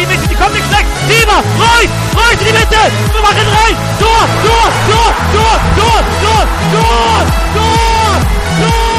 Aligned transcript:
die 0.00 0.06
Mitte, 0.06 0.26
die 0.28 0.34
kommt 0.34 0.54
nicht 0.54 0.70
weg. 0.72 0.86
Sieber, 1.08 1.40
Reus, 1.60 1.90
Reus 2.16 2.40
in 2.40 2.46
die 2.48 2.56
Mitte. 2.56 2.80
Wir 3.12 3.20
machen 3.20 3.46
rein. 3.52 3.76
Tor, 4.00 4.24
Tor, 4.44 4.68
Tor, 4.88 5.10
Tor, 5.34 5.56
Tor, 5.76 6.00
Tor, 6.22 6.44
Tor, 6.72 6.88
Tor, 7.54 8.16
Tor. 8.60 8.90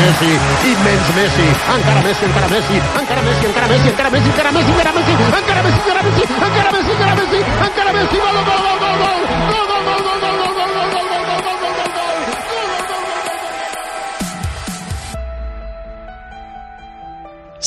Messi, 0.00 0.32
immens 0.64 1.08
Messi, 1.14 1.46
encara 1.70 2.00
Messi, 2.00 2.24
encara 2.24 2.48
Messi, 2.48 2.76
encara 2.98 3.22
Messi, 3.22 3.44
encara 3.46 3.68
Messi, 3.68 3.88
encara 3.90 4.10
Messi, 4.10 4.30
encara 4.30 4.50
Messi, 4.50 4.70
encara 4.70 4.92
Messi, 4.92 5.12
encara 5.12 5.62
Messi, 5.62 5.80
encara 5.80 6.02
Messi, 6.02 6.22
encara 6.24 6.70
Messi, 6.72 6.90
encara 6.90 7.14
Messi, 7.14 7.38
encara 7.66 7.92
Messi, 7.92 8.16
gol, 8.16 8.32
gol, 8.32 8.60
gol, 8.64 8.78
gol, 8.80 8.96
gol, 9.00 9.20
gol, 9.50 9.66
gol, 9.70 10.02
gol, 10.02 10.09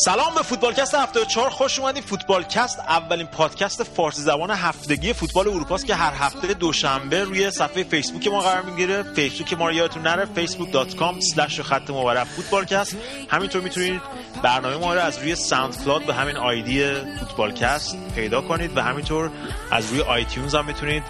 سلام 0.05 0.35
به 0.35 0.41
فوتبالکست 0.41 0.95
74 0.95 1.49
خوش 1.49 1.79
اومدین. 1.79 2.03
فوتبالکست 2.03 2.79
اولین 2.79 3.27
پادکست 3.27 3.83
فارسی 3.83 4.21
زبان 4.21 4.51
هفتگی 4.51 5.13
فوتبال 5.13 5.47
اروپا 5.47 5.75
است 5.75 5.85
که 5.85 5.95
هر 5.95 6.13
هفته 6.13 6.53
دوشنبه 6.53 7.23
روی 7.23 7.51
صفحه 7.51 7.83
فیسبوک 7.83 8.27
ما 8.27 8.39
قرار 8.39 8.61
می‌گیره. 8.61 9.03
فیسبوک 9.03 9.53
ما 9.53 9.67
رو 9.67 9.73
یادتون 9.73 10.01
نره. 10.01 10.27
facebook.com 10.35 11.61
خط 11.61 11.89
مورب 11.89 12.27
فوتبالکست. 12.27 12.97
همینطور 13.29 13.61
می‌تونید 13.61 14.01
برنامه 14.41 14.75
ما 14.75 14.93
رو 14.93 14.99
از 14.99 15.17
روی 15.17 15.35
SoundCloud 15.35 16.05
به 16.05 16.13
همین 16.13 16.37
ID 16.37 16.93
فوتبالکست 17.19 17.97
پیدا 18.15 18.41
کنید 18.41 18.77
و 18.77 18.81
همینطور 18.81 19.31
از 19.71 19.89
روی 19.89 20.01
iTunes 20.01 20.55
هم 20.55 20.65
می‌تونید 20.65 21.03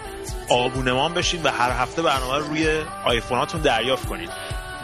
آبونمان 0.48 1.14
بشید 1.14 1.44
و 1.44 1.50
هر 1.50 1.70
هفته 1.70 2.02
برنامه 2.02 2.38
رو 2.38 2.46
روی 2.46 2.82
آیفوناتون 3.04 3.60
دریافت 3.60 4.08
کنید. 4.08 4.30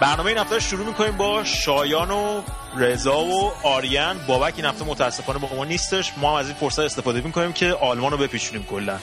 برنامه 0.00 0.26
این 0.26 0.38
هفته 0.38 0.60
شروع 0.60 0.86
می‌کنیم 0.86 1.16
با 1.16 1.44
شایان 1.44 2.10
و 2.10 2.42
رضا 2.76 3.18
و 3.18 3.52
آریان. 3.62 4.26
بابک 4.26 4.54
این 4.56 4.64
هفته 4.64 4.84
متاسفانه 4.84 5.38
با 5.38 5.56
ما 5.56 5.64
نیستش. 5.64 6.12
ما 6.16 6.30
هم 6.30 6.36
از 6.36 6.46
این 6.46 6.54
فرصت 6.54 6.78
استفاده 6.78 7.20
می‌کنیم 7.20 7.52
که 7.52 7.72
آلمان 7.72 8.12
رو 8.12 8.18
بپیچونیم 8.18 8.66
کلا. 8.66 8.98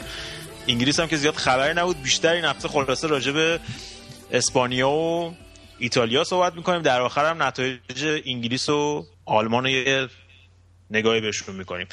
انگلیس 0.67 0.99
هم 0.99 1.07
که 1.07 1.17
زیاد 1.17 1.35
خبری 1.35 1.73
نبود. 1.73 2.01
بیشتر 2.01 2.33
این 2.33 2.45
هفته 2.45 2.67
خلاصه 2.67 3.07
راجع 3.07 3.31
به 3.31 3.59
اسپانیا 4.31 4.89
و 4.89 5.35
ایتالیا 5.79 6.23
صحبت 6.23 6.53
می‌کنیم. 6.53 6.81
در 6.81 7.01
آخر 7.01 7.29
هم 7.29 7.43
نتایج 7.43 8.21
انگلیس 8.25 8.69
و 8.69 9.05
آلمان 9.25 9.63
رو 9.63 9.69
یه 9.69 10.07
نگاهی 10.91 11.21
بهشون 11.21 11.55
می‌کنیم. 11.55 11.87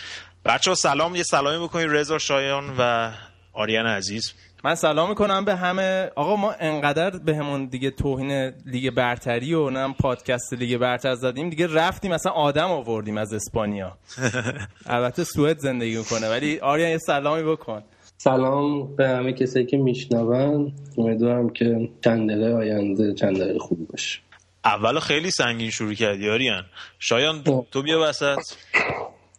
بچه 0.44 0.70
ها 0.70 0.74
سلام. 0.74 1.16
یه 1.16 1.22
سلامی 1.22 1.64
بکنیم 1.64 1.90
رضا 1.90 2.18
شایان 2.18 2.74
و 2.78 3.12
آریان 3.52 3.86
عزیز. 3.86 4.32
من 4.64 4.74
سلام 4.74 5.08
می‌کنم 5.08 5.44
به 5.44 5.56
همه. 5.56 6.10
آقا 6.16 6.36
ما 6.36 6.52
انقدر 6.52 7.10
به 7.10 7.36
همون 7.36 7.64
دیگه 7.66 7.90
توهین 7.90 8.52
لیگ 8.66 8.90
برتری 8.90 9.54
و 9.54 9.70
نم 9.70 9.94
پادکست 9.94 10.52
لیگ 10.52 10.76
برتر 10.76 11.14
زدیم 11.14 11.50
دیگه 11.50 11.74
رفتیم 11.74 12.14
مثلا 12.14 12.32
آدم 12.32 12.70
آوردیم 12.70 13.18
از 13.18 13.32
اسپانیا. 13.32 13.98
البته 14.86 15.24
سوئد 15.24 15.58
زندگی 15.58 15.96
می‌کنه 15.96 16.28
ولی 16.28 16.58
آریان 16.58 16.90
یه 16.90 16.98
سلامی 16.98 17.42
بکن. 17.42 17.82
سلام 18.16 18.96
به 18.96 19.08
همه 19.08 19.32
کسایی 19.32 19.66
که 19.66 19.76
میشنون. 19.76 20.72
امیدوارم 20.98 21.48
که 21.50 21.88
چند 22.04 22.30
دقیقه 22.30 22.54
آینده 22.54 23.14
چند 23.14 23.40
دقیقه 23.40 23.58
خوبی 23.58 23.84
باشه. 23.84 24.18
اول 24.64 25.00
خیلی 25.00 25.30
سنگین 25.30 25.70
شروع 25.70 25.94
کردی 25.94 26.30
آریان 26.30 26.64
شایان 26.98 27.42
تو 27.70 27.82
بیا 27.82 28.00
وسط. 28.02 28.38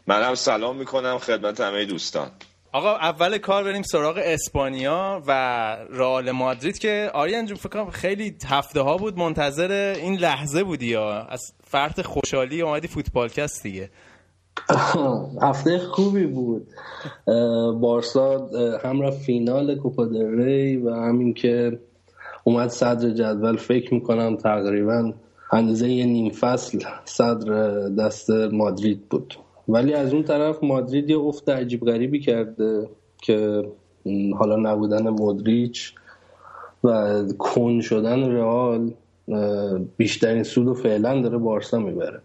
منم 0.07 0.35
سلام 0.35 0.77
می‌کنم 0.77 1.17
خدمت 1.17 1.61
همه 1.61 1.85
دوستان. 1.85 2.31
آقا 2.75 2.95
اول 2.95 3.37
کار 3.37 3.63
بریم 3.63 3.81
سراغ 3.81 4.21
اسپانیا 4.23 5.21
و 5.27 5.31
رئال 5.91 6.31
مادرید 6.31 6.77
که 6.77 7.11
آریان 7.13 7.45
جون 7.45 7.57
فکر 7.57 7.89
خیلی 7.89 8.35
هفته 8.47 8.81
ها 8.81 8.97
بود 8.97 9.17
منتظر 9.17 9.93
این 10.01 10.15
لحظه 10.15 10.63
بودی 10.63 10.85
یا؟ 10.85 11.11
از 11.11 11.41
فرط 11.63 12.01
خوشحالی 12.01 12.61
اومدی 12.61 12.87
فوتبالکست 12.87 13.63
دیگه. 13.63 13.89
هفته 15.41 15.79
خوبی 15.79 16.25
بود. 16.25 16.67
بارسا 17.81 18.49
هم 18.83 19.01
رفت 19.01 19.21
فینال 19.21 19.75
کوپا 19.75 20.07
ری 20.37 20.77
و 20.77 20.93
همین 20.93 21.33
که 21.33 21.79
اومد 22.43 22.69
صدر 22.69 23.09
جدول. 23.09 23.57
فکر 23.57 23.93
می‌کنم 23.93 24.35
تقریبا 24.35 25.13
اندازه 25.51 25.89
یه 25.89 26.05
نیم 26.05 26.31
فصل 26.31 26.79
صدر 27.05 27.79
دست 27.89 28.29
مادرید 28.29 29.09
بود. 29.09 29.44
ولی 29.67 29.93
از 29.93 30.13
اون 30.13 30.23
طرف 30.23 30.63
مادرید 30.63 31.09
یه 31.09 31.17
افت 31.17 31.49
عجیب 31.49 31.85
غریبی 31.85 32.19
کرده 32.19 32.89
که 33.21 33.63
حالا 34.37 34.55
نبودن 34.55 35.09
مدریچ 35.09 35.93
و 36.83 37.23
کن 37.39 37.81
شدن 37.81 38.31
رئال 38.31 38.93
بیشترین 39.97 40.43
سود 40.43 40.67
و 40.67 40.73
فعلا 40.73 41.21
داره 41.21 41.37
بارسا 41.37 41.79
می‌بره. 41.79 42.21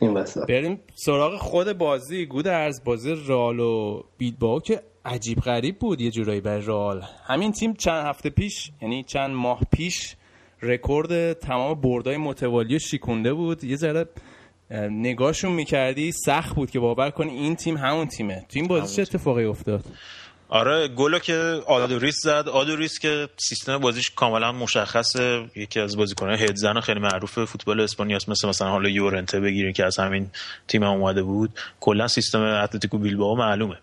این 0.00 0.14
وسط. 0.14 0.46
بریم 0.46 0.80
سراغ 0.94 1.36
خود 1.36 1.72
بازی. 1.72 2.26
گودرز 2.26 2.84
بازی 2.84 3.14
رئال 3.28 3.60
و 3.60 4.02
بیدباو 4.18 4.60
که 4.60 4.80
عجیب 5.04 5.38
غریب 5.38 5.78
بود 5.78 6.00
یه 6.00 6.10
جورایی 6.10 6.40
برای 6.40 6.62
رئال. 6.66 7.02
همین 7.24 7.52
تیم 7.52 7.74
چند 7.74 8.06
هفته 8.06 8.30
پیش 8.30 8.70
یعنی 8.82 9.02
چند 9.02 9.30
ماه 9.30 9.60
پیش 9.72 10.16
رکورد 10.62 11.32
تمام 11.32 11.80
بردای 11.80 12.16
متوالی 12.16 12.80
شیکونده 12.80 13.32
بود. 13.32 13.64
یه 13.64 13.76
ذره 13.76 14.06
نگاهشون 14.70 15.52
می‌کردی؟ 15.52 16.12
سخت 16.12 16.54
بود 16.54 16.70
که 16.70 16.80
باور 16.80 17.10
کنی 17.10 17.30
این 17.30 17.56
تیم 17.56 17.76
همون 17.76 18.08
تیمه. 18.08 18.34
تو 18.34 18.44
این 18.52 18.68
بازی 18.68 18.96
چه 18.96 19.02
اتفاقی 19.02 19.44
افتاد؟ 19.44 19.84
آره 20.48 20.88
گلو 20.88 21.18
که 21.18 21.62
آدوریس 21.66 22.14
زد. 22.22 22.48
آدوریس 22.48 22.98
که 22.98 23.28
سیستم 23.36 23.78
بازیش 23.78 24.10
کاملا 24.10 24.52
مشخصه. 24.52 25.50
یکی 25.56 25.80
از 25.80 25.96
بازیکنان 25.96 26.34
هدزن 26.34 26.80
خیلی 26.80 27.00
معروف 27.00 27.44
فوتبال 27.44 27.80
اسپانیا 27.80 28.16
است 28.16 28.28
مثل 28.28 28.48
مثلا 28.48 28.68
حالا 28.68 28.88
یورنته 28.88 29.40
بگیریم 29.40 29.72
که 29.72 29.84
از 29.84 29.98
همین 29.98 30.30
تیم 30.68 30.82
هم 30.82 30.90
اومده 30.90 31.22
بود. 31.22 31.50
کلا 31.80 32.08
سیستم 32.08 32.42
اتلتیکو 32.42 32.98
بیلبائو 32.98 33.36
معلومه. 33.36 33.76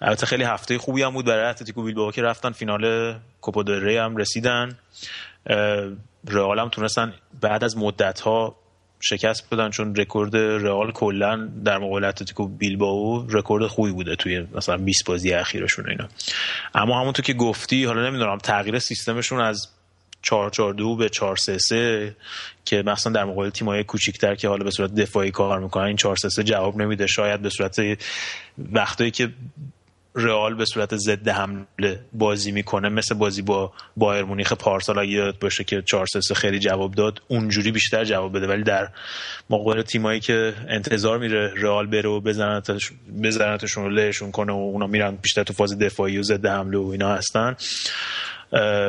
البته 0.00 0.26
خیلی 0.26 0.44
هفته 0.44 0.78
خوبی 0.78 1.02
هم 1.02 1.10
بود 1.10 1.24
برای 1.24 1.50
اتلتیکو 1.50 1.82
بیلبائو 1.82 2.10
که 2.10 2.22
رفتن 2.22 2.52
فینال 2.52 3.14
کوپا 3.40 3.64
هم 4.04 4.16
رسیدن. 4.16 4.78
رئال 6.28 6.58
هم 6.58 6.68
تونستن 6.68 7.14
بعد 7.40 7.64
از 7.64 7.76
مدت 7.76 8.20
ها 8.20 8.56
شکست 9.04 9.50
بدن 9.50 9.70
چون 9.70 9.94
رکورد 9.96 10.36
رئال 10.36 10.92
کلا 10.92 11.48
در 11.64 11.78
مقابل 11.78 12.04
اتلتیکو 12.04 12.48
بیلبائو 12.48 13.26
رکورد 13.30 13.66
خوبی 13.66 13.92
بوده 13.92 14.16
توی 14.16 14.46
مثلا 14.54 14.76
20 14.76 15.04
بازی 15.04 15.32
اخیرشون 15.32 15.90
اینا. 15.90 16.08
اما 16.74 17.00
همونطور 17.00 17.24
که 17.24 17.34
گفتی 17.34 17.84
حالا 17.84 18.10
نمی‌دونم 18.10 18.38
تغییر 18.38 18.78
سیستمشون 18.78 19.40
از 19.40 19.68
442 20.22 20.96
به 20.96 21.08
433 21.08 22.16
که 22.64 22.82
مثلا 22.86 23.12
در 23.12 23.24
مقابل 23.24 23.50
تیم‌های 23.50 23.84
کوچیک‌تر 23.84 24.34
که 24.34 24.48
حالا 24.48 24.64
به 24.64 24.70
صورت 24.70 24.94
دفاعی 24.94 25.30
کار 25.30 25.60
می‌کنن 25.60 25.84
این 25.84 25.96
433 25.96 26.42
جواب 26.42 26.76
نمیده. 26.76 27.06
شاید 27.06 27.42
به 27.42 27.50
صورت 27.50 27.80
وقتایی 28.72 29.10
که 29.10 29.30
رئال 30.14 30.54
به 30.54 30.64
صورت 30.64 30.96
ضد 30.96 31.28
حمله 31.28 32.00
بازی 32.12 32.52
می‌کنه 32.52 32.88
مثل 32.88 33.14
بازی 33.14 33.42
با 33.42 33.72
بایر 33.96 34.24
مونیخ 34.24 34.52
پارسال 34.52 34.98
اگه 34.98 35.10
یاد 35.10 35.38
باشه 35.38 35.64
که 35.64 35.82
4 35.82 36.06
3 36.06 36.34
خیلی 36.34 36.58
جواب 36.58 36.94
داد 36.94 37.22
اونجوری 37.28 37.72
بیشتر 37.72 38.04
جواب 38.04 38.36
بده. 38.36 38.46
ولی 38.46 38.62
در 38.62 38.88
مقابل 39.50 39.82
تیمایی 39.82 40.20
که 40.20 40.54
انتظار 40.68 41.18
میره 41.18 41.52
رئال 41.56 41.86
بره 41.86 42.08
و 42.08 42.20
بزنتش 42.20 42.92
بزنتشون 43.22 43.92
لهشون 43.92 44.30
کنه 44.30 44.52
و 44.52 44.56
اونا 44.56 44.86
میرن 44.86 45.18
بیشتر 45.22 45.42
تو 45.42 45.52
فاز 45.52 45.78
دفاعی 45.78 46.18
و 46.18 46.22
ضد 46.22 46.46
حمله 46.46 46.78
و 46.78 46.86
اینا 46.86 47.14
هستن. 47.14 47.56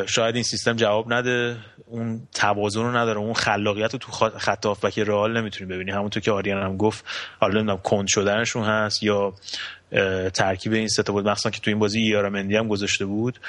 شاید 0.08 0.36
این 0.36 0.44
سیستم 0.44 0.76
جواب 0.76 1.14
نده. 1.14 1.58
اون 1.88 2.28
توازن 2.34 2.82
رو 2.82 2.98
نداره. 2.98 3.18
اون 3.20 3.34
خلاقیت 3.34 3.94
رو 3.94 4.00
تو 4.00 4.12
خط 4.12 4.90
که 4.90 5.04
رئال 5.04 5.38
نمی‌تونی 5.38 5.74
ببینی. 5.74 5.92
همونطور 5.92 6.24
که 6.24 6.32
آریان 6.32 6.64
هم 6.64 6.78
گفت 6.78 7.06
حالا 7.40 7.54
نمی‌دونم 7.54 7.78
کند 7.78 8.08
شدنشون 8.08 8.64
هست 8.64 9.04
یا 9.04 9.34
ترکیب 10.34 10.74
این 10.74 10.88
سه 10.88 11.04
بود. 11.04 11.28
مخصوصا 11.28 11.50
که 11.50 11.60
تو 11.60 11.72
این 11.72 11.80
بازی 11.80 12.00
ایارامندی 12.00 12.56
هم 12.56 12.68
گذاشته 12.68 13.06
بود. 13.06 13.40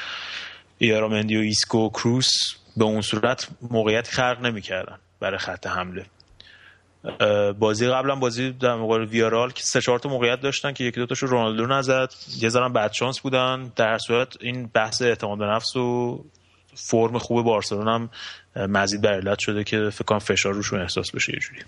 ایارامندی 0.78 1.36
و 1.36 1.40
ایسکو 1.40 1.86
و 1.86 1.90
کروس 1.90 2.30
به 2.76 2.84
اون 2.84 3.00
صورت 3.00 3.48
موقعیتی 3.70 4.12
خلق 4.12 4.38
نمی‌کردن 4.42 4.98
برای 5.20 5.38
خط 5.38 5.66
حمله. 5.66 6.06
بازی 7.58 7.88
قبلا 7.88 8.14
بازی 8.14 8.53
در 8.53 8.75
مقابل 8.75 9.05
ویارال 9.05 9.50
که 9.50 9.62
سه 9.62 9.81
چهار 9.81 9.99
تا 9.99 10.08
موقعیت 10.08 10.41
داشتن 10.41 10.73
که 10.73 10.85
یکی 10.85 11.00
دو 11.00 11.06
تاشو 11.06 11.26
رونالدو 11.26 11.67
نزد. 11.67 12.12
یه 12.41 12.49
ذره 12.49 12.69
بد 12.69 12.93
شانس 12.93 13.20
بودن. 13.20 13.73
در 13.76 13.88
هر 13.88 13.98
صورت 13.99 14.37
این 14.41 14.70
بحث 14.75 15.03
اعتماد 15.03 15.38
به 15.38 15.44
نفس 15.44 15.76
و 15.76 16.25
فرم 16.75 17.19
خوب 17.19 17.44
بارسلون 17.44 17.88
هم 17.88 18.11
مزید 18.56 19.00
بر 19.00 19.14
علت 19.14 19.38
شده 19.38 19.64
که 19.64 19.91
فکر 19.91 20.05
کنم 20.05 20.19
فشار 20.19 20.53
روشون 20.53 20.81
احساس 20.81 21.11
بشه 21.11 21.32
یه 21.32 21.38
جوری. 21.38 21.61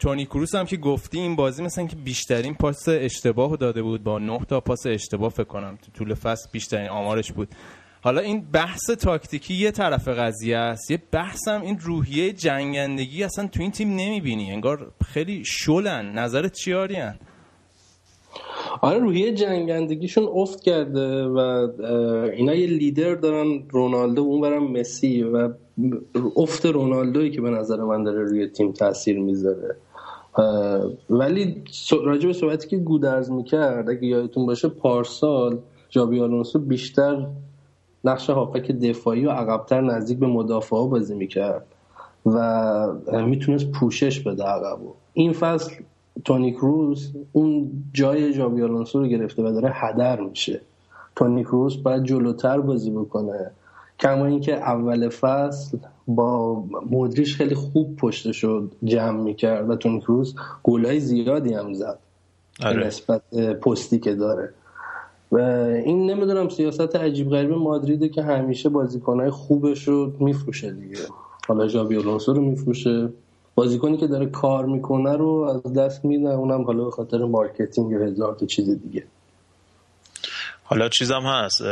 تونی 0.00 0.26
کروس 0.26 0.54
هم 0.54 0.66
که 0.66 0.76
گفتی 0.76 1.18
این 1.18 1.36
بازی 1.36 1.62
مثلا 1.62 1.86
که 1.86 1.96
بیشترین 1.96 2.54
پاس 2.54 2.88
اشتباه 2.88 3.56
داده 3.56 3.82
بود 3.82 4.04
با 4.04 4.18
9 4.18 4.38
تا 4.48 4.60
پاس 4.60 4.86
اشتباه 4.86 5.30
فکر 5.30 5.44
کنم 5.44 5.78
طول 5.98 6.14
فصل 6.14 6.48
بیشترین 6.52 6.88
آمارش 6.88 7.32
بود. 7.32 7.48
حالا 8.04 8.20
این 8.20 8.44
بحث 8.52 8.90
تاکتیکی 8.90 9.54
یه 9.54 9.70
طرف 9.70 10.08
قضیه 10.08 10.56
است. 10.56 10.90
یه 10.90 11.02
بحث 11.12 11.48
هم 11.48 11.60
این 11.62 11.78
روحیه 11.80 12.32
جنگندگی 12.32 13.24
اصلا 13.24 13.46
تو 13.46 13.62
این 13.62 13.70
تیم 13.70 13.88
نمی‌بینی. 13.88 14.52
انگار 14.52 14.92
خیلی 15.04 15.42
شلن. 15.46 16.18
نظرت 16.18 16.52
چی 16.52 16.74
آریان؟ 16.74 17.14
آره 18.80 18.98
روحیه 18.98 19.34
جنگندگیشون 19.34 20.28
افت 20.34 20.60
کرده 20.60 21.24
و 21.24 21.38
اینا 22.36 22.54
یه 22.54 22.66
لیدر 22.66 23.14
دارن 23.14 23.62
رونالدو 23.70 24.22
اون 24.22 24.40
برم 24.40 24.72
مسی 24.72 25.22
و 25.22 25.52
افت 26.36 26.66
رونالدوی 26.66 27.30
که 27.30 27.40
به 27.40 27.50
نظر 27.50 27.76
من 27.76 28.04
داره 28.04 28.22
روی 28.24 28.48
تیم 28.48 28.72
تاثیر 28.72 29.18
می‌ذاره. 29.18 29.76
ولی 31.10 31.62
راجع 32.04 32.26
به 32.26 32.32
صحبتی 32.32 32.68
که 32.68 32.76
گودرز 32.76 33.30
می‌کرد 33.30 33.90
اگه 33.90 34.06
یادتون 34.06 34.46
باشه 34.46 34.68
پارسال 34.68 35.58
جابی 35.90 36.20
آلونسو 36.20 36.58
بیشتر 36.58 37.26
نقش 38.04 38.30
هافک 38.30 38.70
دفاعی 38.72 39.26
و 39.26 39.30
عقبتر 39.30 39.80
نزدیک 39.80 40.18
به 40.18 40.26
مدافعا 40.26 40.84
بازی 40.84 41.14
می‌کرد 41.14 41.66
و 42.26 42.86
می‌تونست 43.26 43.70
پوشش 43.70 44.20
بده 44.20 44.44
عقبو. 44.44 44.94
این 45.12 45.32
فصل 45.32 45.72
تونی 46.24 46.52
کروز 46.52 47.12
اون 47.32 47.70
جای 47.92 48.32
جابی 48.32 48.62
آلونسو 48.62 48.98
رو 49.00 49.06
گرفته 49.06 49.42
و 49.42 49.52
داره 49.52 49.70
هدر 49.74 50.20
میشه. 50.20 50.60
تونی 51.16 51.44
کروز 51.44 51.82
باید 51.82 52.04
جلوتر 52.04 52.60
بازی 52.60 52.90
بکنه. 52.90 53.50
کما 54.00 54.26
اینکه 54.26 54.54
اول 54.54 55.08
فصل 55.08 55.78
با 56.06 56.64
مدریش 56.90 57.36
خیلی 57.36 57.54
خوب 57.54 57.96
پشتش 57.96 58.44
رو 58.44 58.68
جمع 58.84 59.20
می‌کرد 59.22 59.70
و 59.70 59.76
تونی 59.76 60.00
کروز 60.00 60.34
گلای 60.62 61.00
زیادی 61.00 61.54
هم 61.54 61.74
زد. 61.74 61.98
آره. 62.64 62.86
نسبت 62.86 63.34
پستی 63.62 63.98
که 63.98 64.14
داره. 64.14 64.54
و 65.34 65.38
این 65.84 66.10
نمی‌دونم 66.10 66.48
سیاست 66.48 66.96
عجیب 66.96 67.30
غریب 67.30 67.50
مادریده 67.50 68.08
که 68.08 68.22
همیشه 68.22 68.68
بازیکنهای 68.68 69.30
خوبش 69.30 69.88
رو 69.88 70.12
میفروشه 70.20 70.72
دیگه. 70.72 70.98
حالا 71.48 71.68
ژابی 71.68 71.94
رو 71.94 72.40
میفروشه. 72.40 73.08
بازیکنی 73.54 73.96
که 73.96 74.06
داره 74.06 74.26
کار 74.26 74.66
می‌کنه 74.66 75.16
رو 75.16 75.60
از 75.66 75.72
دست 75.72 76.04
میده. 76.04 76.28
اونم 76.28 76.64
حالا 76.64 76.84
به 76.84 76.90
خاطر 76.90 77.18
marketing 77.18 77.92
و 77.92 78.04
هزار 78.04 78.34
تا 78.34 78.46
چیز 78.46 78.70
دیگه. 78.82 79.04
حالا 80.64 80.88
چیزم 80.88 81.22
هست. 81.22 81.62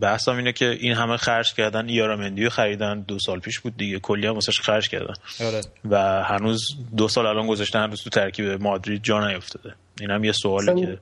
بحثم 0.00 0.36
اینه 0.36 0.52
که 0.52 0.70
این 0.80 0.92
همه 0.92 1.16
خرج 1.16 1.54
کردن 1.54 1.88
یارامندیو 1.88 2.50
خریدن. 2.50 3.00
دو 3.00 3.18
سال 3.18 3.40
پیش 3.40 3.60
بود 3.60 3.76
دیگه. 3.76 3.98
کلی 3.98 4.26
هم 4.26 4.34
واسش 4.34 4.60
خرج 4.60 4.88
کردن. 4.88 5.14
آره. 5.40 5.60
و 5.90 6.22
هنوز 6.22 6.60
دو 6.96 7.08
سال 7.08 7.26
الان 7.26 7.46
گذاشته 7.46 7.78
هنوز 7.78 8.02
تو 8.02 8.10
ترکیب 8.10 8.62
مادرید 8.62 9.02
جا 9.02 9.28
نیفتاده. 9.28 9.74
این 10.00 10.10
هم 10.10 10.24
یه 10.24 10.32
سوالی 10.32 10.80
که 10.80 10.98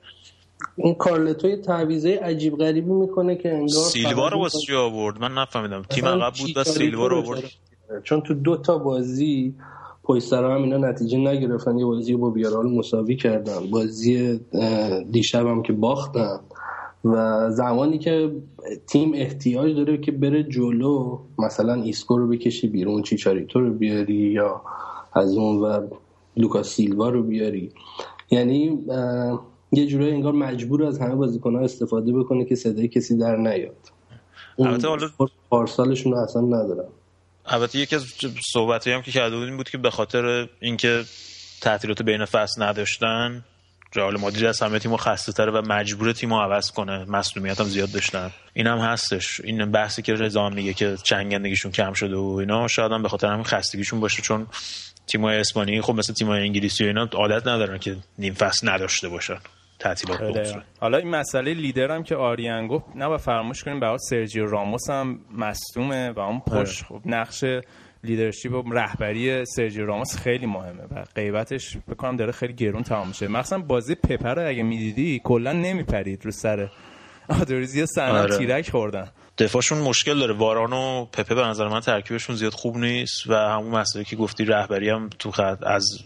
این 0.75 0.93
کارلتو 0.93 1.55
تعویزه 1.55 2.19
عجیب 2.23 2.57
غریبی 2.57 2.91
می‌کنه 2.91 3.35
که 3.35 3.53
انگار 3.53 3.83
سیلوا 3.83 4.27
رو 4.27 4.39
واسه 4.39 4.59
چی 4.59 4.75
آورد؟ 4.75 5.21
من 5.21 5.33
نفهمیدم. 5.33 5.81
تیم 5.89 6.05
عقب 6.05 6.33
بود 6.39 6.57
و 6.57 6.63
سیلوا 6.63 7.07
رو 7.07 7.17
آورد. 7.17 7.43
چون 8.03 8.21
تو 8.21 8.33
دو 8.33 8.57
تا 8.57 8.77
بازی 8.77 9.55
سر 10.21 10.51
هم 10.51 10.63
اینا 10.63 10.77
نتیجه 10.77 11.17
نگرفتن 11.17 11.77
یه 11.77 11.85
بازی 11.85 12.15
با 12.15 12.29
بیارال 12.29 12.69
مساوی 12.69 13.15
کردن 13.15 13.69
بازی 13.71 14.39
دیشب 15.11 15.47
هم 15.47 15.63
که 15.63 15.73
باختن 15.73 16.39
و 17.05 17.47
زمانی 17.51 17.97
که 17.97 18.31
تیم 18.87 19.11
احتیاج 19.15 19.75
داره 19.75 19.97
که 19.97 20.11
بره 20.11 20.43
جلو 20.43 21.19
مثلا 21.37 21.73
ایسکو 21.73 22.17
رو 22.17 22.27
بکشی 22.27 22.67
بیرون 22.67 23.01
چیچاریتو 23.01 23.59
رو 23.59 23.73
بیاری 23.73 24.13
یا 24.13 24.61
از 25.13 25.37
اون 25.37 25.57
و 25.57 25.87
لوکا 26.37 26.63
سیلوا 26.63 27.09
رو 27.09 27.23
بیاری. 27.23 27.71
یعنی 28.31 28.79
یه 29.71 29.87
جورایی 29.87 30.11
انگار 30.11 30.33
مجبوره 30.33 30.83
از 30.83 30.99
همه 30.99 31.15
بازیکن‌ها 31.15 31.61
استفاده 31.61 32.13
بکنه 32.13 32.45
که 32.45 32.55
صدای 32.55 32.87
کسی 32.87 33.17
در 33.17 33.35
نیاد. 33.35 33.75
البته 34.59 34.87
حالا 34.87 35.09
پارسالشون 35.49 36.13
اصلا 36.13 36.41
ندارم. 36.41 36.89
البته 37.45 37.79
یکی 37.79 37.95
از 37.95 38.05
صحبتایی 38.53 38.95
هم 38.95 39.01
که 39.01 39.11
کرده 39.11 39.37
بودیم 39.37 39.57
بود 39.57 39.69
که 39.69 39.77
به 39.77 39.89
خاطر 39.89 40.47
اینکه 40.59 41.03
تعطیلات 41.61 42.01
بین 42.01 42.25
فصل 42.25 42.63
نداشتن 42.63 43.43
رئال 43.95 44.19
مادرید 44.19 44.45
از 44.45 44.59
همه 44.59 44.79
تیمو 44.79 44.97
خسته 44.97 45.31
تره 45.31 45.51
و 45.51 45.61
مجبور 45.69 46.11
تیمو 46.11 46.41
عوض 46.41 46.71
کنه. 46.71 47.05
مسئولیت 47.05 47.59
هم 47.59 47.67
زیاد 47.67 47.91
داشتن. 47.91 48.31
این 48.53 48.67
هم 48.67 48.77
هستش. 48.77 49.41
این 49.41 49.71
بحثی 49.71 50.01
که 50.01 50.13
رضا 50.13 50.49
میگه 50.49 50.73
که 50.73 50.97
چنگندگیشون 51.03 51.71
کم 51.71 51.93
شده 51.93 52.15
و 52.15 52.37
اینا 52.39 52.67
شاید 52.67 52.91
هم 52.91 53.03
به 53.03 53.09
خاطر 53.09 53.27
همین 53.27 53.43
خستگیشون 53.43 53.99
باشه 53.99 54.21
چون 54.21 54.47
تیمای 55.07 55.37
اسپانیایی 55.37 55.81
خب 55.81 55.95
مثل 55.95 56.13
تیمای 56.13 56.41
انگلیسی 56.41 56.83
و 56.83 56.87
اینا 56.87 57.09
عادت 57.13 57.47
ندارن 57.47 57.77
که 57.77 57.97
نیم 58.17 58.33
فصل 58.33 58.69
نداشته 58.69 59.09
باشن. 59.09 59.37
تعطیلات 59.81 60.21
آره. 60.21 60.63
حالا 60.79 60.97
این 60.97 61.09
مسئله 61.09 61.53
لیدر 61.53 61.91
هم 61.91 62.03
که 62.03 62.15
آریان 62.15 62.67
گفت 62.67 62.85
نه 62.95 63.17
فراموش 63.17 63.63
کنیم 63.63 63.79
برای 63.79 63.97
سرجیو 64.09 64.45
راموس 64.45 64.89
هم 64.89 65.19
مصدومه 65.37 66.09
و 66.09 66.19
اون 66.19 66.39
پشت 66.39 66.83
خب 66.83 67.01
نقش 67.05 67.43
لیدرشپ 68.03 68.53
و 68.53 68.73
رهبری 68.73 69.45
سرجیو 69.45 69.85
راموس 69.85 70.17
خیلی 70.17 70.45
مهمه 70.45 70.83
و 70.91 71.03
غیبتش 71.15 71.77
بکنم 71.89 72.15
داره 72.15 72.31
خیلی 72.31 72.53
گرون 72.53 72.83
تمام 72.83 73.07
میشه 73.07 73.27
مثلا 73.27 73.59
بازی 73.59 73.95
پپر 73.95 74.35
رو 74.35 74.47
اگه 74.47 74.63
می‌دیدی 74.63 75.21
کلا 75.23 75.51
نمیپرید 75.51 76.25
رو 76.25 76.31
سر 76.31 76.69
آدوریزی 77.41 77.85
سنم 77.85 78.15
آره. 78.15 78.37
تیرک 78.37 78.69
خوردن 78.69 79.07
دفاعشون 79.41 79.77
مشکل 79.77 80.19
داره. 80.19 80.33
واران 80.33 80.73
و 80.73 81.05
پپه 81.05 81.35
به 81.35 81.41
نظر 81.41 81.67
من 81.67 81.79
ترکیبشون 81.79 82.35
زیاد 82.35 82.53
خوب 82.53 82.77
نیست 82.77 83.29
و 83.29 83.33
همون 83.33 83.71
مسئله 83.71 84.03
که 84.03 84.15
گفتی 84.15 84.45
رهبری 84.45 84.89
هم 84.89 85.09
تو 85.19 85.31
خط 85.31 85.57
از 85.63 85.97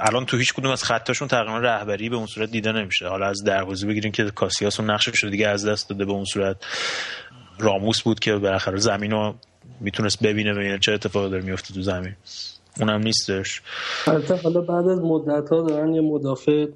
الان 0.00 0.26
تو 0.26 0.36
هیچ 0.36 0.54
کدوم 0.54 0.70
از 0.70 0.84
خطاشون 0.84 1.28
تقریبا 1.28 1.58
رهبری 1.58 2.08
به 2.08 2.16
اون 2.16 2.26
صورت 2.26 2.50
دیده 2.50 2.72
نمیشه. 2.72 3.08
حالا 3.08 3.26
از 3.26 3.44
دروازه 3.44 3.86
بگیریم 3.86 4.12
که 4.12 4.24
کاسیاس 4.24 4.80
اون 4.80 4.90
نقشش 4.90 5.24
رو 5.24 5.30
دیگه 5.30 5.48
از 5.48 5.66
دست 5.66 5.90
داده 5.90 6.04
به 6.04 6.12
اون 6.12 6.24
صورت. 6.24 6.56
راموس 7.58 8.02
بود 8.02 8.20
که 8.20 8.32
بالاخره 8.36 8.78
زمین 8.78 9.10
رو 9.10 9.34
می‌تونست 9.80 10.22
ببینه 10.22 10.54
ببینه 10.54 10.78
چه 10.78 10.92
اتفاقی 10.92 11.30
داره 11.30 11.42
میفته 11.42 11.74
تو 11.74 11.82
زمین. 11.82 12.16
اونم 12.80 13.00
نیستش. 13.00 13.62
البته 14.06 14.36
حالا 14.36 14.60
بعد 14.60 14.88
از 14.88 14.98
مدت 14.98 15.48
ها 15.48 15.62
دارن 15.62 15.94
یه 15.94 16.00
مدافع 16.00 16.66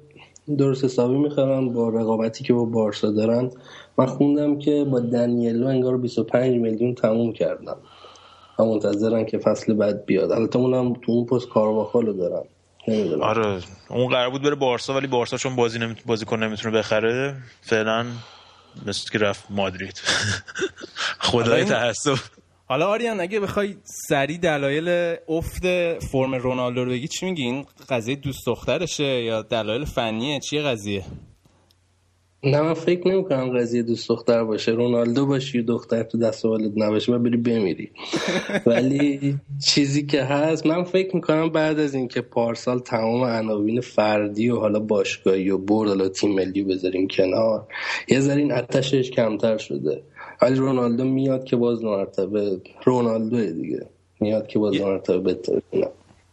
درست 0.57 0.83
حسابی 0.83 1.17
می‌خرن 1.17 1.73
با 1.73 1.89
رقابتی 1.89 2.43
که 2.43 2.53
با 2.53 2.65
بارسا 2.65 3.11
دارن. 3.11 3.51
من 3.99 4.05
خوندم 4.05 4.59
که 4.59 4.83
با 4.83 4.99
دنیلو 4.99 5.67
انگار 5.67 5.97
25 5.97 6.57
میلیون 6.57 6.95
تموم 6.95 7.33
کردن 7.33 7.75
و 8.59 8.63
منتظرن 8.63 9.25
که 9.25 9.37
فصل 9.37 9.73
بعد 9.73 10.05
بیاد. 10.05 10.31
البته 10.31 10.59
اونم 10.59 10.93
تو 10.93 11.11
اون 11.11 11.25
پست 11.25 11.49
کارواخالو 11.49 12.13
دارن 12.13 12.43
نمی‌دونم. 12.87 13.21
آره. 13.21 13.59
اون 13.89 14.07
قرار 14.07 14.29
بود 14.29 14.41
بره 14.41 14.55
بارسا 14.55 14.93
ولی 14.93 15.07
بارسا 15.07 15.37
چون 15.37 15.55
بازی 15.55 15.79
نمی... 15.79 15.95
بازیکن 16.05 16.43
نمی‌تونه 16.43 16.77
بخره 16.77 17.35
فعلا 17.61 18.05
مثل 18.85 19.11
که 19.11 19.17
رفت 19.19 19.45
مادرید. 19.49 20.01
خدای 21.19 21.65
تاسف 21.65 22.29
حالا 22.65 22.87
آریان 22.87 23.19
اگه 23.19 23.39
بخوای 23.39 23.75
سری 23.83 24.37
دلایل 24.37 25.15
افت 25.29 25.63
فرم 26.11 26.35
رونالدو 26.35 26.85
رو 26.85 26.91
بگی 26.91 27.07
چی 27.07 27.25
میگی؟ 27.25 27.43
این 27.43 27.65
قضیه 27.89 28.15
دوست 28.15 28.45
دخترشه 28.47 29.23
یا 29.23 29.41
دلایل 29.41 29.85
فنیه؟ 29.85 30.39
چیه 30.39 30.61
قضیه؟ 30.61 31.03
نه 32.43 32.61
من 32.61 32.73
فکر 32.73 33.07
نمی 33.07 33.23
کنم 33.23 33.57
قضیه 33.57 33.83
دوست 33.83 34.09
دختر 34.09 34.43
باشه. 34.43 34.71
رونالدو 34.71 35.25
باشی 35.25 35.61
دختر 35.61 36.03
تو 36.03 36.17
دست 36.17 36.45
والد 36.45 36.83
نباشه 36.83 37.11
و 37.11 37.19
بری 37.19 37.37
بمیری. 37.37 37.91
ولی 38.65 39.35
چیزی 39.65 40.05
که 40.05 40.23
هست 40.23 40.65
من 40.65 40.83
فکر 40.83 41.15
می‌کنم 41.15 41.49
بعد 41.49 41.79
از 41.79 41.95
اینکه 41.95 42.21
پارسال 42.21 42.79
تمام 42.79 43.23
عناوین 43.23 43.81
فردی 43.81 44.49
و 44.49 44.59
حالا 44.59 44.79
باشگاهی 44.79 45.49
و 45.49 45.57
برد 45.57 45.87
حالا 45.89 46.09
تیم 46.09 46.35
ملی 46.35 46.63
بذاریم 46.63 47.07
کنار 47.07 47.67
یه 48.07 48.19
ذره 48.19 48.41
این 48.41 48.51
اتشش 48.51 49.11
کمتر 49.11 49.57
شده. 49.57 50.03
ولی 50.41 50.55
رونالدو 50.55 51.03
میاد 51.03 51.43
که 51.43 51.55
باز 51.55 51.83
مرتبه 51.83 52.61
رونالدو 52.85 53.51
دیگه. 53.51 53.85
میاد 54.19 54.47
که 54.47 54.59
باز 54.59 54.81
مرتبه 54.81 55.19
بهتر 55.19 55.61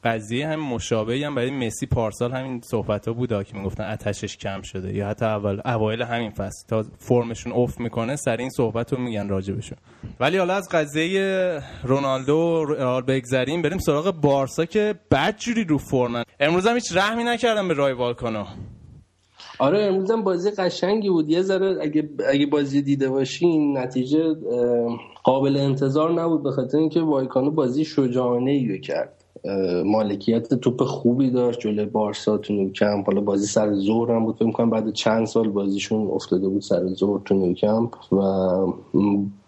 قضیه 0.06 0.48
هم 0.48 0.60
مشابهی 0.60 1.24
هم 1.24 1.34
برای 1.34 1.50
مسی 1.50 1.86
پارسال 1.86 2.32
همین 2.32 2.60
صحبت 2.60 3.08
ها 3.08 3.14
بود 3.14 3.44
که 3.44 3.56
می‌گفتن 3.56 3.84
اتشش 3.84 4.36
کم 4.36 4.62
شده 4.62 4.94
یا 4.94 5.08
حتی 5.08 5.24
اول 5.24 5.60
اوایل 5.64 6.02
همین 6.02 6.30
فصل 6.30 6.68
تا 6.68 6.84
فرمشون 6.98 7.52
اوف 7.52 7.80
می‌کنه 7.80 8.16
سر 8.16 8.36
این 8.36 8.50
صحبت 8.50 8.92
رو 8.92 9.00
میگن 9.00 9.28
راجبشون. 9.28 9.78
ولی 10.20 10.36
حالا 10.36 10.54
از 10.54 10.68
قضیه 10.68 11.60
رونالدو 11.84 12.64
رئال 12.64 13.02
بگذریم 13.02 13.62
بریم 13.62 13.78
سراغ 13.78 14.10
بارسا 14.10 14.64
که 14.64 14.94
بدجوری 15.10 15.64
رو 15.64 15.78
فرمن 15.78 16.22
امروز 16.40 16.66
هم 16.66 16.74
هیچ 16.74 16.96
رحمی 16.96 17.24
نکردم 17.24 17.68
به 17.68 17.74
رای 17.74 17.92
والکانو. 17.92 18.44
آره 19.58 19.82
امروز 19.82 20.10
هم 20.10 20.24
بازی 20.24 20.50
قشنگی 20.50 21.10
بود. 21.10 21.28
یه 21.28 21.42
ذره 21.42 21.76
اگه 21.82 22.08
اگه 22.28 22.46
بازی 22.46 22.82
دیده 22.82 23.08
باشین 23.08 23.78
نتیجه 23.78 24.34
قابل 25.24 25.56
انتظار 25.56 26.12
نبود 26.12 26.42
به 26.42 26.50
خاطر 26.50 26.78
اینکه 26.78 27.00
وایکانو 27.00 27.50
بازی 27.50 27.84
شجاعانه 27.84 28.50
ای 28.50 28.80
کرد. 28.80 29.15
مالکیت 29.84 30.54
توپ 30.54 30.82
خوبی 30.82 31.30
داشت 31.30 31.60
جلوی 31.60 31.84
بارسا 31.84 32.38
تو 32.38 32.52
نیوکمپ 32.52 33.06
حالا 33.06 33.20
بازی 33.20 33.46
سر 33.46 33.72
زور 33.72 34.12
هم 34.12 34.24
بود. 34.24 34.36
فکر 34.36 34.50
کنم 34.50 34.70
بعد 34.70 34.92
چند 34.92 35.26
سال 35.26 35.48
بازیشون 35.48 36.06
افتاده 36.06 36.48
بود 36.48 36.62
سر 36.62 36.86
زور 36.86 37.20
تو 37.24 37.34
نیوکمپ 37.34 38.12
و 38.12 38.20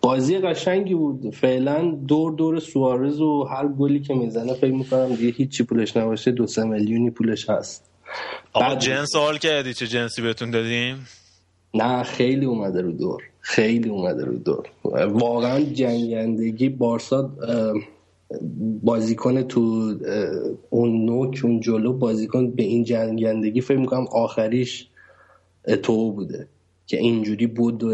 بازی 0.00 0.38
قشنگی 0.38 0.94
بود. 0.94 1.34
فعلا 1.34 1.96
دور 2.08 2.32
دور 2.32 2.58
سوارز 2.58 3.20
و 3.20 3.44
هر 3.44 3.68
گلی 3.68 4.00
که 4.00 4.14
می‌زنه 4.14 4.54
فکر 4.54 4.74
می‌کنم 4.74 5.08
دیگه 5.08 5.32
هیچی 5.32 5.64
پولش 5.64 5.96
نباشه. 5.96 6.30
دو 6.30 6.46
سه 6.46 6.64
میلیونی 6.64 7.10
پولش 7.10 7.50
هست. 7.50 7.84
آقا 8.52 8.74
جنس 8.74 9.08
سوال 9.12 9.38
کردی 9.38 9.74
چه 9.74 9.86
جنسی 9.86 10.22
بهتون 10.22 10.50
دادیم؟ 10.50 11.06
نه 11.74 12.02
خیلی 12.02 12.46
اومده 12.46 12.80
رو 12.82 12.92
دور. 12.92 13.22
خیلی 13.40 13.88
اومده 13.88 14.24
رو 14.24 14.38
دور. 14.38 14.66
واقعا 15.08 15.60
جنگندگی 15.60 16.68
بارسا 16.68 17.30
بازیکن 18.82 19.42
تو 19.42 19.94
اون 20.70 21.04
نوک 21.04 21.40
اون 21.44 21.61
جلو 21.61 21.92
بازیکن 21.92 22.50
به 22.50 22.62
این 22.62 22.85
جنگندگی 22.85 23.61
فکر 23.61 23.78
می‌کنم 23.78 24.06
آخریش 24.12 24.88
تو 25.82 26.12
بوده 26.12 26.49
که 26.87 26.99
اینجوری 26.99 27.47
بود 27.47 27.85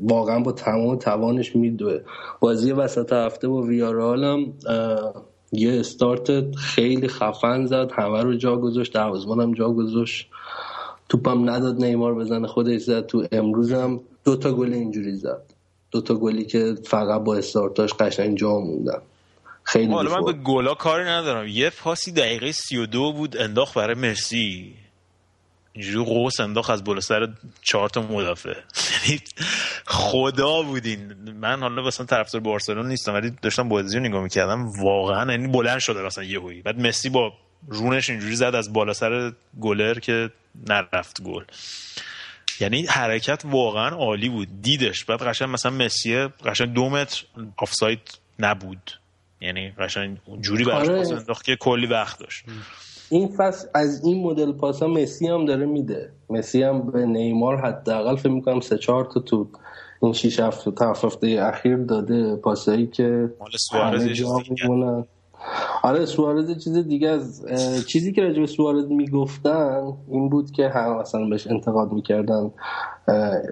واقعا 0.00 0.40
با 0.40 0.52
تمام 0.52 0.96
توانش 0.96 1.56
میدوه 1.56 2.00
بازی 2.40 2.72
وسط 2.72 3.12
هفته 3.12 3.48
با 3.48 3.62
ویارال 3.62 4.24
هم 4.24 4.52
یه 5.52 5.80
استارت 5.80 6.54
خیلی 6.56 7.08
خفن 7.08 7.66
زد. 7.66 7.90
همه 7.92 8.22
رو 8.22 8.36
جا 8.36 8.56
گذاشت 8.56 8.94
دروازه‌بانم 8.94 9.52
جا 9.52 9.70
گذاشت. 9.70 10.28
توپم 11.08 11.50
نداد 11.50 11.84
نیمار 11.84 12.14
بزنه 12.14 12.46
خودش 12.46 12.80
زد. 12.80 13.06
تو 13.06 13.24
امروز 13.32 13.72
هم 13.72 14.00
دو 14.24 14.36
تا 14.36 14.52
گل 14.52 14.72
اینجوری 14.72 15.16
زد. 15.16 15.42
دو 15.90 16.00
تا 16.00 16.14
گلی 16.14 16.44
که 16.44 16.74
فقط 16.84 17.24
با 17.24 17.36
استارتاش 17.36 17.94
قشنگ 17.94 18.36
جا 18.36 18.58
موندن. 18.58 18.98
خیلی 19.64 19.92
حالا 19.92 20.20
من 20.20 20.24
به 20.24 20.32
گلا 20.32 20.74
کاری 20.74 21.04
ندارم. 21.04 21.48
یه 21.48 21.70
پاسی 21.70 22.12
دقیقه 22.12 22.52
32 22.52 23.12
بود 23.12 23.36
انداخت 23.36 23.74
برای 23.74 23.94
مسی. 23.94 24.74
اینجوری 25.72 26.04
قوس 26.04 26.40
انداخت 26.40 26.70
از 26.70 26.84
بالا 26.84 27.00
سر 27.00 27.28
چهار 27.62 27.88
تا 27.88 28.02
مدافع. 28.02 28.48
یعنی 29.06 29.20
خدا 29.86 30.62
بودین. 30.62 31.12
من 31.30 31.60
حالا 31.60 31.82
مثلا 31.82 32.06
طرفدار 32.06 32.40
بارسلون 32.40 32.88
نیستم 32.88 33.14
ولی 33.14 33.30
داشتم 33.42 33.68
بازی 33.68 33.98
رو 33.98 34.04
نگاه 34.04 34.22
می‌کردم. 34.22 34.68
واقعا 34.82 35.32
یعنی 35.32 35.48
بلند 35.48 35.78
شده 35.78 36.02
مثلا 36.02 36.24
یهویی. 36.24 36.62
بعد 36.62 36.80
مسی 36.80 37.08
با 37.08 37.32
رونش 37.68 38.10
اینجوری 38.10 38.36
زد 38.36 38.54
از 38.54 38.72
بالا 38.72 38.92
سر 38.92 39.32
گلر 39.60 39.98
که 39.98 40.30
نرفت 40.68 41.22
گل. 41.22 41.44
یعنی 42.60 42.86
حرکت 42.86 43.42
واقعا 43.44 43.88
عالی 43.88 44.28
بود. 44.28 44.62
دیدش. 44.62 45.04
بعد 45.04 45.22
قشنگ 45.22 45.48
مثلا 45.48 45.72
مسی 45.72 46.16
قشنگ 46.44 46.72
دو 46.72 46.90
متر 46.90 47.24
آفساید 47.56 48.18
نبود. 48.38 48.90
یعنی 49.44 49.70
قشنگ 49.78 50.16
جوری 50.40 50.64
براش 50.64 50.88
آره. 50.88 50.98
پاس 50.98 51.12
انداخت 51.12 51.44
که 51.44 51.56
کلی 51.56 51.86
وقت 51.86 52.18
داشت 52.18 52.44
این 53.10 53.28
فصل 53.28 53.68
از 53.74 54.04
این 54.04 54.22
مدل 54.22 54.52
پاسا 54.52 54.86
مسی 54.86 55.26
هم 55.26 55.44
داره 55.44 55.66
میده 55.66 56.10
مسی 56.30 56.62
هم 56.62 56.90
به 56.90 57.06
نیمار 57.06 57.60
حداقل 57.60 58.16
فکر 58.16 58.28
می‌کنم 58.28 58.60
سه 58.60 58.78
چهار 58.78 59.04
تا 59.04 59.20
تو 59.20 59.48
این 60.02 60.12
شیش 60.12 60.40
هفته 60.40 60.70
تا 60.70 60.90
هفت 60.90 61.04
هفته 61.04 61.38
اخیر 61.40 61.76
داده 61.76 62.36
پاسایی 62.36 62.86
که 62.86 63.30
مال 63.40 63.50
سوارز. 63.56 64.08
آره 65.82 66.06
سوارز 66.06 66.64
چیز 66.64 66.76
دیگه 66.76 67.08
از 67.08 67.46
چیزی 67.86 68.12
که 68.12 68.22
راجع 68.22 68.40
به 68.40 68.46
سوارز 68.46 68.84
می‌گفتن 68.84 69.92
این 70.10 70.28
بود 70.28 70.50
که 70.50 70.68
هم 70.68 71.00
مثلا 71.00 71.24
بهش 71.24 71.46
انتقاد 71.46 71.92
می‌کردن 71.92 72.50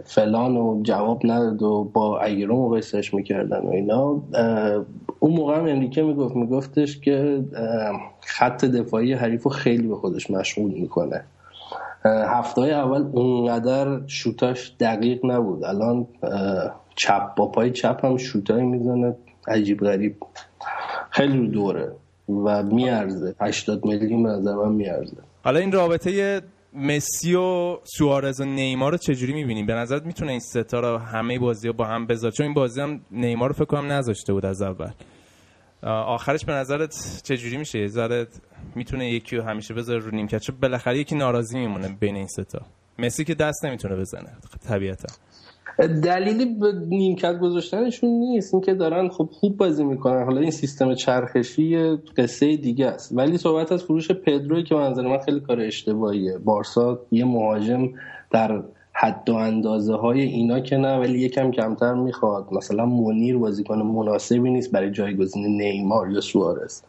فلان 0.04 0.56
و 0.56 0.82
جواب 0.82 1.20
نداد 1.24 1.62
و 1.62 1.90
با 1.92 2.20
اگرو 2.20 2.66
مقایسش 2.66 3.14
می‌کردن 3.14 3.60
و 3.60 3.70
اینا 3.70 4.22
اون 5.22 5.32
موقع 5.32 5.58
هم 5.58 5.64
انریکه 5.64 6.02
می‌گفت 6.02 6.36
میگفتش 6.36 7.00
که 7.00 7.44
خط 8.20 8.64
دفاعی 8.64 9.12
حریف 9.12 9.42
رو 9.42 9.50
خیلی 9.50 9.86
به 9.88 9.96
خودش 9.96 10.30
مشغول 10.30 10.70
می‌کنه. 10.70 11.24
هفته 12.04 12.60
اول 12.60 13.06
اونقدر 13.12 14.00
شوتاش 14.06 14.74
دقیق 14.80 15.26
نبود. 15.26 15.64
الان 15.64 16.06
چپ 16.96 17.34
با 17.34 17.46
پای 17.46 17.70
چپ 17.70 18.04
هم 18.04 18.16
شوتای 18.16 18.62
می‌زنه. 18.62 19.16
عجیب 19.48 19.80
غریب. 19.80 20.16
خیلی 21.10 21.48
دوره 21.48 21.92
و 22.28 22.62
میارزه. 22.62 23.34
80 23.40 23.84
میلیون 23.84 24.22
به 24.22 24.28
نظر 24.28 24.54
من 24.54 24.72
میارزه. 24.72 25.16
حالا 25.44 25.60
این 25.60 25.72
رابطه 25.72 26.40
مسی 26.74 27.34
و 27.34 27.78
سوارز 27.84 28.40
و 28.40 28.44
نیمار 28.44 28.92
رو 28.92 28.98
چجوری 28.98 29.32
می‌بینیم؟ 29.32 29.66
به 29.66 29.74
نظرت 29.74 30.06
می‌تونه 30.06 30.30
این 30.30 30.40
ستا 30.40 30.80
رو 30.80 30.98
همه 30.98 31.38
بازی 31.38 31.72
با 31.72 31.84
هم 31.84 32.06
بذاره؟ 32.06 32.32
چون 32.32 32.46
این 32.46 32.54
بازی 32.54 32.80
هم 32.80 33.00
نیمار 33.10 33.48
رو 33.48 33.54
فکر 33.54 33.64
کنم 33.64 33.92
نذاشته 33.92 34.32
بود 34.32 34.46
از 34.46 34.62
اول. 34.62 34.90
آخرش 35.82 36.44
به 36.44 36.52
نظرت 36.52 37.20
چجوری 37.24 37.56
میشه؟ 37.56 37.78
یه 37.78 38.26
می‌تونه 38.74 39.10
یکی 39.10 39.36
رو 39.36 39.42
همیشه 39.42 39.74
بذاره 39.74 39.98
رو 39.98 40.10
نیمکت؟ 40.10 40.38
چون 40.38 40.56
بالاخره 40.62 40.98
یکی 40.98 41.14
ناراضی 41.14 41.58
میمونه 41.58 41.88
بین 42.00 42.16
این 42.16 42.26
ستا 42.26 42.66
مسی 42.98 43.24
که 43.24 43.34
دست 43.34 43.64
نمی‌تونه 43.64 43.96
بزنه 43.96 44.36
طبیعتا. 44.68 45.14
دلیلی 45.78 46.44
به 46.44 46.72
نیمکت 46.88 47.38
گذاشتنشون 47.38 48.10
نیست 48.10 48.54
اینکه 48.54 48.74
دارن 48.74 49.08
خب 49.08 49.28
خوب 49.32 49.56
بازی 49.56 49.84
می‌کنن. 49.84 50.24
حالا 50.24 50.40
این 50.40 50.50
سیستم 50.50 50.94
چرخشی 50.94 51.96
قصه 52.16 52.56
دیگه 52.56 52.86
است. 52.86 53.12
ولی 53.16 53.38
صحبت 53.38 53.72
از 53.72 53.84
فروش 53.84 54.10
پدروی 54.10 54.62
که 54.62 54.74
منظر 54.74 55.02
من 55.02 55.18
خیلی 55.18 55.40
کار 55.40 55.60
اشتباهیه. 55.60 56.38
بارسا 56.38 57.00
یه 57.10 57.24
مهاجم 57.24 57.88
در 58.30 58.62
حد 59.02 59.30
و 59.30 59.34
اندازه 59.34 59.94
های 59.94 60.20
اینا 60.20 60.60
که 60.60 60.76
نه 60.76 60.98
ولی 60.98 61.18
یکم 61.18 61.50
کمتر 61.50 61.94
می‌خواد. 61.94 62.46
مثلا 62.52 62.86
منیر 62.86 63.38
بازیکن 63.38 63.82
مناسبی 63.82 64.50
نیست 64.50 64.72
برای 64.72 64.90
جایگزین 64.90 65.62
نیمار 65.62 66.10
یا 66.10 66.20
سوارز. 66.20 66.82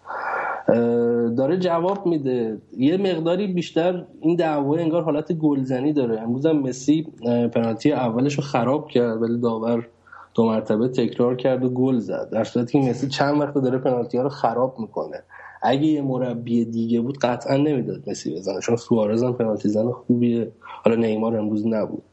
داره 1.38 1.58
جواب 1.58 2.06
میده. 2.06 2.58
یه 2.78 2.98
مقداری 2.98 3.48
بیشتر 3.48 4.06
این 4.22 4.36
دعوا 4.36 4.76
انگار 4.76 5.04
حالت 5.04 5.34
گلزنی 5.34 5.94
داره. 5.94 6.22
امروز 6.22 6.46
هم 6.46 6.60
مسی 6.60 7.08
پنالتی 7.54 7.92
اولش 7.92 8.34
رو 8.34 8.44
خراب 8.44 8.88
کرد 8.88 9.22
ولی 9.22 9.40
داور 9.40 9.88
دو 10.34 10.46
مرتبه 10.46 10.88
تکرار 10.88 11.36
کرد 11.36 11.66
و 11.66 11.70
گل 11.70 12.00
زد. 12.00 12.30
در 12.32 12.44
صورتی 12.44 12.82
که 12.82 12.90
مسی 12.90 13.08
چند 13.08 13.42
وقت 13.42 13.54
داره 13.54 13.78
پنالتی 13.78 14.18
ها 14.18 14.24
رو 14.24 14.30
خراب 14.30 14.76
می‌کنه. 14.80 15.24
اگه 15.64 15.86
یه 15.86 16.02
مربی 16.02 16.66
دیگه 16.66 17.02
بود 17.02 17.18
قطعا 17.18 17.58
نمی‌داد 17.58 18.10
مسی 18.10 18.36
بزنه 18.36 18.60
چون 18.60 18.76
سوارز 18.76 19.24
هم 19.24 19.34
پنالتی 19.34 19.70
زن 19.70 19.92
خوبیه. 19.92 20.52
حالا 20.60 20.96
نیمار 20.96 21.38
امروز 21.38 21.68
نبود. 21.68 22.04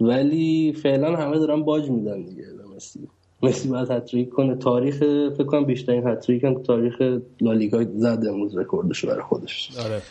ولی 0.00 0.72
فعلا 0.82 1.16
همه 1.16 1.38
دارن 1.38 1.62
باج 1.62 1.90
میدن 1.90 2.22
دیگه 2.22 2.42
به 2.42 2.76
مسی. 2.76 3.08
مسی 3.42 3.68
باید 3.68 3.90
هتریک 3.90 4.30
کنه. 4.30 4.54
تاریخ 4.56 4.98
فکر 5.36 5.44
کنم 5.44 5.64
بیشترین 5.64 6.06
هتریک 6.06 6.44
هم 6.44 6.62
تاریخ 6.62 7.20
لالیگا 7.40 7.84
زد 7.94 8.26
امروز 8.28 8.56
رکوردش 8.56 9.04
برای 9.04 9.22
خودش. 9.22 9.70
آره. 9.84 10.02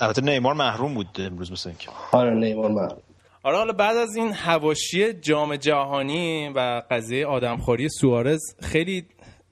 البته 0.00 0.22
نیمار 0.22 0.54
محروم 0.54 0.94
بود 0.94 1.06
امروز 1.18 1.52
مثل 1.52 1.68
اینکه. 1.68 1.88
آره 2.12 2.34
نیمار 2.34 2.70
محروم. 2.70 3.02
آره 3.42 3.56
حالا 3.56 3.72
بعد 3.72 3.96
از 3.96 4.16
این 4.16 4.32
هواشی 4.32 5.12
جام 5.12 5.56
جهانی 5.56 6.48
و 6.54 6.82
قضیه 6.90 7.26
آدمخوری 7.26 7.88
سوارز 7.88 8.40
خیلی 8.60 9.06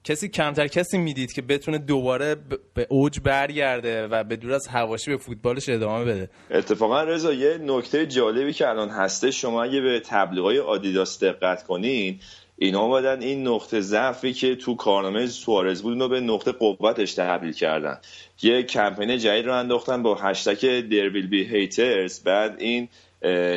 کسی 0.06 0.28
کمتر 0.28 0.66
کسی 0.68 0.98
می‌دید 0.98 1.32
که 1.32 1.42
بتونه 1.42 1.78
دوباره 1.78 2.36
به 2.74 2.86
اوج 2.90 3.20
برگرده 3.20 4.06
و 4.06 4.24
به 4.24 4.36
دور 4.36 4.52
از 4.52 4.66
هواشی 4.66 5.10
به 5.10 5.16
فوتبالش 5.16 5.68
ادامه 5.68 6.04
بده. 6.04 6.30
اتفاقا 6.50 7.02
رضا 7.02 7.32
یه 7.32 7.58
نکته 7.58 8.06
جالبی 8.06 8.52
که 8.52 8.68
الان 8.68 8.88
هسته 8.88 9.30
شما 9.30 9.62
اگه 9.62 9.80
به 9.80 10.00
تبلیغای 10.00 10.58
آدیداس 10.58 11.24
دقت 11.24 11.62
کنین 11.62 12.20
اینا 12.58 12.80
اومدن 12.80 13.22
این 13.22 13.48
نقطه 13.48 13.80
ضعفی 13.80 14.32
که 14.32 14.56
تو 14.56 14.74
کارنامه 14.76 15.26
سوارز 15.26 15.82
بود 15.82 16.00
رو 16.00 16.08
به 16.08 16.20
نقطه 16.20 16.52
قوتش 16.52 17.14
تبدیل 17.14 17.52
کردن. 17.52 17.98
یه 18.42 18.62
کمپین 18.62 19.18
جدید 19.18 19.46
رو 19.46 19.54
انداختن 19.54 20.02
با 20.02 20.14
هشتگ 20.14 20.80
در 20.80 21.08
بی 21.08 21.44
هیترز 21.44 22.22
بعد 22.22 22.56
این 22.58 22.88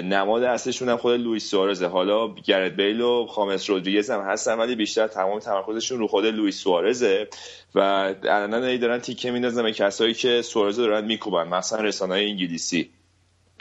نماد 0.03 0.43
اصلشون 0.43 0.89
هم 0.89 0.97
خود 0.97 1.19
لوئیس 1.19 1.51
سوارزه. 1.51 1.87
حالا 1.87 2.27
گرت 2.27 2.71
بیل 2.71 3.01
و 3.01 3.27
خامس 3.27 3.69
رودریگز 3.69 4.09
هم 4.09 4.21
هستن 4.21 4.59
ولی 4.59 4.75
بیشتر 4.75 5.07
تمام 5.07 5.39
تمرکزشون 5.39 5.99
رو 5.99 6.07
خود 6.07 6.25
لوئیس 6.25 6.59
سوارزه. 6.59 7.27
و 7.75 7.79
الان 8.23 8.77
دارن 8.77 8.99
تیکه 8.99 9.31
میندازن 9.31 9.63
به 9.63 9.73
کسایی 9.73 10.13
که 10.13 10.41
سوارز 10.41 10.77
دارن 10.77 11.05
میکوبن 11.05 11.47
مثلا 11.47 11.81
رسانه 11.81 12.13
های 12.13 12.29
انگلیسی. 12.29 12.89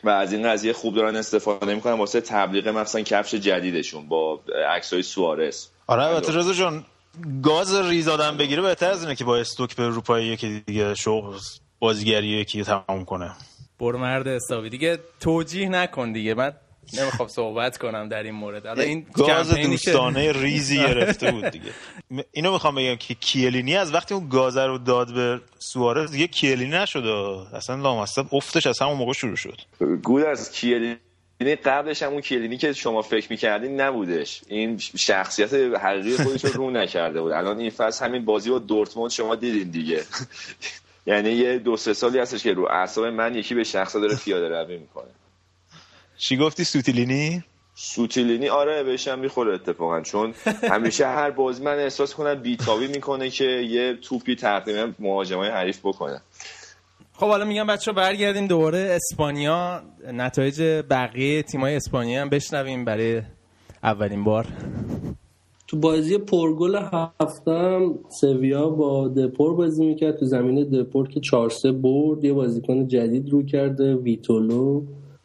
و 0.05 0.09
از 0.09 0.33
این 0.33 0.49
قضیه 0.49 0.73
خوب 0.73 0.95
دارن 0.95 1.17
استفاده 1.17 1.75
می‌کنن 1.75 1.93
واسه 1.93 2.21
تبلیغ 2.21 2.69
مثلا 2.69 3.03
کفش 3.03 3.35
جدیدشون 3.35 4.09
با 4.09 4.41
عکس 4.69 4.93
های 4.93 5.03
سوارز. 5.03 5.67
آره 5.87 6.03
البته 6.03 6.37
رضا 6.37 6.53
جان 6.53 6.85
گاز 7.43 7.75
ریز 7.75 8.09
آدم 8.09 8.37
بگیره 8.37 8.63
بهتر 8.63 8.91
از 8.91 9.03
اینه 9.03 9.15
که 9.15 9.25
با 9.25 9.37
استوک 9.37 9.77
به 9.77 9.83
اروپایی 9.83 10.27
یکی 10.27 10.63
دیگه 10.67 10.95
شغل 10.95 11.37
بازیگری 11.79 12.27
یکی 12.27 12.65
تمام 12.65 13.05
کنه. 13.05 13.31
برو 13.81 13.99
مرد 13.99 14.29
حسابی. 14.29 14.71
دیگه 14.71 14.99
توجیه 15.21 15.69
نکن 15.69 16.13
دیگه. 16.13 16.35
من 16.35 16.53
نمی‌خوام 17.01 17.29
صحبت 17.29 17.79
کنم 17.79 18.09
در 18.09 18.23
این 18.23 18.35
مورد. 18.35 18.67
الان 18.67 18.85
این 18.85 19.07
گاز 19.13 19.55
دوستانه 19.55 20.33
ریزی 20.33 20.79
گرفته 20.87 21.33
بود 21.33 21.49
دیگه. 21.49 21.71
اینو 22.33 22.53
می‌خوام 22.53 22.75
بگم 22.75 22.97
که 22.97 23.15
کیلینی 23.15 23.77
از 23.77 23.95
وقتی 23.95 24.15
اون 24.15 24.29
گاز 24.29 24.57
رو 24.57 24.79
داد 24.79 25.15
به 25.15 25.41
سوارز 25.59 26.11
دیگه 26.11 26.27
کیلینی 26.27 26.71
نشده 26.71 27.11
اصلا 27.57 27.77
لامصب 27.77 28.35
افتش 28.35 28.67
از 28.67 28.79
همون 28.79 28.97
موقع 28.97 29.13
شروع 29.13 29.37
شد. 29.37 29.61
گود 30.03 30.23
از 30.23 30.53
کیلینی 30.53 30.97
قبلش 31.65 32.03
هم 32.03 32.13
اون 32.13 32.21
کیلینی 32.21 32.57
که 32.57 32.73
شما 32.73 33.03
فکر 33.03 33.27
می‌کردین 33.31 33.81
نبودش. 33.81 34.41
این 34.49 34.79
شخصیت 34.79 35.55
حقیقی 35.55 36.17
خودش 36.25 36.45
رو 36.45 36.51
رو 36.51 36.71
نکرده 36.71 37.21
بود. 37.21 37.33
الان 37.33 37.59
این 37.59 37.71
فصل 37.71 38.05
همین 38.05 38.25
بازی 38.25 38.51
با 38.51 38.59
دورتموند 38.59 39.11
شما 39.11 39.35
دیدین 39.35 39.71
دیگه. 39.71 40.05
یعنی 41.09 41.31
یه 41.31 41.59
دو 41.59 41.77
سه 41.77 41.93
سالی 41.93 42.19
هستش 42.19 42.43
که 42.43 42.53
رو 42.53 42.69
اعصاب 42.71 43.05
من 43.05 43.35
یکی 43.35 43.55
به 43.55 43.65
شخصا 43.65 44.01
داره 44.01 44.17
پیاده 44.17 44.49
روی 44.49 44.77
می‌کنه. 44.77 45.11
چی 46.17 46.37
گفتی؟ 46.37 46.65
سوتیلینی؟ 46.65 47.45
سوتیلینی 47.75 48.49
آره 48.49 48.83
بهشم 48.83 49.19
می‌خوره 49.19 49.55
اتفاقا 49.55 50.01
چون 50.01 50.35
همیشه 50.71 51.07
هر 51.07 51.31
بازی 51.31 51.63
من 51.63 51.79
احساس 51.79 52.15
کنم 52.15 52.35
بیتابی 52.35 52.87
می‌کنه 52.87 53.31
که 53.31 53.45
یه 53.45 53.95
توپی 53.95 54.37
تقدیم 54.37 54.95
مهاجمای 54.99 55.49
حریف 55.49 55.79
بکنه. 55.85 56.21
خب 57.13 57.27
حالا 57.27 57.45
میگم 57.45 57.67
بچه 57.67 57.93
برگردیم 57.93 58.47
دوباره 58.47 58.79
اسپانیا. 58.79 59.83
نتایج 60.13 60.63
بقیه 60.91 61.43
تیمای 61.43 61.77
اسپانیا 61.77 62.21
هم 62.21 62.29
بشنویم 62.29 62.85
برای 62.85 63.23
اولین 63.83 64.25
بار. 64.25 64.47
تو 65.69 65.77
بازی 65.77 66.19
پرگل 66.19 66.79
هفتم 67.21 67.95
سویا 68.21 68.69
با 68.71 69.09
دپور 69.09 69.55
بازی 69.55 69.87
می‌کرد. 69.87 70.17
تو 70.17 70.27
زمین 70.27 70.65
دپور 70.65 71.09
که 71.09 71.21
4 71.21 71.51
3 71.51 71.73
برد 71.73 72.25
یه 72.25 72.33
بازیکن 72.33 72.87
جدید 72.87 73.31
رو 73.31 73.43
کرده 73.43 73.95
ویتولو 73.95 74.83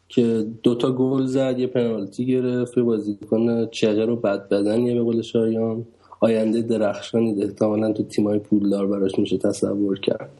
که 0.08 0.46
دوتا 0.62 0.92
گل 0.92 1.26
زد 1.26 1.58
یه 1.58 1.66
پنالتی 1.66 2.26
گرفت. 2.26 2.78
یه 2.78 2.82
بازیکن 2.82 3.66
چغر 3.66 4.10
و 4.10 4.16
بد 4.16 4.48
بدنیه 4.48 4.94
به 4.94 5.02
قول 5.02 5.22
شایان. 5.22 5.84
آینده 6.20 6.62
درخشانی 6.62 7.42
احتمالا 7.42 7.92
تو 7.92 8.02
تیمای 8.02 8.38
پولدار 8.38 8.86
براش 8.86 9.18
میشه 9.18 9.38
تصور 9.38 10.00
کرد. 10.00 10.30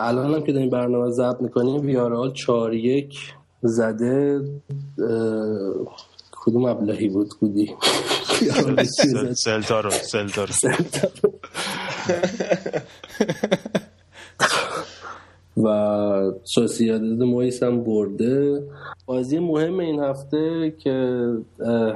الان 0.00 0.34
هم 0.34 0.42
که 0.42 0.52
داریم 0.52 0.70
برنامه 0.70 1.10
ضبط 1.10 1.40
می‌کنیم 1.40 1.80
ویارال 1.80 2.32
چهار 2.32 2.74
یک 2.74 3.18
زده. 3.62 4.40
کدوم 6.46 6.64
ابلهی 6.64 7.08
بود 7.08 7.28
کودی 7.28 7.74
سلتارو 9.34 9.90
سلتارو 9.90 10.52
و 15.64 16.32
سوسیادد 16.44 17.22
مویس 17.22 17.62
هم 17.62 17.84
برده. 17.84 18.62
بازی 19.06 19.38
مهم 19.38 19.80
این 19.80 20.00
هفته 20.00 20.74
که 20.78 21.28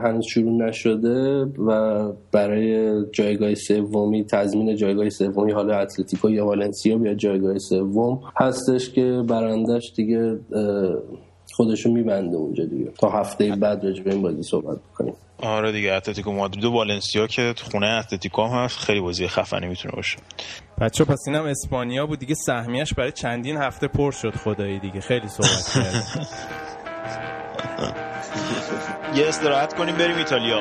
هنوز 0.03 0.25
شروع 0.25 0.53
نشده 0.53 1.45
و 1.45 2.13
برای 2.33 3.03
جایگاه 3.13 3.55
سومی 3.55 4.25
تضمین 4.25 4.77
جایگاه 4.77 5.09
سومی 5.09 5.53
حالا 5.53 5.79
اتلتیکو 5.79 6.31
یا 6.31 6.47
والنسیا 6.47 6.99
بیا 6.99 7.15
جایگاه 7.15 7.59
سوم. 7.59 8.21
هستش 8.37 8.91
که 8.91 9.25
برندش 9.29 9.93
دیگه 9.97 10.39
خودشو 11.61 11.91
میبنده 11.91 12.37
اونجا 12.37 12.65
دیگه. 12.65 12.91
تا 12.99 13.11
هفته 13.11 13.57
بعد 13.57 13.85
راجع 13.85 14.03
به 14.03 14.13
این 14.13 14.23
بازی 14.23 14.43
صحبت 14.43 14.79
بکنیم. 14.79 15.15
آره 15.43 15.73
دیگه 15.73 15.93
اتلتیکو 15.93 16.33
مادرید 16.33 16.65
و 16.65 16.71
والنسیا 16.73 17.27
که 17.27 17.55
خونه 17.71 17.87
اتلتیکو 17.87 18.43
هم 18.43 18.65
هست 18.65 18.79
خیلی 18.79 19.01
بازی 19.01 19.29
خفنی 19.29 19.67
می‌تونه 19.67 19.95
باشه. 19.97 20.19
بچه 20.81 21.05
پس 21.05 21.19
اینم 21.27 21.45
اسپانیا 21.45 22.07
بود 22.07 22.19
دیگه 22.19 22.35
سهمیش 22.35 22.95
برای 22.95 23.13
چندین 23.13 23.57
هفته 23.57 23.89
پر 23.89 24.11
شد 24.11 24.35
خدایی 24.37 24.79
دیگه. 24.79 25.01
خیلی 25.01 25.29
صحبت 25.29 25.71
کرد 25.75 26.29
یه 29.17 29.29
استراحت 29.29 29.75
کنیم 29.75 29.97
بریم 29.97 30.17
ایتالیا. 30.17 30.61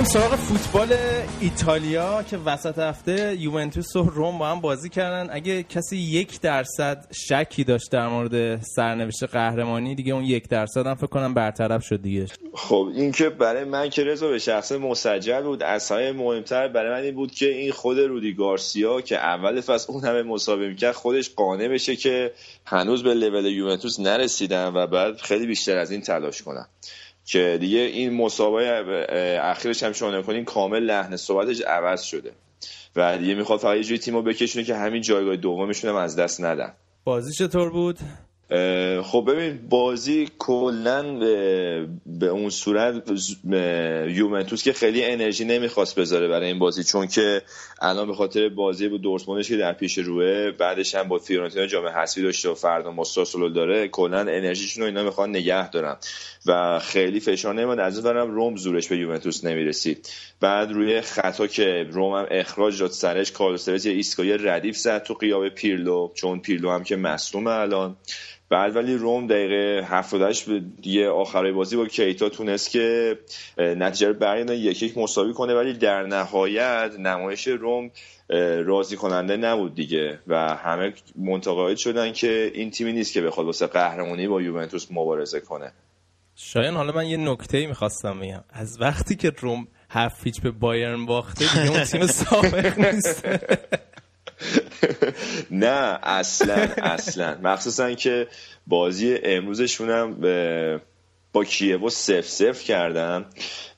بریم 0.00 0.12
سراغ 0.12 0.34
فوتبال 0.34 0.96
ایتالیا 1.40 2.22
که 2.22 2.36
وسط 2.36 2.78
هفته 2.78 3.36
یوونتوس 3.40 3.96
و 3.96 4.02
روم 4.02 4.38
با 4.38 4.46
هم 4.46 4.60
بازی 4.60 4.88
کردن. 4.88 5.28
اگه 5.32 5.62
کسی 5.62 5.96
یک 5.96 6.40
درصد 6.40 7.06
شکی 7.28 7.64
داشت 7.64 7.90
در 7.90 8.08
مورد 8.08 8.62
سرنوشت 8.62 9.24
قهرمانی 9.24 9.94
دیگه 9.94 10.12
اون 10.12 10.24
یک 10.24 10.48
درصد 10.48 10.86
هم 10.86 10.94
فکر 10.94 11.06
کنم 11.06 11.34
برطرف 11.34 11.84
شد 11.84 12.02
دیگه. 12.02 12.26
خب 12.54 12.90
این 12.94 13.12
که 13.12 13.28
برای 13.28 13.64
من 13.64 13.90
که 13.90 14.04
رضا 14.04 14.28
به 14.28 14.38
شخص 14.38 14.72
مسجل 14.72 15.42
بود. 15.42 15.62
همه 15.62 16.12
مهمتر 16.12 16.68
برای 16.68 16.90
من 16.90 17.04
این 17.04 17.14
بود 17.14 17.30
که 17.30 17.46
این 17.46 17.72
خود 17.72 17.98
رودی 17.98 18.34
گارسیا 18.34 19.00
که 19.00 19.16
اول 19.16 19.60
فصل 19.60 19.92
اون 19.92 20.04
همه 20.04 20.22
مسابقه 20.22 20.68
می‌کرد 20.68 20.94
خودش 20.94 21.30
قانع 21.30 21.68
بشه 21.68 21.96
که 21.96 22.32
هنوز 22.66 23.02
به 23.02 23.14
لول 23.14 23.44
یوونتوس 23.44 24.00
نرسیدن 24.00 24.72
و 24.74 24.86
بعد 24.86 25.16
خیلی 25.16 25.46
بیشتر 25.46 25.78
از 25.78 25.90
این 25.90 26.00
تلاش 26.00 26.42
کنن. 26.42 26.66
که 27.30 27.58
دیگه 27.60 27.78
این 27.78 28.14
مسابقه 28.14 29.06
اخیرش 29.42 29.82
هم 29.82 29.92
شما 29.92 30.22
کنین 30.22 30.44
کامل 30.44 30.82
لحن 30.82 31.16
صحبتش 31.16 31.60
عوض 31.60 32.02
شده. 32.02 32.32
و 32.96 33.18
دیگه 33.18 33.34
می‌خواد 33.34 33.60
فقط 33.60 33.76
یه 33.76 33.84
جوری 33.84 33.98
تیمو 33.98 34.22
بکشونه 34.22 34.64
که 34.64 34.76
همین 34.76 35.02
جایگاه 35.02 35.36
دومشون 35.36 35.90
هم 35.90 35.96
از 35.96 36.16
دست 36.16 36.40
ندن. 36.40 36.72
بازی 37.04 37.32
چطور 37.32 37.70
بود؟ 37.70 37.98
خب 39.02 39.24
ببین 39.28 39.58
بازی 39.68 40.28
کلا 40.38 41.02
به 42.06 42.26
اون 42.26 42.50
صورت 42.50 43.02
یوونتوس 44.08 44.62
که 44.62 44.72
خیلی 44.72 45.04
انرژی 45.04 45.44
نمی‌خواست 45.44 45.98
بذاره 45.98 46.28
برای 46.28 46.46
این 46.46 46.58
بازی 46.58 46.84
چون 46.84 47.06
که 47.06 47.42
الان 47.82 48.06
به 48.06 48.14
خاطر 48.14 48.48
بازی 48.48 48.88
با 48.88 48.96
دورتموندش 48.96 49.48
که 49.48 49.56
در 49.56 49.72
پیش 49.72 49.98
روه 49.98 50.50
بعدش 50.50 50.94
هم 50.94 51.08
با 51.08 51.18
فیورنتینا 51.18 51.66
جام 51.66 51.86
حذفی 51.86 52.22
داشته 52.22 52.48
و 52.48 52.54
فردا 52.54 52.90
مستاسولو 52.92 53.48
داره 53.48 53.88
کلا 53.88 54.20
انرژیشون 54.20 54.82
رو 54.82 54.86
اینا 54.86 55.02
می‌خوان 55.02 55.30
نگه 55.30 55.70
دارن 55.70 55.96
و 56.46 56.78
خیلی 56.78 57.20
فشار 57.20 57.54
نمیاد 57.54 57.78
از 57.78 58.06
اون 58.06 58.16
روم 58.16 58.56
زورش 58.56 58.88
به 58.88 58.96
یوونتوس 58.96 59.44
نمی‌رسید. 59.44 60.08
بعد 60.40 60.72
روی 60.72 61.00
خطا 61.00 61.46
که 61.46 61.86
روم 61.90 62.14
هم 62.14 62.26
اخراج 62.30 62.80
داد 62.80 62.90
سرش 62.90 63.32
کارلوس 63.32 63.68
یه 63.68 63.92
ایستگاهی 63.92 64.32
ردیف 64.32 64.76
زد 64.76 65.02
تو 65.02 65.14
قیاب 65.14 65.48
پیرلو 65.48 66.10
چون 66.14 66.40
پیرلو 66.40 66.70
هم 66.70 66.84
که 66.84 66.96
مصدومه 66.96 67.50
الان. 67.50 67.96
بعد 68.48 68.76
ولی 68.76 68.94
روم 68.94 69.26
دقیقه 69.26 69.86
78 69.86 70.48
دیگه 70.80 71.08
آخرای 71.08 71.52
بازی 71.52 71.76
با 71.76 71.86
کیتا 71.86 72.28
تونست 72.28 72.70
که 72.70 73.18
نتیجه 73.58 74.08
رو 74.08 74.14
برگردونه 74.14 74.58
یک 74.58 74.82
یک 74.82 74.98
مساوی 74.98 75.32
کنه 75.32 75.54
ولی 75.54 75.72
در 75.72 76.02
نهایت 76.02 76.92
نمایش 76.98 77.48
روم 77.48 77.90
راضی 78.64 78.96
کننده 78.96 79.36
نبود 79.36 79.74
دیگه 79.74 80.18
و 80.26 80.56
همه 80.56 80.92
منتقد 81.16 81.76
شدن 81.76 82.12
که 82.12 82.50
این 82.54 82.70
تیمی 82.70 82.92
نیست 82.92 83.12
که 83.12 83.20
بخواد 83.20 83.46
واسه 83.46 83.66
قهرمانی 83.66 84.28
با 84.28 84.42
یوونتوس 84.42 84.86
مبارزه 84.90 85.40
کنه. 85.40 85.72
شایان 86.36 86.74
حالا 86.74 86.92
من 86.92 87.06
یه 87.06 87.16
نکته 87.16 87.66
می‌خواستم 87.66 88.20
بگم. 88.20 88.44
از 88.50 88.80
وقتی 88.80 89.16
که 89.16 89.32
روم 89.40 89.68
هفت 89.90 90.24
هیچ 90.24 90.40
به 90.40 90.50
بایرن 90.50 91.06
باخته 91.06 91.54
دیگه 91.54 91.70
اون 91.70 91.84
تیم 91.84 92.06
سابق 92.06 92.78
نیست. 92.78 93.24
نه 95.50 95.98
اصلا 96.02 96.68
اصلا. 96.82 97.38
مخصوصا 97.42 97.94
که 97.94 98.28
بازی 98.66 99.18
امروزشون 99.22 99.90
هم 99.90 100.20
با 101.32 101.44
کیوو 101.44 101.90
سف 101.90 102.28
سف 102.28 102.64
کردن 102.64 103.24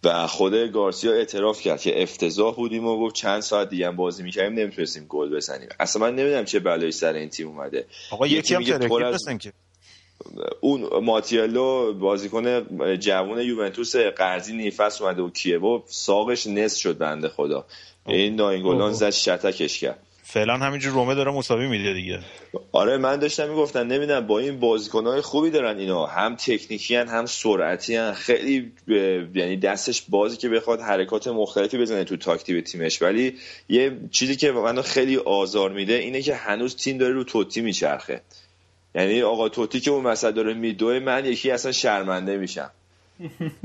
و 0.05 0.27
خود 0.27 0.55
گارسیا 0.55 1.12
اعتراف 1.12 1.61
کرد 1.61 1.81
که 1.81 2.03
افتضاح 2.03 2.57
بودیم 2.57 2.87
و 2.87 2.98
گفت 2.98 3.14
چند 3.14 3.40
ساعت 3.40 3.68
دیگه 3.68 3.87
هم 3.87 3.96
بازی 3.96 4.22
می‌کردیم 4.22 4.59
نمی‌تونستیم 4.59 5.07
گل 5.09 5.37
بزنیم. 5.37 5.68
اصلا 5.81 6.03
من 6.03 6.16
نمی‌دونم 6.16 6.44
چه 6.44 6.61
بلایی 6.61 6.92
سر 6.92 7.12
این 7.12 7.29
تیم 7.29 7.48
اومده. 7.48 7.87
آقا 8.11 8.27
یکی 8.27 8.55
هم 8.55 8.64
که. 8.64 8.79
اون 10.61 11.05
ماتیالو 11.05 11.93
بازیکن 11.93 12.61
جوان 12.97 13.41
یوونتوس 13.41 13.97
قرضی 13.97 14.53
نیفس 14.53 15.03
اومده 15.03 15.23
و 15.23 15.31
کیوو 15.31 15.83
ساقش 15.87 16.47
نصف 16.47 16.79
شد 16.79 16.99
بنده 16.99 17.29
خدا. 17.29 17.65
این 18.07 18.37
ناینگولان 18.37 18.93
زد 18.93 19.11
شتکش 19.11 19.81
کرد. 19.81 19.99
فعلا 20.25 20.57
همینجور 20.57 20.93
رومه 20.93 21.15
داره 21.15 21.31
مساوی 21.31 21.67
میده 21.67 21.93
دیگه. 21.95 22.19
آره 22.73 22.97
من 22.97 23.17
داشتم 23.17 23.49
می‌گفتن 23.49 23.87
نمی‌دونم 23.87 24.27
با 24.27 24.39
این 24.39 24.61
بازیکنهای 24.61 25.21
خوبی 25.21 25.51
دارن 25.51 25.79
اینا. 25.79 26.07
هم 26.07 26.37
تکنیکی 26.37 26.97
هن 26.97 27.09
هم 27.09 27.27
سرعتی 27.27 27.97
هن 27.97 28.13
خیلی 28.13 28.73
یعنی 29.35 29.57
دستش 29.57 30.03
بازی 30.09 30.37
که 30.37 30.49
بخواد 30.49 30.81
حرکات 30.81 31.29
مختلفی 31.29 31.79
بزنه 31.79 32.05
تو 32.05 32.17
تاکتیو 32.17 32.61
تیمش. 32.61 33.03
ولی 33.03 33.37
یه 33.69 33.99
چیزی 34.11 34.37
که 34.37 34.53
من 34.53 34.83
خیلی 34.83 35.17
آزار 35.17 35.71
میده 35.71 35.95
اینه 35.95 36.23
که 36.23 36.35
هنوز 36.35 36.77
تیم 36.77 36.99
داره 36.99 37.15
رو 37.15 37.25
توتی 37.25 37.61
میچرخه. 37.61 38.21
یعنی 38.95 39.23
آقا 39.23 39.49
توتی 39.49 39.81
که 39.81 39.91
اون 39.91 40.07
مسئله 40.07 40.33
داره 40.33 40.55
میدوه 40.55 40.99
من 40.99 41.25
یکی 41.25 41.51
اصلا 41.51 41.73
شرمنده 41.73 42.37
میشم. 42.37 42.71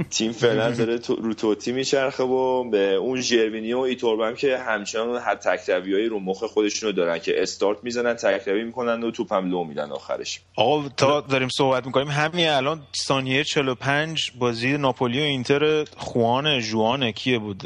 تیم 0.09 0.31
فعلا 0.31 0.71
داره 0.71 0.99
رو 1.07 1.33
توتی 1.33 1.71
میچرخه 1.71 2.23
و 2.23 2.63
به 2.63 2.93
اون 2.93 3.21
ژروینی 3.21 3.73
و 3.73 3.79
ایتوربم 3.79 4.35
که 4.35 4.57
همچنان 4.57 5.21
حد 5.21 5.39
تکروی 5.39 6.05
رو 6.05 6.19
مخ 6.19 6.43
خودشونو 6.43 6.91
دارن 6.91 7.19
که 7.19 7.41
استارت 7.41 7.77
می‌زنن 7.83 8.13
تکروی 8.13 8.63
می‌کنن 8.63 9.03
و 9.03 9.11
توپ 9.11 9.33
هم 9.33 9.51
لو 9.51 9.63
میدن 9.63 9.91
آخرش. 9.91 10.39
آقا 10.55 10.89
تا 10.89 11.21
داریم 11.21 11.49
صحبت 11.49 11.85
می‌کنیم. 11.85 12.07
همین 12.07 12.47
الان 12.47 12.81
ثانیه 13.07 13.43
45 13.43 14.31
بازی 14.39 14.77
ناپولی 14.77 15.19
و 15.19 15.23
اینتر 15.23 15.83
خوان 15.83 16.59
جوان 16.59 17.11
کیه 17.11 17.39
بود؟ 17.39 17.63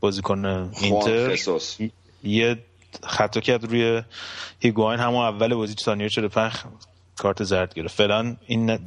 بازیکن 0.00 0.70
اینتر. 0.82 1.36
یه 2.24 2.56
خطا 3.06 3.40
کرد 3.40 3.64
روی 3.64 4.02
هیگواین 4.60 5.00
همون 5.00 5.24
اول 5.24 5.54
بازی 5.54 5.74
ثانیه 5.80 6.08
45 6.08 6.52
کارت 7.18 7.44
زرد 7.44 7.74
گرفت. 7.74 7.94
فعلا 7.96 8.36
این 8.46 8.78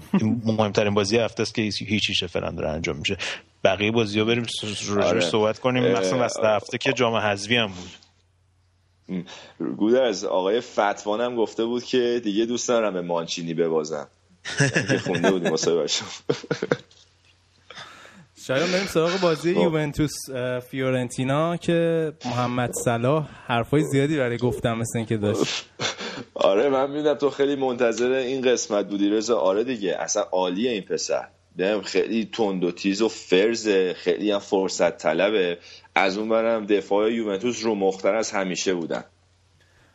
مهمترین 0.46 0.94
بازی 0.94 1.18
هفته 1.18 1.42
است 1.42 1.56
که 1.56 1.62
هیچیشه 1.62 2.28
فعلا 2.28 2.52
داره 2.52 2.70
انجام 2.70 2.98
میشه. 2.98 3.18
بقیه 3.64 3.92
بازی 3.92 4.20
ها 4.20 4.26
بریم 4.26 4.46
آره. 5.02 5.20
صحبت 5.20 5.60
کنیم. 5.60 5.84
مثلا 5.84 6.26
وسط 6.26 6.44
هفته 6.44 6.78
که 6.78 6.94
جام 6.94 7.16
حذفی 7.16 7.56
هم 7.56 7.68
بود. 7.68 7.92
گودرز 9.78 10.24
آقای 10.24 10.62
فتوان 10.62 11.22
هم 11.22 11.36
گفته 11.36 11.66
بود 11.66 11.84
که 11.84 12.22
دیگه 12.24 12.46
دوست 12.46 12.68
دارم 12.68 12.94
به 12.94 13.02
مانچینی 13.02 13.54
ببازم. 13.54 14.08
که 14.90 14.98
خونده 14.98 15.32
بودیم 15.32 15.54
مصاحبه 15.54 15.88
شاید 18.48 18.72
بریم 18.72 18.86
سراغ 18.86 19.20
بازی 19.22 19.54
خب. 19.54 19.62
یوونتوس 19.62 20.12
فیورنتینا 20.70 21.58
که 21.58 22.12
محمد 22.26 22.72
صلاح 22.86 23.30
حرفای 23.46 23.84
زیادی 23.84 24.18
برای 24.18 24.38
گفتم 24.38 24.78
مثل 24.78 24.98
اینکه 24.98 25.18
داشت. 25.18 25.66
آره 26.34 26.70
من 26.70 26.92
می‌دونم 26.92 27.16
تو 27.16 27.30
خیلی 27.30 27.56
منتظر 27.56 28.12
این 28.12 28.42
قسمت 28.42 28.90
بودی. 28.90 29.10
رضا 29.10 29.40
آره 29.40 29.64
دیگه 29.64 29.96
اصلا 30.00 30.24
عالیه 30.24 30.72
این 30.72 30.82
پسر. 30.82 31.28
بهم 31.56 31.82
خیلی 31.82 32.30
تند 32.34 32.64
و 32.64 32.72
تیز 32.72 33.02
و 33.02 33.08
فرز 33.08 33.70
خیلی 33.96 34.32
هم 34.32 34.40
فرصت 34.40 34.98
طلبه. 34.98 35.58
از 35.96 36.18
اون 36.18 36.30
برم 36.30 36.66
دفاع 36.66 37.14
یوونتوس 37.14 37.66
رو 37.66 37.76
مختر 37.76 38.16
از 38.16 38.32
همیشه 38.32 38.74
بودن. 38.74 39.04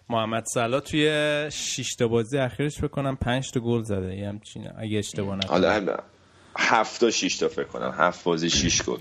محمد 0.08 0.44
صلاح 0.54 0.80
توی 0.80 1.10
6 1.50 1.94
تا 1.98 2.08
بازی 2.08 2.38
اخیرش 2.38 2.80
بکنم 2.80 3.16
5 3.16 3.50
تا 3.50 3.60
گل 3.60 3.82
زده. 3.82 4.16
یه 4.16 4.28
همچین 4.28 4.68
اگه 4.78 4.98
اشتباه 4.98 5.36
نکنم. 5.36 5.98
هفت 6.60 7.00
تا 7.00 7.10
شیش 7.10 7.36
تا 7.36 7.48
فکر 7.48 7.64
کنم. 7.64 7.94
هفت 7.98 8.24
بازی 8.24 8.50
شیش 8.50 8.82
گل. 8.82 8.98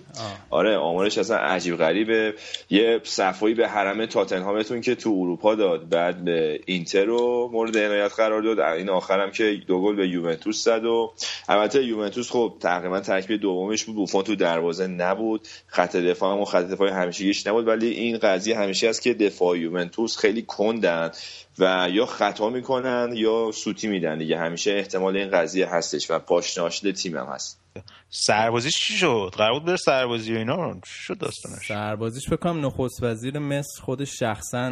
آره 0.49 0.77
آمارش 0.77 1.17
اصلا 1.17 1.37
عجیب 1.37 1.77
غریبه. 1.77 2.33
یه 2.69 3.01
صفایی 3.03 3.55
به 3.55 3.67
حرم 3.67 4.05
تاتنهامتون 4.05 4.81
که 4.81 4.95
تو 4.95 5.09
اروپا 5.09 5.55
داد 5.55 5.89
بعد 5.89 6.23
به 6.25 6.59
اینتر 6.65 7.05
رو 7.05 7.49
مورد 7.53 7.77
عنایت 7.77 8.13
قرار 8.13 8.41
داد. 8.41 8.59
این 8.59 8.89
آخرم 8.89 9.31
که 9.31 9.61
دو 9.67 9.81
گل 9.81 9.95
به 9.95 10.07
یوونتوس 10.07 10.63
زد 10.63 10.85
و 10.85 11.13
البته 11.49 11.85
یوونتوس 11.85 12.31
خب 12.31 12.53
تقریبا 12.59 12.99
ترکیب 12.99 13.41
دومش 13.41 13.83
بود. 13.83 13.95
بوفون 13.95 14.23
تو 14.23 14.35
دروازه 14.35 14.87
نبود. 14.87 15.47
خط 15.67 15.95
دفاع 15.95 16.37
هم 16.37 16.45
خط 16.45 16.65
دفاع 16.65 16.89
همیشگیش 16.89 17.47
نبود. 17.47 17.67
ولی 17.67 17.87
این 17.87 18.17
قضیه 18.17 18.59
همیشه 18.59 18.89
است 18.89 19.01
که 19.01 19.13
دفاع 19.13 19.59
یوونتوس 19.59 20.17
خیلی 20.17 20.41
کندن. 20.41 21.11
و 21.59 21.87
یا 21.91 22.05
خطا 22.05 22.49
می‌کنن 22.49 23.09
یا 23.15 23.51
سوتی 23.51 23.87
میدن 23.87 24.17
دیگه. 24.17 24.37
همیشه 24.37 24.71
احتمال 24.71 25.17
این 25.17 25.29
قضیه 25.29 25.69
هستش 25.69 26.11
و 26.11 26.19
پاشناشل 26.19 26.91
تیم 26.91 27.17
هم 27.17 27.25
هست. 27.25 27.61
سربازیش 28.09 28.79
چی 28.79 28.93
شد؟ 28.93 29.33
قرار 29.37 29.53
بود 29.53 29.65
بره 29.65 29.77
سربازی 29.77 30.33
و 30.33 30.37
اینا؟ 30.37 30.75
شد 30.85 31.17
داستانش؟ 31.17 31.67
سربازیش 31.67 32.29
بکنم 32.29 32.65
نخست 32.65 33.03
وزیر 33.03 33.39
مصر 33.39 33.81
خودش 33.81 34.19
شخصا 34.19 34.71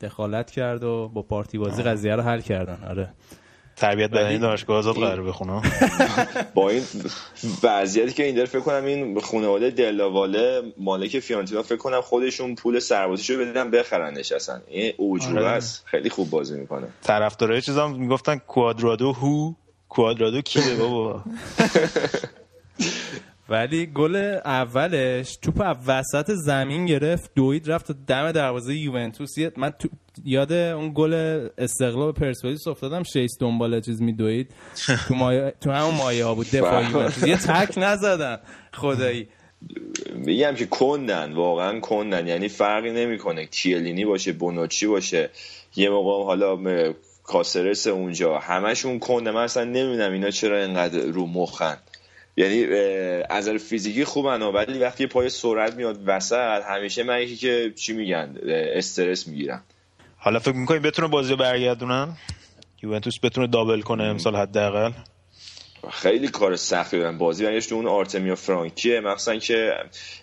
دخالت 0.00 0.50
کرد 0.50 0.84
و 0.84 1.08
با 1.08 1.22
پارتی 1.22 1.58
بازی 1.58 1.82
قضیه 1.82 2.16
رو 2.16 2.22
حل 2.22 2.40
کردن. 2.40 2.88
آره. 2.88 3.12
تربیت 3.76 4.10
بدنی 4.10 4.38
دانشگاه 4.38 4.76
آزاد 4.76 4.94
قرار 4.94 5.22
بخونم 5.22 5.62
با 6.54 6.70
این 6.70 6.82
وضعیتی 7.62 8.12
که 8.12 8.24
این 8.24 8.34
داره 8.34 8.48
فکر 8.48 8.60
کنم 8.60 8.84
این 8.84 9.20
خانواده 9.20 9.70
دلاواله 9.70 10.62
مالک 10.78 11.18
فیانتینا 11.18 11.62
فکر 11.62 11.76
کنم 11.76 12.00
خودشون 12.00 12.54
پول 12.54 12.78
سربازیشو 12.78 13.38
بدن 13.38 13.70
بخرنش 13.70 14.32
اصلا 14.32 14.60
این 14.68 14.92
اوجوبه 14.96 15.40
آره. 15.40 15.48
است. 15.48 15.82
خیلی 15.86 16.10
خوب 16.10 16.30
بازی 16.30 16.58
می‌کنه. 16.60 16.86
طرفدارای 17.02 17.62
چیزام 17.62 17.96
می‌گفتن 18.00 18.36
کوادرادو 18.36 19.12
هو 19.12 19.52
کوادرادو 19.88 20.40
کیه 20.40 20.74
بابا؟ 20.74 21.24
ولی 23.48 23.86
گل 23.86 24.16
اولش 24.44 25.36
توپ 25.36 25.76
وسط 25.86 26.30
زمین 26.30 26.86
گرفت 26.86 27.30
دوید 27.34 27.70
رفت 27.70 27.92
دم 28.06 28.32
دروازه 28.32 28.74
یوونتوس. 28.74 29.34
من 29.56 29.70
تو 29.70 29.88
یاد 30.24 30.52
اون 30.52 30.92
گل 30.94 31.14
استقلال 31.58 32.12
پرسپولیس 32.12 32.66
افتادم 32.66 33.02
شیس 33.02 33.30
دنبال 33.40 33.80
چیز 33.80 34.02
میدوید 34.02 34.50
تو 35.08 35.14
مایه 35.14 35.54
تو 35.60 35.70
همون 35.70 35.94
مایه 35.94 36.24
ها 36.24 36.34
بود 36.34 36.46
دفاع 36.46 36.84
یوونتوس. 36.90 37.26
یه 37.26 37.36
تک 37.36 37.74
نزدن 37.76 38.38
خدایی. 38.72 39.28
میگم 40.14 40.54
که 40.54 40.66
کندن 40.66 41.32
واقعا 41.32 41.80
کندن. 41.80 42.26
یعنی 42.26 42.48
فرقی 42.48 42.90
نمی‌کنه 42.90 43.46
کیلینی 43.46 44.04
باشه 44.04 44.32
بونوچی 44.32 44.86
باشه. 44.86 45.30
یه 45.76 45.90
موقع 45.90 46.24
حالا 46.24 46.92
کاسرس 47.24 47.86
اونجا. 47.86 48.38
همشون 48.38 48.98
کنده 48.98 49.30
من 49.30 49.42
اصلا 49.42 49.64
نمی‌دونم 49.64 50.12
اینا 50.12 50.30
چرا 50.30 50.58
اینقدر 50.58 51.00
رو 51.00 51.26
مخن. 51.26 51.76
یعنی 52.36 52.64
از 53.30 53.48
فیزیکی 53.48 54.04
خوبن 54.04 54.42
ولی 54.42 54.78
وقتی 54.78 55.06
پای 55.06 55.28
سرعت 55.28 55.74
میاد 55.74 56.00
وسط 56.06 56.62
همیشه 56.68 57.02
من 57.02 57.26
که 57.26 57.72
چی 57.76 57.92
میگن 57.92 58.36
استرس 58.48 59.28
می‌گیرم. 59.28 59.62
حالا 60.16 60.38
فکر 60.38 60.56
می‌کنی 60.56 60.78
بتونه 60.78 61.08
بازی 61.08 61.36
برگردونن؟ 61.36 62.16
یوونتوس 62.82 63.18
بتونه 63.22 63.46
دابل 63.46 63.80
کنه 63.80 64.04
امسال 64.04 64.36
حداقل؟ 64.36 64.92
خیلی 65.90 66.28
کار 66.28 66.56
سختی 66.56 66.98
دارن. 66.98 67.18
بازی 67.18 67.44
برگشت 67.44 67.72
اون 67.72 67.86
آرتمیا 67.86 68.34
فرانکیه. 68.34 69.00
مخصوصا 69.00 69.36
که 69.36 69.72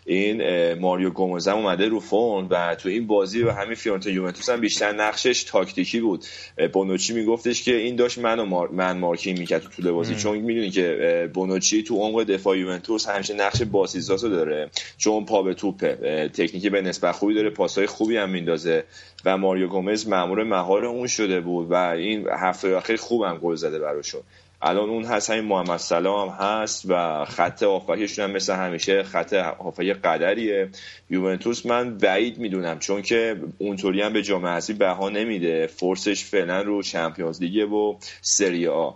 این 0.06 0.74
ماریو 0.74 1.10
گومز 1.10 1.48
هم 1.48 1.58
اومده 1.58 1.88
رو 1.88 2.00
فون 2.00 2.48
و 2.50 2.76
تو 2.76 2.90
این 2.90 3.08
بازی 3.08 3.44
و 3.44 3.52
همین 3.52 3.76
فیورنتا 3.76 4.10
یوونتوس 4.10 4.50
هم 4.50 4.62
بیشتر 4.62 4.92
نقشش 4.92 5.44
تاکتیکی 5.44 6.00
بود. 6.00 6.26
بونوچی 6.74 7.14
میگفتش 7.14 7.64
که 7.64 7.76
این 7.76 7.96
داشت 7.96 8.18
منو 8.18 8.46
مار... 8.46 8.68
من 8.68 8.98
مارکینگ 8.98 9.40
می‌کرد 9.40 9.62
تو 9.62 9.70
طول 9.70 9.92
بازی. 9.92 10.16
چون 10.16 10.38
می‌دونی 10.38 10.70
که 10.70 11.30
بونوچی 11.34 11.84
تو 11.84 11.96
عمق 11.96 12.24
دفاع 12.24 12.58
یوونتوس 12.58 13.08
همیشه 13.10 13.34
نقش 13.34 13.62
باسیزاسو 13.62 14.30
داره. 14.30 14.70
چون 14.98 15.26
پا 15.26 15.44
به 15.44 15.54
توپه. 15.54 16.30
تکنیکی 16.34 16.70
به 16.70 16.82
نسبت 16.82 17.12
خوبی 17.12 17.34
داره. 17.34 17.50
پاسهای 17.50 17.88
خوبی 17.88 18.18
هم 18.18 18.30
میندازه. 18.30 18.84
و 19.26 19.38
ماریو 19.38 19.68
گومز 19.68 20.08
مامور 20.08 20.44
مهار 20.44 20.86
اون 20.86 21.08
شده 21.08 21.40
بود 21.40 21.72
و 21.72 21.74
این 21.74 22.28
هفته 22.28 22.78
اخیر 22.78 22.96
خوبم 22.96 23.38
گل 23.38 23.56
زده 23.56 23.80
براشون. 23.80 24.22
الان 24.66 24.90
اون 24.90 25.06
هست 25.06 25.30
همین 25.30 25.46
محمد 25.46 25.78
سلام 25.78 26.30
هست 26.30 26.86
و 26.90 27.26
خط 27.26 27.64
آفکشون 27.64 28.26
هم 28.26 28.32
مثل 28.32 28.54
همیشه 28.54 29.04
خط 29.04 29.34
آفک 29.60 29.84
قدریه. 30.04 30.70
یوونتوس 31.10 31.66
من 31.66 31.98
بعید 31.98 32.38
می‌دونم 32.38 32.80
چون 32.80 33.02
که 33.02 33.36
اونطوری 33.58 34.02
هم 34.02 34.14
به 34.14 34.22
جام 34.22 34.46
حذفی 34.46 34.74
بها 34.74 35.10
نمیده. 35.10 35.68
فرسش 35.68 36.24
فعلا 36.24 36.62
رو 36.62 36.82
چمپیونز 36.82 37.42
لیگ 37.42 37.72
و 37.72 37.98
سری 38.22 38.68
آ. 38.68 38.92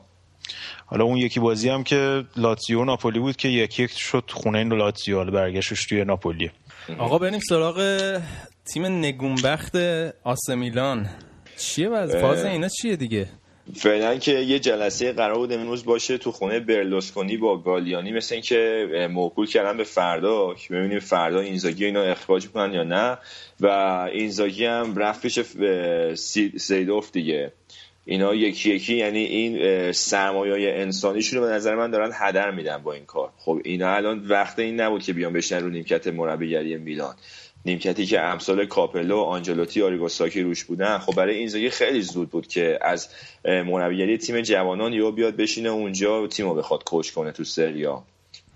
حالا 0.86 1.04
اون 1.04 1.18
یکی 1.18 1.40
بازی 1.40 1.70
هم 1.70 1.84
که 1.84 2.24
لاتزیو 2.38 2.86
ناپولی 2.86 3.20
بود 3.20 3.36
که 3.36 3.48
یکی 3.48 3.84
یک 3.84 3.92
شد 3.92 4.24
خونه 4.34 4.58
این 4.58 4.74
لاتزیو 4.74 5.18
حالا 5.18 5.32
برگشتش 5.32 5.86
توی 5.86 6.06
ناپولی. 6.06 6.52
آقا 6.98 7.18
بریم 7.18 7.40
سراغ 7.40 8.18
تیم 8.74 8.86
نگونبخت 8.86 9.76
آسمیلان 10.24 11.10
چیه 11.58 11.90
وضع؟ 11.90 12.22
فاز 12.22 12.46
اینا 12.46 12.68
چیه 12.68 12.96
دیگه؟ 12.96 13.30
فعلا 13.76 14.18
که 14.18 14.32
یه 14.32 14.60
جلسه 14.60 15.12
قرار 15.12 15.38
بود 15.38 15.54
امروز 15.54 15.86
باشه 15.86 16.18
تو 16.18 16.32
خونه 16.32 16.60
برلوسکونی 16.60 17.38
با 17.38 17.58
گالیانی 17.58 18.12
مثل 18.12 18.36
اینکه 18.36 18.88
موکول 19.12 19.48
کردن 19.48 19.78
به 19.78 19.84
فردا 19.84 20.54
که 20.54 20.74
ببینیم 20.74 21.00
فردا 21.00 21.40
اینزاگی 21.40 21.86
اینا 21.86 22.02
اخراج 22.02 22.48
کنن 22.48 22.74
یا 22.74 22.84
نه. 22.84 23.18
و 23.60 23.68
اینزاگی 24.14 24.66
هم 24.66 24.96
رفت 24.96 25.22
پیش 25.22 25.40
سیدوف 26.58 27.12
دیگه. 27.12 27.52
اینا 28.06 28.36
یکی 28.36 28.76
یکی 28.76 28.96
یعنی 28.96 29.20
این 29.20 29.92
سرمایه 29.92 30.74
انسانیشون 30.74 31.40
رو 31.40 31.46
به 31.46 31.52
نظر 31.52 31.76
من 31.76 31.92
دارن 31.92 32.12
هدر 32.14 32.52
میدن 32.52 32.78
با 32.78 32.94
این 32.94 33.06
کار. 33.06 33.30
خب 33.38 33.62
اینا 33.64 33.96
الان 33.96 34.28
وقت 34.28 34.60
این 34.60 34.82
نبود 34.82 35.04
که 35.04 35.14
بیان 35.14 35.34
بشینن 35.34 35.63
رو 35.64 35.70
نیمکت 35.70 36.08
مربیگری 36.08 36.78
میلان. 36.78 37.16
نیمکتی 37.68 38.06
که 38.06 38.22
امثال 38.22 38.66
کاپلو 38.66 39.18
آنجلوتی 39.18 39.82
آریگو 39.82 40.15
ساکی 40.15 40.42
روش 40.42 40.64
بودن 40.64 40.98
خب 40.98 41.16
برای 41.16 41.36
اینزاگی 41.36 41.70
خیلی 41.70 42.02
زود 42.02 42.30
بود 42.30 42.48
که 42.48 42.80
از 42.82 43.10
مربیگری 43.46 44.18
تیم 44.18 44.42
جوانان 44.42 44.94
یا 44.94 45.12
بیاد 45.12 45.36
بشینه 45.36 45.70
اونجا 45.70 46.24
و 46.24 46.28
تیمو 46.28 46.54
بخواد 46.54 46.84
coach 46.84 47.12
کنه 47.12 47.32
تو 47.32 47.44
سریا 47.44 48.04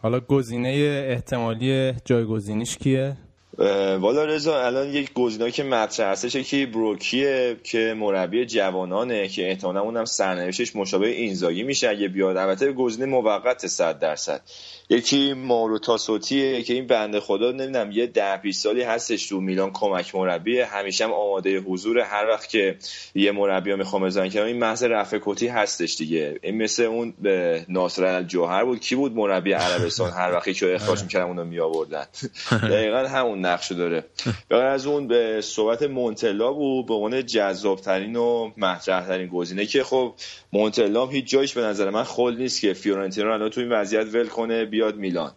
حالا 0.02 0.20
گزینه 0.20 0.70
احتمالی 1.10 1.94
جایگزینیش 2.06 2.78
کیه؟ 2.78 3.18
والا 3.58 4.26
رضا 4.26 4.66
الان 4.66 4.90
یک 4.90 5.14
گزینه 5.14 5.52
که 5.52 5.64
مطرح 5.64 6.12
هستش 6.12 6.38
که 6.38 6.66
بروکیه 6.66 7.58
که 7.64 7.96
مربی 7.98 8.46
جوانانه 8.46 9.28
که 9.28 9.50
احتمالاً 9.50 9.82
اونم 9.82 10.06
سرنوشتش 10.06 10.76
مشابه 10.76 11.08
اینزاگی 11.08 11.64
میشه. 11.64 11.90
اگه 11.90 12.08
بیاد 12.08 12.38
البته 12.38 12.72
گزینه 12.72 13.06
موقت 13.06 13.68
100 13.68 14.00
درصد. 14.00 14.42
یکی 14.90 15.34
مارو 15.34 15.80
تاسوتیه 15.80 16.64
که 16.64 16.74
این 16.74 16.88
بنده 16.88 17.20
خدا 17.20 17.52
نمی‌دونم 17.52 17.92
یه 17.92 18.08
ده 18.08 18.38
20 18.38 18.64
سالی 18.64 18.82
هستش 18.82 19.28
تو 19.28 19.42
میلان 19.42 19.72
کمک 19.74 20.16
مربی. 20.16 20.60
همیشه 20.60 21.04
هم 21.04 21.14
آماده 21.14 21.60
حضور. 21.60 22.00
هر 22.00 22.28
وقت 22.28 22.50
که 22.50 22.78
یه 23.16 23.32
مربی 23.32 23.72
ها 23.72 23.78
می‌خوام 23.78 24.06
بزنن 24.06 24.30
که 24.30 24.44
این 24.44 24.58
محض 24.58 24.84
رفع 24.84 25.20
کتی 25.22 25.48
هستش 25.48 25.98
دیگه. 25.98 26.40
این 26.42 26.58
مثل 26.64 26.84
اون 26.84 27.14
به 27.22 27.66
ناصر 27.70 28.06
الجوهر 28.06 28.64
بود. 28.64 28.80
کی 28.80 28.96
بود 28.96 29.16
مربی 29.16 29.54
عربستان؟ 29.54 30.12
هر 30.12 30.34
وقتی 30.34 30.54
که 30.54 30.76
اخراج 30.76 30.98
آره. 30.98 31.02
می‌کردن 31.02 31.26
اونو 31.26 31.46
می 31.46 31.60
دقیقا 32.72 32.98
همون 32.98 33.41
نقش 33.46 33.72
داره. 33.72 34.06
بغیر 34.50 34.66
از 34.66 34.86
اون 34.86 35.08
به 35.08 35.42
صحبت 35.42 35.84
مونتلا 35.84 36.52
بود 36.52 36.86
به 36.86 36.94
عنوان 36.94 37.26
جذابترین 37.26 38.16
و 38.16 38.52
مطرح 38.58 39.08
ترین 39.08 39.28
گزینه 39.28 39.66
که 39.66 39.84
خب 39.84 40.16
مونتلا 40.54 41.08
هیچ 41.08 41.26
جایش 41.26 41.54
به 41.54 41.62
نظر 41.62 41.90
من 41.90 42.04
خل 42.04 42.36
نیست 42.38 42.62
که 42.62 42.74
فیورنتینا 42.74 43.34
الان 43.34 43.50
تو 43.50 43.62
این 43.62 43.72
وضعیت 43.72 44.08
ول 44.16 44.28
کنه 44.28 44.66
بیاد 44.66 44.96
میلان. 44.96 45.32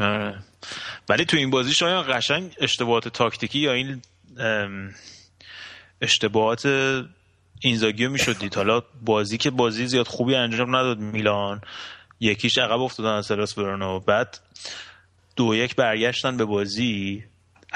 آره. 0.00 0.38
ولی 1.08 1.24
تو 1.24 1.36
این 1.36 1.50
بازی 1.50 1.72
شاید 1.72 2.06
قشنگ 2.06 2.54
اشتباهات 2.60 3.08
تاکتیکی 3.08 3.58
یا 3.58 3.72
این 3.72 4.02
اشتباهات 6.00 6.66
اینزاگیو 7.60 8.10
می‌شد 8.10 8.38
دید. 8.38 8.54
حالا 8.54 8.82
بازی 9.04 9.38
که 9.38 9.50
بازی 9.50 9.86
زیاد 9.86 10.06
خوبی 10.06 10.34
انجام 10.34 10.76
نداد 10.76 10.98
میلان. 10.98 11.60
یکیش 12.20 12.58
عقب 12.58 12.80
افتادن 12.80 13.10
از 13.10 13.26
سلاس 13.26 13.58
ورونو 13.58 14.00
بعد 14.00 14.38
دو 15.36 15.54
یک 15.54 15.76
برگشتن 15.76 16.36
به 16.36 16.44
بازی 16.44 17.24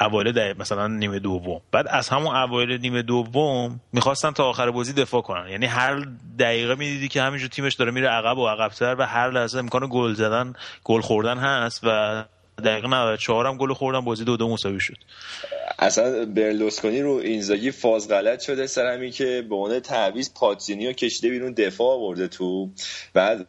اوایل 0.01 0.55
مثلا 0.59 0.87
نیمه 0.87 1.19
دوم. 1.19 1.61
بعد 1.73 1.87
از 1.89 2.09
همون 2.09 2.37
اوایل 2.37 2.81
نیمه 2.81 3.03
دوم 3.03 3.81
می‌خواستن 3.93 4.31
تا 4.31 4.45
آخر 4.45 4.71
بازی 4.71 4.93
دفاع 4.93 5.23
کنن. 5.23 5.49
یعنی 5.49 5.67
هر 5.67 6.07
دقیقه 6.39 6.75
می‌دیدی 6.75 7.09
که 7.09 7.23
همینجور 7.23 7.49
تیمش 7.49 7.75
داره 7.75 7.91
میره 7.91 8.09
عقب 8.09 8.39
و 8.39 8.49
عقبتر 8.49 8.97
و 8.99 9.07
هر 9.07 9.31
لحظه 9.31 9.59
امکان 9.59 9.89
گل 9.91 10.13
زدن 10.15 10.53
گل 10.85 11.01
خوردن 11.01 11.39
هست 11.39 11.81
و 11.85 12.25
دقیقه 12.65 12.89
94 12.89 13.47
هم 13.47 13.57
گل 13.57 13.73
خوردن 13.73 14.01
بازی 14.01 14.25
دو 14.25 14.37
دو 14.37 14.49
مساوی 14.49 14.81
شد. 14.81 14.97
اصلا 15.79 16.25
برلوسکونی 16.25 17.03
رو 17.03 17.13
اینزاگی 17.13 17.71
فاز 17.71 18.09
غلط 18.09 18.41
شده 18.41 18.67
سر 18.67 18.95
همین 18.95 19.11
که 19.11 19.45
به 19.49 19.55
عنوان 19.55 19.81
تعویض 19.81 20.31
پاتزینی 20.35 20.87
رو 20.87 20.93
کشیده 20.93 21.31
بیرون 21.31 21.53
دفاع 21.53 21.89
آورده 21.89 22.29
تو. 22.29 22.71
بعد 23.15 23.49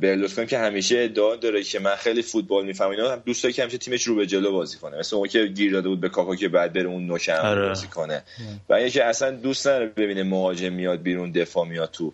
برلوسکونی 0.00 0.46
که 0.46 0.58
همیشه 0.58 0.98
ادعا 0.98 1.36
داره 1.36 1.62
که 1.62 1.78
من 1.78 1.96
خیلی 1.96 2.22
فوتبال 2.22 2.66
می‌فهمم 2.66 2.90
اینا 2.90 3.10
هم 3.10 3.22
دوست 3.26 3.42
داره 3.42 3.52
که 3.52 3.62
همیشه 3.62 3.78
تیمش 3.78 4.02
رو 4.02 4.14
به 4.14 4.26
جلو 4.26 4.52
بازی 4.52 4.78
کنه. 4.78 4.98
مثل 4.98 5.16
اون 5.16 5.28
که 5.28 5.46
گیر 5.46 5.72
داده 5.72 5.88
بود 5.88 6.00
به 6.00 6.08
کاکا 6.08 6.36
که 6.36 6.48
بعد 6.48 6.72
بره 6.72 6.88
اون 6.88 7.06
نوشم 7.06 7.32
آره. 7.32 7.68
بازی 7.68 7.86
کنه. 7.86 8.22
و 8.68 8.80
یکی 8.80 9.00
اصلا 9.00 9.30
دوست 9.30 9.66
نداره 9.66 9.86
ببینه 9.86 10.22
مهاجم 10.22 10.72
میاد 10.72 11.02
بیرون 11.02 11.30
دفاع 11.30 11.66
میاد 11.66 11.90
تو. 11.90 12.12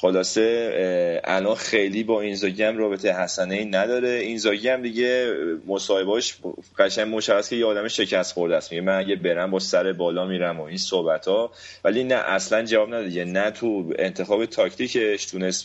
خلاصه 0.00 1.20
الان 1.24 1.54
خیلی 1.54 2.04
با 2.04 2.20
اینزاگی 2.20 2.62
هم 2.62 2.78
رابطه 2.78 3.12
حسنه 3.12 3.54
ای 3.54 3.64
نداره. 3.64 4.08
اینزاگی 4.08 4.68
هم 4.68 4.82
دیگه 4.82 5.34
مصاحبهاش 5.66 6.36
قشنگ 6.78 7.14
مشخص 7.14 7.48
که 7.48 7.56
یه 7.56 7.66
آدم 7.66 7.88
شکست 7.88 8.32
خورده 8.32 8.56
است. 8.56 8.72
میگه 8.72 8.84
من 8.84 8.98
اگه 8.98 9.16
برم 9.16 9.50
با 9.50 9.58
سر 9.58 9.92
بالا 9.92 10.26
میرم 10.26 10.60
و 10.60 10.62
این 10.62 10.76
صحبت 10.76 11.28
ها 11.28 11.52
ولی 11.84 12.04
نه 12.04 12.14
اصلا 12.14 12.64
جواب 12.64 12.88
نداده 12.88 13.24
نه 13.24 13.50
تو 13.50 13.92
انتخاب 13.98 14.46
تاکتیکش 14.46 15.26
تونست 15.26 15.64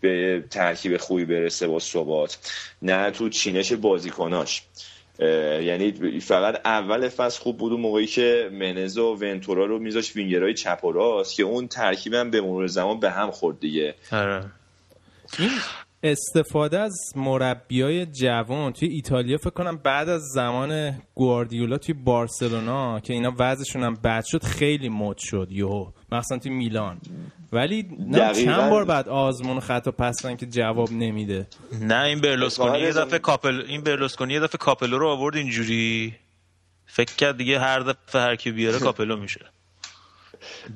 به 0.00 0.44
ترکیب 0.50 0.96
خوبی 0.96 1.24
برسه 1.24 1.66
با 1.66 1.78
ثبات 1.78 2.38
نه 2.82 3.10
تو 3.10 3.28
چینش 3.28 3.72
بازیکناش. 3.72 4.62
یعنی 5.18 6.20
فقط 6.20 6.60
اول 6.64 7.08
فصل 7.08 7.40
خوب 7.40 7.58
بود 7.58 7.72
اون 7.72 7.80
موقعی 7.80 8.06
که 8.06 8.50
منز 8.52 8.98
و 8.98 9.14
ونتورا 9.14 9.64
رو 9.64 9.78
میذاش 9.78 10.16
وینگرهای 10.16 10.54
چپ 10.54 10.84
و 10.84 10.92
راست 10.92 11.36
که 11.36 11.42
اون 11.42 11.68
ترکیبم 11.68 12.30
به 12.30 12.40
مرور 12.40 12.66
زمان 12.66 13.00
به 13.00 13.10
هم 13.10 13.30
خورد 13.30 13.60
دیگه 13.60 13.94
آره. 14.12 14.44
استفاده 16.04 16.80
از 16.80 17.12
مربیای 17.16 18.06
جوان 18.06 18.72
توی 18.72 18.88
ایتالیا 18.88 19.36
فکر 19.38 19.50
کنم 19.50 19.76
بعد 19.76 20.08
از 20.08 20.22
زمان 20.22 21.00
گواردیولا 21.14 21.78
توی 21.78 21.94
بارسلونا 21.94 23.00
که 23.00 23.12
اینا 23.12 23.34
وضعشون 23.38 23.82
هم 23.82 23.94
بد 23.94 24.24
شد 24.24 24.42
خیلی 24.44 24.88
مد 24.88 25.16
شد 25.18 25.48
یهو. 25.50 25.90
مثلا 26.12 26.38
توی 26.38 26.52
میلان. 26.52 27.00
ولی 27.52 27.82
چند 28.44 28.70
بار 28.70 28.84
بعد 28.84 29.08
آزمون 29.08 29.60
خطا 29.60 29.90
پس 29.90 30.08
دادن 30.08 30.36
که 30.36 30.46
جواب 30.46 30.92
نمیده. 30.92 31.46
نه 31.80 32.02
این 32.04 32.20
برلوسکونی 32.20 32.78
یه 32.78 32.92
دفعه 32.92 33.18
کاپل 33.18 33.62
این 33.68 33.80
برلوسکونی 33.80 34.34
یه 34.34 34.40
دفعه 34.40 34.58
کاپلو 34.58 34.98
رو 34.98 35.08
آورد 35.08 35.36
اینجوری. 35.36 36.14
فکر 36.86 37.14
کرد 37.14 37.36
دیگه 37.36 37.60
هر 37.60 37.80
دفعه 37.80 38.22
هر 38.22 38.36
کی 38.36 38.50
بیاره 38.50 38.78
کاپلو 38.86 39.16
میشه. 39.16 39.53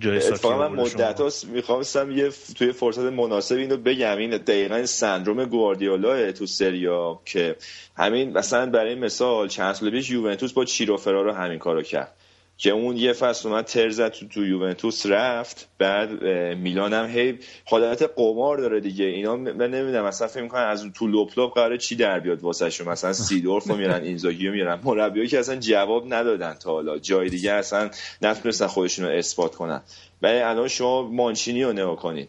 اتفاقا 0.04 0.68
من 0.68 0.82
مدت 0.82 1.20
هاست 1.20 1.46
می‌خواستم 1.46 2.10
یه 2.10 2.30
توی 2.56 2.72
فرصت 2.72 2.98
مناسب 2.98 3.56
اینو 3.56 3.76
بگم. 3.76 4.18
این 4.18 4.30
دقیقا 4.30 4.86
سندروم 4.86 5.44
گواردیولا 5.44 6.32
تو 6.32 6.46
سری 6.46 7.02
آ 7.02 7.20
که 7.24 7.56
همین 7.96 8.32
مثلا 8.32 8.66
برای 8.66 8.94
مثال 8.94 9.48
چند 9.48 9.74
سال 9.74 9.90
پیش 9.90 10.10
یوونتوس 10.10 10.52
با 10.52 10.64
چیرو 10.64 10.96
فرارو 10.96 11.32
همین 11.32 11.58
کارو 11.58 11.82
کرد. 11.82 12.12
که 12.60 12.70
اون 12.70 12.96
یه 12.96 13.12
فصل 13.12 13.48
اومد 13.48 13.64
تر 13.64 13.88
زد 13.88 14.12
تو, 14.12 14.28
تو 14.28 14.46
یوونتوس 14.46 15.06
رفت 15.06 15.68
بعد 15.78 16.24
میلان 16.54 16.92
هم 16.92 17.06
هی 17.06 17.38
حالت 17.64 18.10
قمار 18.16 18.58
داره 18.58 18.80
دیگه. 18.80 19.04
اینا 19.04 19.36
من 19.36 19.70
نمی‌دونم 19.70 20.04
مثلا 20.04 20.28
فکر 20.28 20.42
می‌کنن 20.42 20.62
از 20.62 20.86
تو 20.94 21.06
لپ 21.06 21.38
لپ 21.38 21.54
قراره 21.54 21.78
چی 21.78 21.96
در 21.96 22.20
بیاد 22.20 22.42
واسه 22.42 22.70
شون. 22.70 22.88
مثلا 22.88 23.12
سیدورف 23.12 23.68
رو 23.68 23.76
میرن 23.76 24.02
اینزاگی 24.02 24.46
رو 24.46 24.52
میرن. 24.52 24.80
مربیایی 24.84 25.28
که 25.28 25.38
اصلا 25.38 25.56
جواب 25.56 26.14
ندادن 26.14 26.54
تا 26.54 26.70
حالا. 26.70 26.98
جای 26.98 27.28
دیگه 27.28 27.52
اصلا 27.52 27.90
نتونستن 28.22 28.66
خودشون 28.66 29.04
رو 29.04 29.12
اثبات 29.12 29.54
کنن. 29.54 29.82
ولی 30.22 30.38
الان 30.38 30.68
شما 30.68 31.02
مانچینی 31.02 31.64
رو 31.64 31.72
نگاه 31.72 31.96
کنید. 31.96 32.28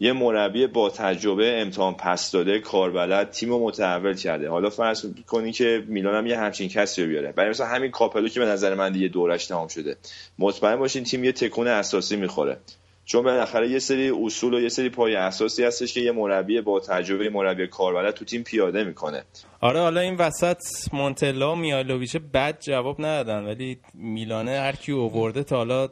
یه 0.00 0.12
مربی 0.12 0.66
با 0.66 0.90
تجربه 0.90 1.60
امتحان 1.60 1.94
پس 1.94 2.30
داده 2.30 2.58
کاربلد 2.58 3.30
تیم 3.30 3.48
رو 3.48 3.64
متحول 3.64 4.14
کرده. 4.14 4.48
حالا 4.48 4.70
فرض 4.70 5.06
کنی 5.26 5.52
که 5.52 5.84
میلان 5.86 6.14
هم 6.14 6.26
یه 6.26 6.38
همچین 6.38 6.68
کسی 6.68 7.02
رو 7.02 7.08
بیاره. 7.08 7.32
برای 7.32 7.50
مثلا 7.50 7.66
همین 7.66 7.90
کاپلو 7.90 8.28
که 8.28 8.40
به 8.40 8.46
نظر 8.46 8.74
من 8.74 8.92
دیگه 8.92 9.08
دورش 9.08 9.46
تمام 9.46 9.68
شده. 9.68 9.96
مطمئن 10.38 10.76
باشین 10.76 11.04
تیم 11.04 11.24
یه 11.24 11.32
تکون 11.32 11.68
اساسی 11.68 12.16
می‌خوره. 12.16 12.56
چون 13.04 13.22
بالاخره 13.24 13.70
یه 13.70 13.78
سری 13.78 14.10
اصول 14.24 14.54
و 14.54 14.60
یه 14.60 14.68
سری 14.68 14.88
پای 14.88 15.14
اساسی 15.14 15.64
هستش 15.64 15.94
که 15.94 16.00
یه 16.00 16.12
مربی 16.12 16.60
با 16.60 16.80
تجربه 16.80 17.30
مربی 17.30 17.66
کاربلد 17.66 18.14
تو 18.14 18.24
تیم 18.24 18.42
پیاده 18.42 18.84
می‌کنه. 18.84 19.22
آره 19.60 19.80
حالا 19.80 20.00
این 20.00 20.16
وسط 20.16 20.58
مونتلا 20.92 21.52
و 21.52 21.56
میالوویچ 21.56 22.16
بد 22.16 22.60
جواب 22.60 23.00
ندادن 23.00 23.44
ولی 23.44 23.78
میلانه 23.94 24.60
هر 24.60 24.72
کی 24.72 24.92
اوورده 24.92 25.42
تا 25.42 25.56
حالا 25.56 25.88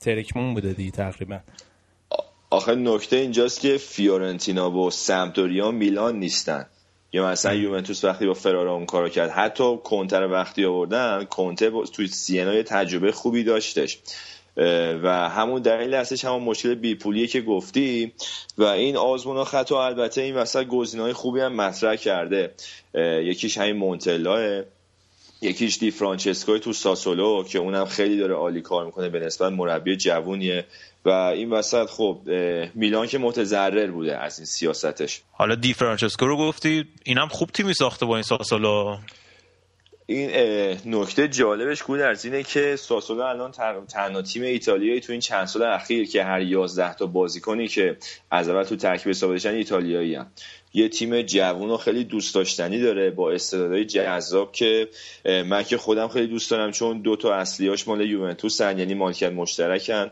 ترکمون 0.00 0.54
بوده 0.54 0.72
دی 0.72 0.90
تقریبا. 0.90 1.40
آخه 2.52 2.74
نکته 2.74 3.16
اینجاست 3.16 3.60
که 3.60 3.76
فیورنتینا 3.76 4.70
و 4.70 4.90
سمتوریا 4.90 5.70
میلان 5.70 6.18
نیستن. 6.18 6.66
یا 7.12 7.26
مثلا 7.26 7.54
یوونتوس 7.54 8.04
وقتی 8.04 8.26
با 8.26 8.34
فرارا 8.34 8.74
اون 8.74 8.86
کارو 8.86 9.08
کرد 9.08 9.30
حتی 9.30 9.76
کنتر 9.84 10.26
وقتی 10.26 10.64
آوردن 10.64 11.24
کنته 11.24 11.70
توی 11.92 12.06
سینا 12.06 12.62
تجربه 12.62 13.12
خوبی 13.12 13.44
داشتش. 13.44 13.98
و 15.02 15.28
همون 15.28 15.62
دلیل 15.62 15.94
هستش 15.94 16.24
همون 16.24 16.42
مشکل 16.42 16.74
بیپولیه 16.74 17.26
که 17.26 17.40
گفتی 17.40 18.12
و 18.58 18.64
این 18.64 18.96
آزمون 18.96 19.36
و 19.36 19.44
خطا 19.44 19.86
البته 19.86 20.22
این 20.22 20.34
وسط 20.34 20.64
گزینه‌های 20.64 21.12
خوبی 21.12 21.40
هم 21.40 21.54
مطرح 21.54 21.96
کرده. 21.96 22.54
یکیش 23.24 23.58
همین 23.58 23.76
مونتلاه 23.76 24.62
یکیش 25.42 25.78
دی 25.78 25.90
فرانچسکوی 25.90 26.60
تو 26.60 26.72
ساسولو 26.72 27.44
که 27.44 27.58
اونم 27.58 27.84
خیلی 27.84 28.18
داره 28.18 28.34
عالی 28.34 28.60
کار 28.60 28.86
می‌کنه 28.86 29.08
به 29.08 29.20
نسبت 29.20 29.52
مربی 29.52 29.96
جوونیه. 29.96 30.64
و 31.04 31.10
این 31.10 31.50
وسط 31.50 31.86
خب 31.86 32.20
میلان 32.74 33.06
که 33.06 33.18
متضرر 33.18 33.90
بوده 33.90 34.18
از 34.18 34.38
این 34.38 34.46
سیاستش. 34.46 35.22
حالا 35.32 35.54
دی 35.54 35.74
فرانچسکو 35.74 36.26
رو 36.26 36.36
گفتی 36.36 36.84
اینم 37.04 37.28
خوب 37.28 37.50
تیمی 37.50 37.74
ساخته 37.74 38.06
با 38.06 38.16
این 38.16 38.22
ساسولو. 38.22 38.96
این 40.06 40.30
نکته 40.86 41.28
جالبش 41.28 41.82
گود 41.82 42.00
از 42.00 42.24
اینه 42.24 42.42
که 42.42 42.76
ساسولو 42.76 43.20
الان 43.20 43.52
تنها 43.88 44.22
تیم 44.22 44.42
ایتالیایی 44.42 45.00
تو 45.00 45.12
این 45.12 45.20
چند 45.20 45.46
سال 45.46 45.62
اخیر 45.62 46.08
که 46.08 46.24
هر 46.24 46.40
11 46.40 46.94
تا 46.94 47.06
بازیکنی 47.06 47.68
که 47.68 47.96
از 48.30 48.48
اول 48.48 48.62
تو 48.62 48.76
ترکیب 48.76 49.08
حساب 49.08 49.30
ایتالیایی 49.30 50.14
هم. 50.14 50.26
یه 50.74 50.88
تیم 50.88 51.22
جوون 51.22 51.70
و 51.70 51.76
خیلی 51.76 52.04
دوست 52.04 52.34
داشتنی 52.34 52.80
داره 52.80 53.10
با 53.10 53.32
استعدادهای 53.32 53.84
جذاب 53.84 54.52
که 54.52 54.88
من 55.24 55.62
که 55.62 55.76
خودم 55.76 56.08
خیلی 56.08 56.26
دوست 56.26 56.50
دارم 56.50 56.70
چون 56.70 57.02
دو 57.02 57.16
تا 57.16 57.34
اصلیاش 57.34 57.88
مال 57.88 58.00
یوونتوس 58.00 58.60
یعنی 58.60 58.94
مالکیت 58.94 59.32
مشترکن. 59.32 60.10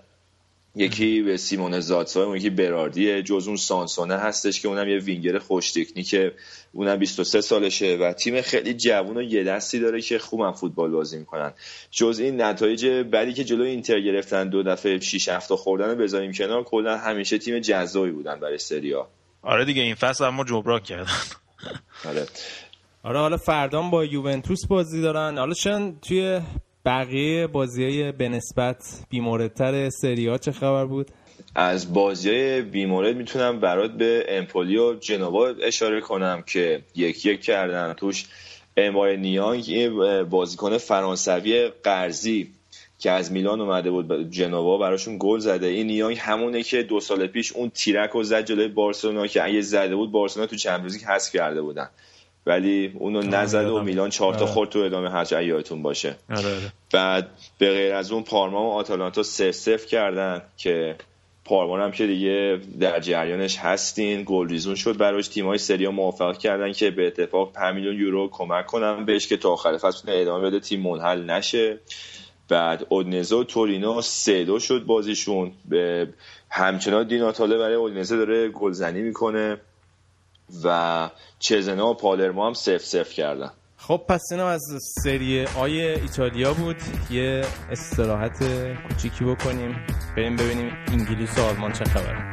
یکی 0.76 1.22
به 1.22 1.37
سیمون 1.37 1.80
زادسای 1.80 2.24
اون 2.24 2.37
یکی 2.37 2.50
براردیه 2.50 3.22
جز 3.22 3.46
اون 3.48 3.56
سانسونه 3.56 4.16
هستش 4.16 4.61
که 4.61 4.68
اونم 4.68 4.88
یه 4.88 4.98
وینگر 4.98 5.38
خوش 5.38 5.72
تکنیکه. 5.72 6.33
اونم 6.72 6.96
23 6.96 7.40
سالشه 7.40 7.96
و 7.96 8.12
تیم 8.12 8.40
خیلی 8.42 8.74
جوون 8.74 9.16
و 9.16 9.22
یه 9.22 9.44
دستی 9.44 9.80
داره 9.80 10.00
که 10.00 10.18
خوبم 10.18 10.52
فوتبال 10.52 10.90
بازی 10.90 11.18
می‌کنن. 11.18 11.52
جز 11.90 12.18
این 12.22 12.40
نتایج 12.40 12.87
بعدی 12.87 13.33
که 13.33 13.44
جلو 13.44 13.64
اینتر 13.64 14.00
گرفتن 14.00 14.48
دو 14.48 14.62
دفعه 14.62 14.98
6 14.98 15.28
هفته 15.28 15.56
خوردن 15.56 15.90
رو 15.90 15.96
بذاریم 15.96 16.33
کنار 16.33 16.64
کلا 16.64 16.98
همیشه 16.98 17.38
تیم 17.38 17.59
جذابی 17.59 18.11
بودن 18.11 18.40
برای 18.40 18.59
سریا 18.59 19.09
آره 19.42 19.64
دیگه 19.64 19.83
این 19.83 19.94
فصل 19.94 20.24
اما 20.24 20.44
جبران 20.44 20.80
کردن. 20.80 21.12
آره. 22.09 22.26
آره 23.02 23.18
حالا 23.18 23.37
فردام 23.37 23.90
با 23.90 24.04
یوونتوس 24.04 24.66
بازی 24.66 25.02
دارن. 25.02 25.38
حالا 25.38 25.54
چند 25.54 26.00
توی 26.00 26.40
بقیه 26.84 27.46
بازی 27.46 27.84
های 27.84 28.12
به 28.12 28.28
نسبت 28.28 28.76
بیموردتر 29.10 29.90
سری 29.90 30.26
ها 30.26 30.38
چه 30.38 30.52
خبر 30.52 30.84
بود؟ 30.84 31.10
از 31.54 31.94
بازی 31.94 32.30
های 32.30 32.62
بیمورد 32.62 33.16
می‌تونم 33.16 33.60
برات 33.60 33.90
به 33.90 34.26
امپولی 34.28 34.76
و 34.76 34.94
جنوا 34.94 35.48
اشاره 35.48 36.00
کنم 36.00 36.42
که 36.46 36.82
یک 36.94 37.26
یک 37.26 37.40
کردن 37.40 37.92
توش 37.92 38.26
امای 38.76 39.16
نیانگ 39.16 39.88
بازیکن 40.24 40.78
فرانسوی 40.78 41.68
قرضی 41.82 42.50
که 42.98 43.10
از 43.10 43.32
میلان 43.32 43.60
اومده 43.60 43.90
بود 43.90 44.30
جنوا 44.30 44.78
براشون 44.78 45.16
گل 45.20 45.38
زده 45.38 45.66
این 45.66 45.86
نیانگ 45.86 46.18
همونه 46.20 46.62
که 46.62 46.82
دو 46.82 47.00
سال 47.00 47.26
پیش 47.26 47.52
اون 47.52 47.70
تیرک 47.70 48.14
و 48.14 48.22
زد 48.22 48.44
جلوی 48.44 48.68
بارسلونا 48.68 49.26
که 49.26 49.44
اگه 49.44 49.60
زده 49.60 49.96
بود 49.96 50.12
بارسلونا 50.12 50.46
تو 50.46 50.56
چمپیونز 50.56 51.04
حذف 51.04 51.32
کرده 51.32 51.62
بودن 51.62 51.90
ولی 52.46 52.92
اونو 52.98 53.22
نزده 53.22 53.68
و 53.68 53.83
میلان 53.83 54.11
چهار 54.11 54.35
تا 54.35 54.44
آره. 54.44 54.53
خورد 54.53 54.70
تو 54.70 54.79
ادامه 54.79 55.11
هرچه 55.11 55.37
ایاتون 55.37 55.83
باشه. 55.83 56.16
آره، 56.31 56.38
آره. 56.38 56.72
بعد 56.92 57.29
به 57.59 57.70
غیر 57.70 57.94
از 57.94 58.12
اون 58.12 58.22
پارما 58.22 58.64
و 58.64 58.72
آتالانتا 58.72 59.22
سف 59.22 59.50
سف 59.50 59.87
کردن 59.87 60.42
که 60.57 60.96
پارما 61.44 61.85
هم 61.85 61.92
که 61.92 62.07
دیگه 62.07 62.61
در 62.81 63.00
جریانش 63.00 63.59
هستین. 63.59 64.22
گل 64.22 64.48
ریزون 64.48 64.74
شد 64.74 64.96
براش. 64.96 65.29
تیمای 65.29 65.59
سریا 65.59 65.90
موافق 65.90 66.38
کردن 66.38 66.72
که 66.72 66.90
به 66.90 67.07
اتفاق 67.07 67.53
5 67.53 67.74
میلیون 67.74 67.96
یورو 67.96 68.29
کمک 68.33 68.66
کنن 68.66 69.05
بهش 69.05 69.26
که 69.26 69.37
تا 69.37 69.50
آخر 69.50 69.79
فصل 69.79 70.09
ادامه 70.09 70.46
بده. 70.46 70.61
تیم 70.61 70.81
منحل 70.81 71.31
نشه. 71.31 71.79
بعد 72.48 72.87
اودنزه 72.88 73.37
و 73.37 73.44
تورینو 73.44 74.00
سه 74.03 74.44
دو 74.44 74.59
شد 74.59 74.85
بازیشون. 74.85 75.53
به 75.64 76.09
همچنان 76.50 77.07
دیناتاله 77.07 77.59
برای 77.59 77.74
اودنزه 77.74 78.16
داره 78.16 78.48
گلزنی 78.48 79.03
می‌کنه. 79.03 79.57
و 80.64 81.10
چزنا 81.38 81.90
و 81.90 81.94
پالرمو 81.94 82.46
هم 82.46 82.52
سف 82.52 82.84
سف 82.84 83.12
کردن. 83.12 83.50
خب 83.76 84.00
پس 84.08 84.22
اینا 84.30 84.48
از 84.48 84.62
سری 85.04 85.44
آی 85.44 85.80
ایتالیا 85.80 86.54
بود. 86.54 86.76
یه 87.10 87.44
استراحت 87.70 88.44
کوچیکی 88.88 89.24
بکنیم. 89.24 89.86
بریم 90.16 90.36
ببینیم 90.36 90.72
انگلیس 90.88 91.38
و 91.38 91.42
آلمان 91.42 91.72
چه 91.72 91.84
خبره. 91.84 92.29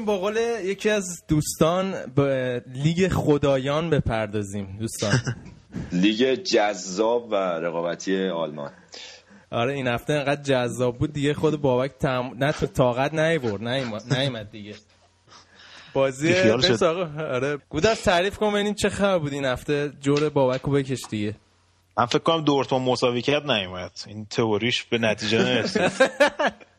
بریم 0.00 0.04
با 0.04 0.18
قول 0.18 0.36
یکی 0.64 0.90
از 0.90 1.24
دوستان 1.28 1.94
به 2.14 2.62
لیگ 2.74 3.08
خدایان 3.08 3.90
بپردازیم 3.90 4.76
دوستان. 4.80 5.12
لیگ 6.02 6.34
جذاب 6.34 7.28
و 7.30 7.34
رقابتی 7.34 8.28
آلمان. 8.28 8.72
آره 9.50 9.74
این 9.74 9.86
هفته 9.86 10.12
انقدر 10.12 10.42
جذاب 10.42 10.98
بود 10.98 11.12
دیگه 11.12 11.34
خود 11.34 11.60
بابک 11.60 11.90
تم... 11.98 12.32
نه 12.38 12.52
تو 12.52 12.66
طاقت 12.66 13.14
نیورد 13.14 13.62
نیومد 14.12 14.50
دیگه. 14.50 14.74
بازی 15.92 16.32
بس 16.32 16.82
آقا 16.82 17.22
آره. 17.22 17.58
گودرز 17.68 18.02
تعریف 18.02 18.38
کن 18.38 18.52
ببینیم 18.52 18.74
چه 18.74 18.88
خبر 18.88 19.18
بود 19.18 19.32
این 19.32 19.44
هفته. 19.44 19.92
جور 20.00 20.28
بابک 20.28 20.60
رو 20.60 20.72
بکش 20.72 21.00
دیگه. 21.10 21.34
من 21.98 22.06
فکر 22.06 22.18
کنم 22.18 22.44
دورتموند 22.44 22.88
مساوی 22.88 23.22
کرد 23.22 23.50
نیومد. 23.50 23.92
این 24.06 24.26
تئوریش 24.26 24.84
به 24.84 24.98
نتیجه 24.98 25.38
نرسید. 25.38 25.82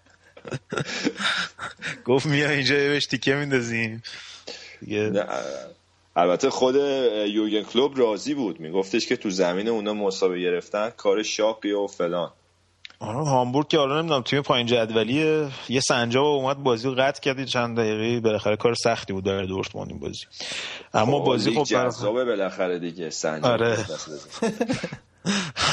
گفت 2.06 2.26
میا 2.26 2.50
اینجا 2.50 2.76
بهش 2.76 3.06
تیکه 3.06 3.36
میندازیم. 3.36 4.04
البته 6.16 6.50
خود 6.50 6.76
یوگن 7.28 7.64
کلوب 7.64 8.00
راضی 8.00 8.34
بود. 8.34 8.60
میگفتش 8.60 9.08
که 9.08 9.16
تو 9.16 9.30
زمین 9.30 9.68
اونا 9.68 9.94
مسابقه 9.94 10.40
گرفتن 10.40 10.90
کار 10.90 11.24
شاقیه 11.24 11.78
و 11.78 11.88
فلان. 11.88 12.32
آره 13.00 13.18
هامبورگ 13.18 13.68
که 13.68 13.78
حالا 13.78 14.00
نمی‌دونم 14.00 14.22
تیم 14.22 14.42
پایین 14.42 14.68
جدولیه. 14.68 15.48
یه 15.70 15.80
سنجاب 15.80 16.26
اومد 16.26 16.58
بازی 16.58 16.88
رو 16.88 16.96
قطع 16.96 17.22
کردی 17.22 17.46
چند 17.46 17.78
دقیقه 17.78 18.20
بالاخره 18.20 18.56
کار 18.56 18.74
سختی 18.74 19.14
بود 19.14 19.24
برای 19.24 19.48
دورتموند 19.48 19.90
این 19.90 20.00
بازی. 20.00 20.26
اما 20.94 21.20
خب، 21.20 21.26
بازی 21.26 21.56
خب 21.56 21.64
جذابه 21.64 22.26
بالاخره 22.26 22.80
دیگه 22.80 23.10
سنجاب 23.10 23.52
آره. 23.52 23.78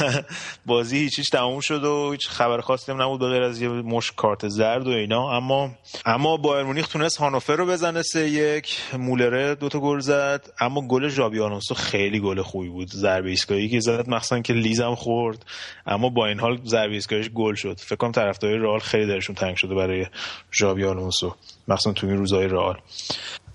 بازی 0.65 0.97
هیچیش 0.97 1.29
تموم 1.29 1.59
شد 1.59 1.83
و 1.83 2.11
هیچ 2.11 2.29
خبر 2.29 2.61
خاصی 2.61 2.93
نبود 2.93 3.19
به 3.19 3.27
غیر 3.27 3.43
از 3.43 3.61
یه 3.61 3.69
مشت 3.69 4.11
کارت 4.11 4.47
زرد 4.47 4.87
و 4.87 4.89
اینا. 4.89 5.37
اما 5.37 5.71
اما 6.05 6.37
بایرن 6.37 6.65
مونیخ 6.65 6.87
تونست 6.87 7.17
هانوفر 7.17 7.55
رو 7.55 7.65
بزنه 7.65 8.01
سه 8.01 8.29
یک. 8.29 8.77
مولر 8.93 9.55
دوتا 9.55 9.79
گل 9.79 9.99
زد. 9.99 10.53
اما 10.59 10.87
گل 10.87 11.09
ژابی 11.09 11.39
آلونسو 11.39 11.73
خیلی 11.73 12.19
گل 12.19 12.41
خوبی 12.41 12.69
بود. 12.69 12.87
ضربه 12.87 13.29
ایستگاهی 13.29 13.69
که 13.69 13.79
زد 13.79 14.09
مخصوصا 14.09 14.39
که 14.39 14.53
لیزم 14.53 14.95
خورد. 14.95 15.45
اما 15.85 16.09
با 16.09 16.27
این 16.27 16.39
حال 16.39 16.59
ضربه 16.65 16.93
ایستگاهیش 16.93 17.29
گل 17.29 17.55
شد. 17.55 17.79
فکر 17.79 17.95
کنم 17.95 18.11
طرفدارای 18.11 18.57
رئال 18.57 18.79
خیلی 18.79 19.07
دلشون 19.07 19.35
تنگ 19.35 19.55
شده 19.55 19.75
برای 19.75 20.05
ژابی 20.51 20.85
آلونسو. 20.85 21.35
مخصوصا 21.67 21.93
تو 21.93 22.07
این 22.07 22.17
روزهای 22.17 22.47
رئال. 22.47 22.77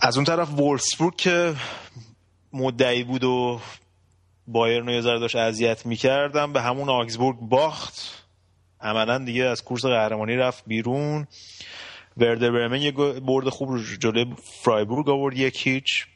از 0.01 0.17
اون 0.17 0.25
طرف 0.25 0.51
وولفسبورگ 0.51 1.17
که 1.17 1.55
مدعی 2.53 3.05
بود 3.05 3.25
و 3.25 3.61
بایرن 4.47 4.89
یه 4.89 5.01
ذره 5.01 5.19
داشت 5.19 5.37
اذیت 5.37 5.87
می‌کردم 5.87 6.53
به 6.53 6.63
همون 6.63 6.89
آگسبورگ 6.89 7.37
باخت. 7.41 8.25
عملا 8.81 9.19
دیگه 9.19 9.45
از 9.45 9.65
کورس 9.65 9.85
قهرمانی 9.85 10.37
رفت 10.37 10.65
بیرون. 10.67 11.27
وردر 12.17 12.51
برمن 12.51 12.83
یه 12.83 12.93
برد 13.21 13.49
خوب 13.49 13.69
رو 13.69 13.79
جلوی 13.99 14.27
فرایبورگ 14.63 15.09
آورد 15.09 15.37
یک 15.37 15.67
هیچ 15.67 16.07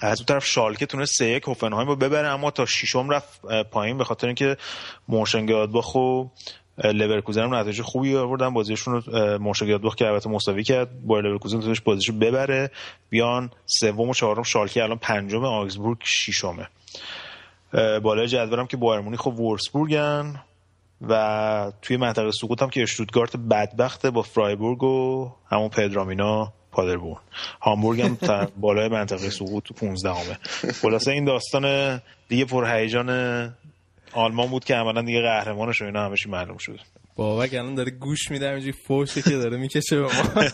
از 0.00 0.18
اون 0.18 0.26
طرف 0.26 0.46
شالکه 0.46 0.86
تونست 0.86 1.12
سه 1.18 1.26
یک 1.26 1.42
هوفنهایم 1.42 1.88
رو 1.88 1.96
ببره 1.96 2.28
اما 2.28 2.50
تا 2.50 2.66
ششم 2.66 3.10
رفت 3.10 3.40
پایین 3.70 3.98
به 3.98 4.04
خاطر 4.04 4.26
اینکه 4.26 4.56
مونشنگلادباخ 5.08 5.94
و 5.94 6.24
لورکوزن 6.84 7.42
هم 7.42 7.54
نتیجه 7.54 7.82
خوبی 7.82 8.16
آوردن. 8.16 8.54
بازیشون 8.54 8.94
رو 8.94 9.38
مونشنگلادباخ 9.38 9.94
که 9.94 10.06
البته 10.06 10.30
مساوی 10.30 10.64
کرد 10.64 11.06
با 11.06 11.20
لورکوزن 11.20 11.60
تونست 11.60 11.84
بازیشو 11.84 12.12
ببره. 12.12 12.70
بیان 13.10 13.50
سوم 13.66 14.08
و 14.08 14.14
چهارم 14.14 14.42
شالکه 14.42 14.82
الان 14.82 14.98
پنجم 14.98 15.44
آگزبورگ 15.44 15.98
ششمه. 16.04 16.68
بالای 18.02 18.28
جدولم 18.28 18.66
که 18.66 18.76
بایر 18.76 19.00
مونیخ 19.00 19.26
و 19.26 19.30
ورسبورگن 19.30 20.42
و 21.08 21.72
توی 21.82 21.96
منطقه 21.96 22.30
سقوط 22.30 22.62
هم 22.62 22.70
که 22.70 22.82
اشتوتگارت 22.82 23.36
بدبخته 23.36 24.10
با 24.10 24.22
فرایبورگ 24.22 24.82
و 24.82 25.30
همون 25.50 25.68
پدرامینا 25.68 26.52
پادربورن 26.72 27.20
هامبورگ 27.60 28.00
هم 28.00 28.18
بالای 28.60 28.88
منطقه 28.88 29.30
سقوط 29.30 29.64
تو 29.64 29.74
15 29.74 30.10
همه 30.10 30.38
خلاصه 30.82 31.10
این 31.10 31.24
داستان 31.24 31.98
دیگه 32.28 32.44
پرهیجان 32.44 33.10
آلمان 34.12 34.46
بود 34.46 34.64
که 34.64 34.74
عملا 34.74 35.02
دیگه 35.02 35.22
قهرمانش 35.22 35.82
و 35.82 35.84
اینا 35.84 36.04
همشی 36.04 36.28
معلوم 36.28 36.58
شد. 36.58 36.80
بابک 37.16 37.54
الان 37.54 37.74
داره 37.74 37.90
گوش 37.90 38.30
میده 38.30 38.50
اینجوری 38.50 38.72
فوشه 38.72 39.22
که 39.22 39.30
داره 39.30 39.56
می‌کشه 39.56 39.96
به 39.96 40.02
ما. 40.02 40.10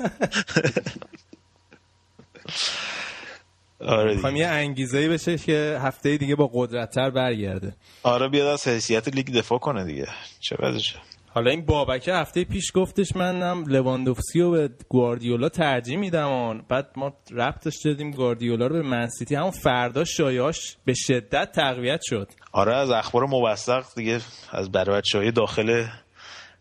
آره 3.86 4.14
دیگه. 4.14 4.38
یه 4.38 4.46
انگیزه 4.46 5.08
بشه 5.08 5.38
که 5.38 5.78
هفته 5.80 6.16
دیگه 6.16 6.36
با 6.36 6.50
قدرتتر 6.54 7.10
برگرده. 7.10 7.76
آره 8.02 8.28
بیاد 8.28 8.46
از 8.46 8.68
حیثیت 8.68 9.08
لیگ 9.08 9.26
دفاع 9.34 9.58
کنه 9.58 9.84
دیگه. 9.84 10.06
چه 10.40 10.56
وضعشه. 10.60 10.98
حالا 11.34 11.50
این 11.50 11.64
بابکه 11.64 12.14
هفته 12.14 12.44
پیش 12.44 12.72
گفتش 12.74 13.16
منم 13.16 13.64
لواندوفسکی 13.66 14.40
رو 14.40 14.50
به 14.50 14.70
گواردیولا 14.88 15.48
ترجیح 15.48 15.98
میدم 15.98 16.64
بعد 16.68 16.90
ما 16.96 17.12
ربطش 17.30 17.74
دادیم 17.84 18.10
گواردیولا 18.10 18.66
رو 18.66 18.74
به 18.74 18.82
منسیتی 18.82 19.34
همون 19.34 19.50
فردا 19.50 20.04
شایاش 20.04 20.76
به 20.84 20.94
شدت 20.96 21.52
تقویت 21.52 22.00
شد. 22.02 22.28
آره 22.52 22.74
از 22.76 22.90
اخبار 22.90 23.26
موثق 23.26 23.84
دیگه 23.96 24.20
از 24.52 24.72
برابر 24.72 25.02
داخل 25.34 25.84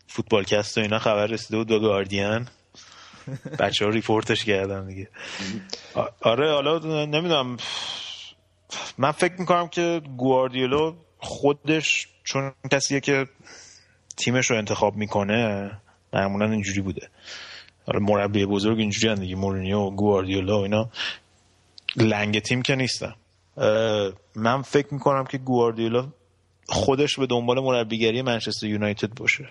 فوتبالکست 0.06 0.78
و 0.78 0.80
اینا 0.80 0.98
خبر 0.98 1.26
رسیده 1.26 1.56
بود 1.56 1.68
دو 1.68 1.80
گاردین 1.80 2.46
بچه 3.58 3.84
ها 3.84 3.90
ریپورتش 3.90 4.44
کردن 4.44 4.86
دیگه. 4.86 5.08
آره 6.20 6.52
حالا 6.52 6.78
نمی‌دونم. 7.04 7.56
من 8.98 9.10
فکر 9.10 9.34
می‌کنم 9.38 9.68
که 9.68 10.02
گواردیولو 10.16 10.94
خودش 11.18 12.08
چون 12.24 12.52
کسیه 12.70 13.00
که 13.00 13.26
تیمش 14.16 14.50
رو 14.50 14.56
انتخاب 14.56 14.96
می‌کنه 14.96 15.70
معمولا 16.12 16.50
اینجوری 16.50 16.80
بوده. 16.80 17.08
حالا 17.86 17.98
مربی 17.98 18.46
بزرگ 18.46 18.78
اینجوری 18.78 19.08
هم 19.08 19.14
دیگه 19.14 19.36
مورینیو 19.36 19.90
گواردیولا 19.90 20.58
و 20.58 20.62
اینا. 20.62 20.90
لنگ 21.96 22.38
تیم 22.38 22.62
که 22.62 22.74
نیستم 22.74 23.14
من 24.34 24.62
فکر 24.62 24.94
می‌کنم 24.94 25.24
که 25.24 25.38
گواردیولا 25.38 26.08
خودش 26.68 27.18
به 27.18 27.26
دنبال 27.26 27.60
مربیگری 27.60 28.22
منچستر 28.22 28.66
یونایتد 28.66 29.14
باشه. 29.14 29.48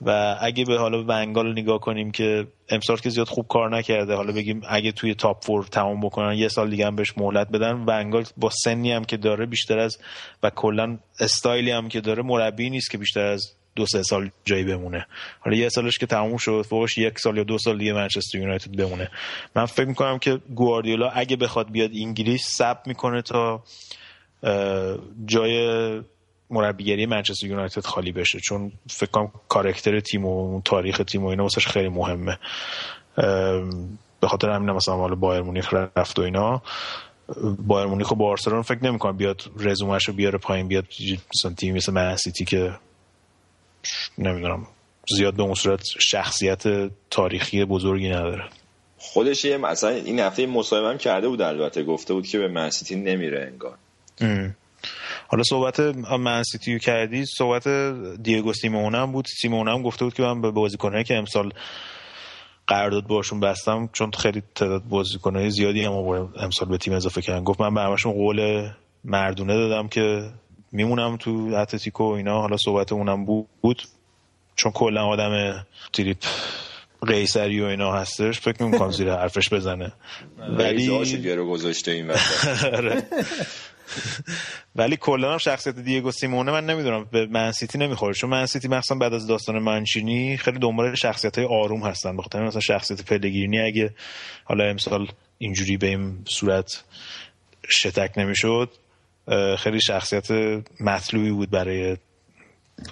و 0.00 0.36
اگه 0.40 0.64
به 0.64 0.78
حالا 0.78 1.04
ونگال 1.08 1.52
نگاه 1.52 1.80
کنیم 1.80 2.10
که 2.10 2.46
امسال 2.68 2.96
که 2.96 3.10
زیاد 3.10 3.28
خوب 3.28 3.46
کار 3.48 3.76
نکرده 3.76 4.14
حالا 4.14 4.32
بگیم 4.32 4.62
اگه 4.68 4.92
توی 4.92 5.14
تاپ 5.14 5.44
فور 5.44 5.64
تمام 5.64 6.00
بکنن 6.00 6.34
یه 6.34 6.48
سال 6.48 6.70
دیگه 6.70 6.86
هم 6.86 6.96
بهش 6.96 7.18
مهلت 7.18 7.48
بدن 7.48 7.84
ونگال 7.86 8.24
با 8.36 8.50
سنی 8.50 8.92
هم 8.92 9.04
که 9.04 9.16
داره 9.16 9.46
بیشتر 9.46 9.78
از 9.78 9.98
و 10.42 10.50
کلا 10.50 10.98
استایلی 11.20 11.70
هم 11.70 11.88
که 11.88 12.00
داره 12.00 12.22
مربی 12.22 12.70
نیست 12.70 12.90
که 12.90 12.98
بیشتر 12.98 13.26
از 13.26 13.52
دو 13.76 13.86
سه 13.86 14.02
سال 14.02 14.30
جایی 14.44 14.64
بمونه. 14.64 15.06
حالا 15.40 15.56
یه 15.56 15.68
سالش 15.68 15.98
که 15.98 16.06
تموم 16.06 16.36
شد 16.36 16.66
فوقش 16.68 16.98
یک 16.98 17.18
سال 17.18 17.36
یا 17.36 17.44
دو 17.44 17.58
سال 17.58 17.78
دیگه 17.78 17.92
منچستر 17.92 18.38
یونایتد 18.38 18.76
بمونه. 18.76 19.10
من 19.56 19.66
فکر 19.66 19.86
می‌کنم 19.86 20.18
که 20.18 20.40
گواردیولا 20.54 21.10
اگه 21.10 21.36
بخواد 21.36 21.70
بیاد 21.70 21.90
انگلیس 21.94 22.46
سب 22.50 22.78
می‌کنه 22.86 23.22
تا 23.22 23.62
جای 25.26 26.00
مربیگری 26.54 27.06
منچستر 27.06 27.46
یونایتد 27.46 27.84
خالی 27.84 28.12
بشه 28.12 28.40
چون 28.40 28.72
فکر 28.90 29.10
کنم 29.10 29.32
کارکتر 29.48 30.00
تیم 30.00 30.24
و 30.24 30.60
تاریخ 30.64 31.02
تیم 31.08 31.24
و 31.24 31.26
اینا 31.26 31.42
واسش 31.42 31.66
خیلی 31.66 31.88
مهمه. 31.88 32.38
به 34.20 34.28
خاطر 34.28 34.50
همین 34.50 34.70
مثلا 34.70 34.94
حالا 34.94 35.14
بایر 35.14 35.42
مونیخ 35.42 35.74
رفت 35.96 36.18
و 36.18 36.22
اینا. 36.22 36.62
بایر 37.58 37.86
مونیخ 37.86 38.12
و 38.12 38.14
بارسلون 38.14 38.62
فکر 38.62 38.84
نمی‌کنم 38.84 39.16
بیاد 39.16 39.42
رزومش 39.56 40.08
رو 40.08 40.14
بیاره 40.14 40.38
پایین 40.38 40.68
بیاد 40.68 40.84
مثلا 41.36 41.54
تیم 41.54 41.74
مثل 41.74 41.92
من 41.92 42.16
سیتی 42.16 42.44
که 42.44 42.72
نمی‌دونم 44.18 44.66
زیاد 45.16 45.34
به 45.34 45.42
اون 45.42 45.54
صورت 45.54 45.84
شخصیت 45.98 46.90
تاریخی 47.10 47.64
بزرگی 47.64 48.08
نداره. 48.08 48.44
خودش 48.98 49.44
یه 49.44 49.56
مثلا 49.56 49.90
این 49.90 50.20
هفته 50.20 50.46
مصاحبه 50.46 50.88
هم 50.88 50.98
کرده 50.98 51.28
بود 51.28 51.42
البته 51.42 51.82
گفته 51.82 52.14
بود 52.14 52.26
که 52.26 52.38
به 52.38 52.48
منسیتی 52.48 52.96
نمیره 52.96 53.52
انگار. 53.52 53.76
حالا 55.34 55.42
صحبت 55.42 55.80
من 56.20 56.42
سیتیو 56.42 56.78
کردی 56.78 57.24
صحبت 57.26 57.68
دیگو 58.22 58.52
سیمئونه 58.52 58.94
هم 58.94 59.12
بود. 59.12 59.26
سیمئونه 59.40 59.68
هم 59.68 59.82
گفته 59.82 60.04
بود 60.04 60.14
که 60.14 60.22
من 60.22 60.40
به 60.40 60.50
بازیکنایی 60.50 61.04
که 61.04 61.16
امسال 61.16 61.52
قرارداد 62.66 63.06
باشون 63.06 63.40
بستم 63.40 63.88
چون 63.92 64.10
خیلی 64.10 64.42
تعداد 64.54 64.82
بازیکنای 64.82 65.50
زیادی 65.50 65.84
هم 65.84 65.92
امسال 66.36 66.68
به 66.68 66.78
تیم 66.78 66.92
اضافه 66.92 67.22
کردن. 67.22 67.44
گفت 67.44 67.60
من 67.60 67.74
به 67.74 67.80
همشون 67.80 68.12
قول 68.12 68.68
مردونه 69.04 69.54
دادم 69.54 69.88
که 69.88 70.30
میمونم 70.72 71.16
تو 71.16 71.50
اتلتیکو 71.54 72.04
اینا. 72.04 72.40
حالا 72.40 72.56
صحبت 72.56 72.92
اونم 72.92 73.24
بود. 73.62 73.82
چون 74.56 74.72
کلا 74.72 75.06
آدم 75.06 75.64
تریپ 75.92 76.18
قیصری 77.06 77.60
و 77.60 77.64
اینا 77.64 77.92
هستش 77.92 78.40
فکر 78.40 78.62
نمی‌کنم 78.62 78.90
زیر 78.90 79.14
حرفش 79.14 79.52
بزنه. 79.52 79.92
ولی 80.58 80.88
گذاشته 81.48 81.90
این 81.90 82.10
ولی 84.76 84.96
کلا 84.96 85.32
هم 85.32 85.38
شخصیت 85.38 85.78
دیگو 85.78 86.10
سیمونه 86.10 86.52
من 86.52 86.66
نمی‌دونم. 86.66 87.04
به 87.12 87.26
منسیتی 87.26 87.78
نمی‌خوره. 87.78 88.14
چون 88.14 88.30
منسیتی 88.30 88.68
مخصوصا 88.68 88.94
بعد 88.94 89.14
از 89.14 89.26
داستان 89.26 89.58
منچینی 89.58 90.36
خیلی 90.36 90.58
دنبال 90.58 90.94
شخصیت 90.94 91.38
های 91.38 91.46
آروم 91.46 91.82
هستن. 91.82 92.16
بخاطر 92.16 92.44
مثلا 92.44 92.60
شخصیت 92.60 93.02
پلگرینی 93.02 93.60
اگه 93.60 93.94
حالا 94.44 94.64
امسال 94.64 95.08
اینجوری 95.38 95.76
به 95.76 95.86
این 95.86 96.18
صورت 96.28 96.84
شتک 97.70 98.10
نمی‌شد 98.16 98.70
خیلی 99.58 99.80
شخصیت 99.80 100.30
مطلوبی 100.80 101.30
بود 101.30 101.50
برای 101.50 101.96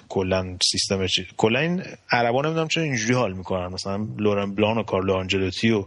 کلا 0.09 0.57
سیستم 0.71 1.07
کلا 1.37 1.59
این 1.59 1.83
عربا 2.11 2.41
نمی‌دونم 2.41 2.67
چرا 2.67 2.83
اینجوری 2.83 3.13
حال 3.13 3.33
می‌کنن. 3.33 3.67
مثلا 3.67 4.07
لورن 4.17 4.55
بلان 4.55 4.77
و 4.77 4.83
کارلو 4.83 5.13
آنجلوتی 5.13 5.71
و 5.71 5.85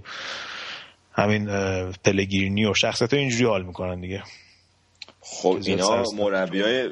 همین 1.13 1.47
پلگیرینی 2.05 2.65
و 2.67 2.75
شخصیت 2.75 3.15
اینجوری 3.15 3.45
حال 3.45 3.63
می‌کنن 3.63 4.01
دیگه. 4.01 4.23
خب 5.29 5.59
اینا 5.67 6.03
مربی 6.17 6.61
های 6.61 6.89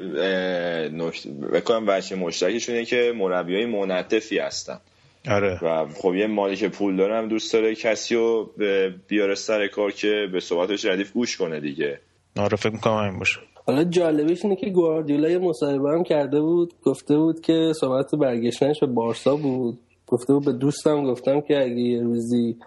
بکنم 1.53 1.85
بچه 1.85 2.15
مشترکشونه 2.15 2.85
که 2.85 3.13
مربی 3.15 3.55
های 3.55 3.65
منطفی 3.65 4.39
هستن. 4.39 4.79
آره. 5.29 5.59
و 5.61 5.87
خب 6.01 6.15
یه 6.15 6.27
مالی 6.27 6.55
که 6.55 6.69
پول 6.69 6.95
دارم 6.97 7.27
دوست 7.27 7.53
داره 7.53 7.75
کسی 7.75 8.15
رو 8.15 8.51
بیاره 9.07 9.35
سر 9.35 9.67
کار 9.67 9.91
که 9.91 10.27
به 10.31 10.39
صحبتش 10.39 10.85
ردیف 10.85 11.11
گوش 11.11 11.37
کنه 11.37 11.59
دیگه. 11.59 11.99
آره 12.37 12.57
فکر 12.57 12.73
می‌کنم 12.73 12.97
همین 12.97 13.19
باشه. 13.19 13.39
حالا 13.67 13.83
جالبش 13.83 14.43
اینه 14.43 14.55
که 14.55 14.69
گواردیولا 14.69 15.29
یه 15.29 15.37
مصاحبه 15.37 15.89
هم 15.89 16.03
کرده 16.03 16.41
بود 16.41 16.73
گفته 16.83 17.17
بود 17.17 17.41
که 17.41 17.71
صحبت 17.79 18.15
برگشتنش 18.15 18.79
به 18.79 18.87
بارسا 18.87 19.35
بود. 19.35 19.79
گفته 20.07 20.33
بود 20.33 20.45
به 20.45 20.53
دوستم 20.53 21.03
گفتم 21.03 21.41
که 21.41 21.61
اگه 21.61 21.81
یه 21.81 22.01
روزی 22.01 22.57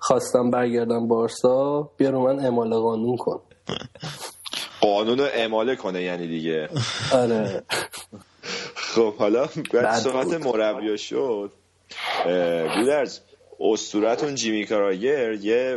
خواستم 0.00 0.50
برگردم 0.50 1.08
بارسا 1.08 1.90
بیا 1.96 2.10
رو 2.10 2.24
من 2.24 2.40
اعمال 2.40 2.74
قانون 2.74 3.16
کن. 3.16 3.40
قانون 4.80 5.18
رو 5.18 5.24
اعماله 5.24 5.76
کنه 5.76 6.02
یعنی 6.02 6.26
دیگه. 6.26 6.68
آره. 7.12 7.62
خب 8.74 9.16
حالا 9.16 9.46
صحبت 10.02 10.46
مربی 10.46 10.98
شد. 10.98 11.52
گودرز 12.76 13.20
استورتون 13.60 14.34
جیمی 14.34 14.66
کاراگر 14.66 15.32
یه 15.32 15.76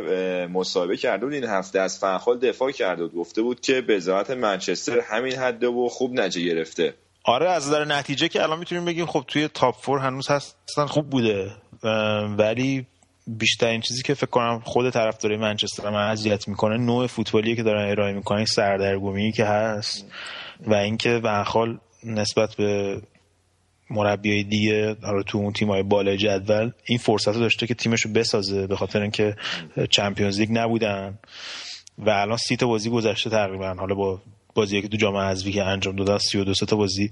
مصاحبه 0.52 0.96
کرده 0.96 1.26
بود 1.26 1.34
این 1.34 1.44
هفته 1.44 1.80
از 1.80 1.98
فنخال 1.98 2.38
دفاع 2.38 2.70
کرده 2.70 3.02
بود 3.02 3.14
گفته 3.14 3.42
بود 3.42 3.60
که 3.60 3.80
به 3.80 3.98
ذات 3.98 4.30
منچستر 4.30 5.00
همین 5.00 5.32
حده 5.32 5.66
و 5.66 5.88
خوب 5.88 6.20
نجه 6.20 6.40
گرفته. 6.40 6.94
آره 7.24 7.50
از 7.50 7.68
نظر 7.68 7.84
نتیجه 7.84 8.28
که 8.28 8.42
الان 8.42 8.58
می‌تونیم 8.58 8.84
بگیم 8.84 9.06
خب 9.06 9.24
توی 9.28 9.48
تاپ 9.48 9.74
فور 9.80 9.98
هنوز 9.98 10.28
هستن 10.28 10.86
خوب 10.86 11.10
بوده. 11.10 11.50
ولی 12.38 12.86
بیشترین 13.26 13.80
چیزی 13.80 14.02
که 14.02 14.14
فکر 14.14 14.26
کنم 14.26 14.60
خود 14.64 14.90
طرفدارای 14.90 15.38
منچستر 15.38 15.90
من 15.90 16.10
اذیت 16.10 16.48
می‌کنه 16.48 16.76
نوع 16.76 17.06
فوتبالی 17.06 17.56
که 17.56 17.62
دارن 17.62 17.90
ارائه 17.90 18.12
می‌کنن 18.12 18.44
سردرگمی 18.44 19.32
که 19.32 19.44
هست 19.44 20.06
و 20.60 20.74
اینکه 20.74 21.18
به 21.18 21.44
نسبت 22.04 22.54
به 22.54 23.00
مربیای 23.90 24.42
دیگه 24.42 24.96
حالا 25.02 25.22
تو 25.22 25.38
اون 25.38 25.52
تیمای 25.52 25.82
بالای 25.82 26.16
جدول 26.16 26.70
این 26.84 26.98
فرصت 26.98 27.28
رو 27.28 27.40
داشته 27.40 27.66
که 27.66 27.74
تیمش 27.74 28.00
رو 28.00 28.12
بسازه 28.12 28.66
به 28.66 28.76
خاطر 28.76 29.02
اینکه 29.02 29.36
چمپیونز 29.90 30.40
لیگ 30.40 30.48
نبودن 30.52 31.18
و 31.98 32.10
الان 32.10 32.36
سی 32.36 32.56
تا 32.56 32.66
بازی 32.66 32.90
گذشته 32.90 33.30
تقریبا. 33.30 33.74
حالا 33.74 33.94
با 33.94 34.22
بازی 34.54 34.82
که 34.82 34.88
تو 34.88 34.96
جام 34.96 35.16
حذفی 35.16 35.52
که 35.52 35.64
انجام 35.64 35.96
دادن 35.96 36.18
32 36.18 36.54
تا 36.54 36.76
بازی 36.76 37.10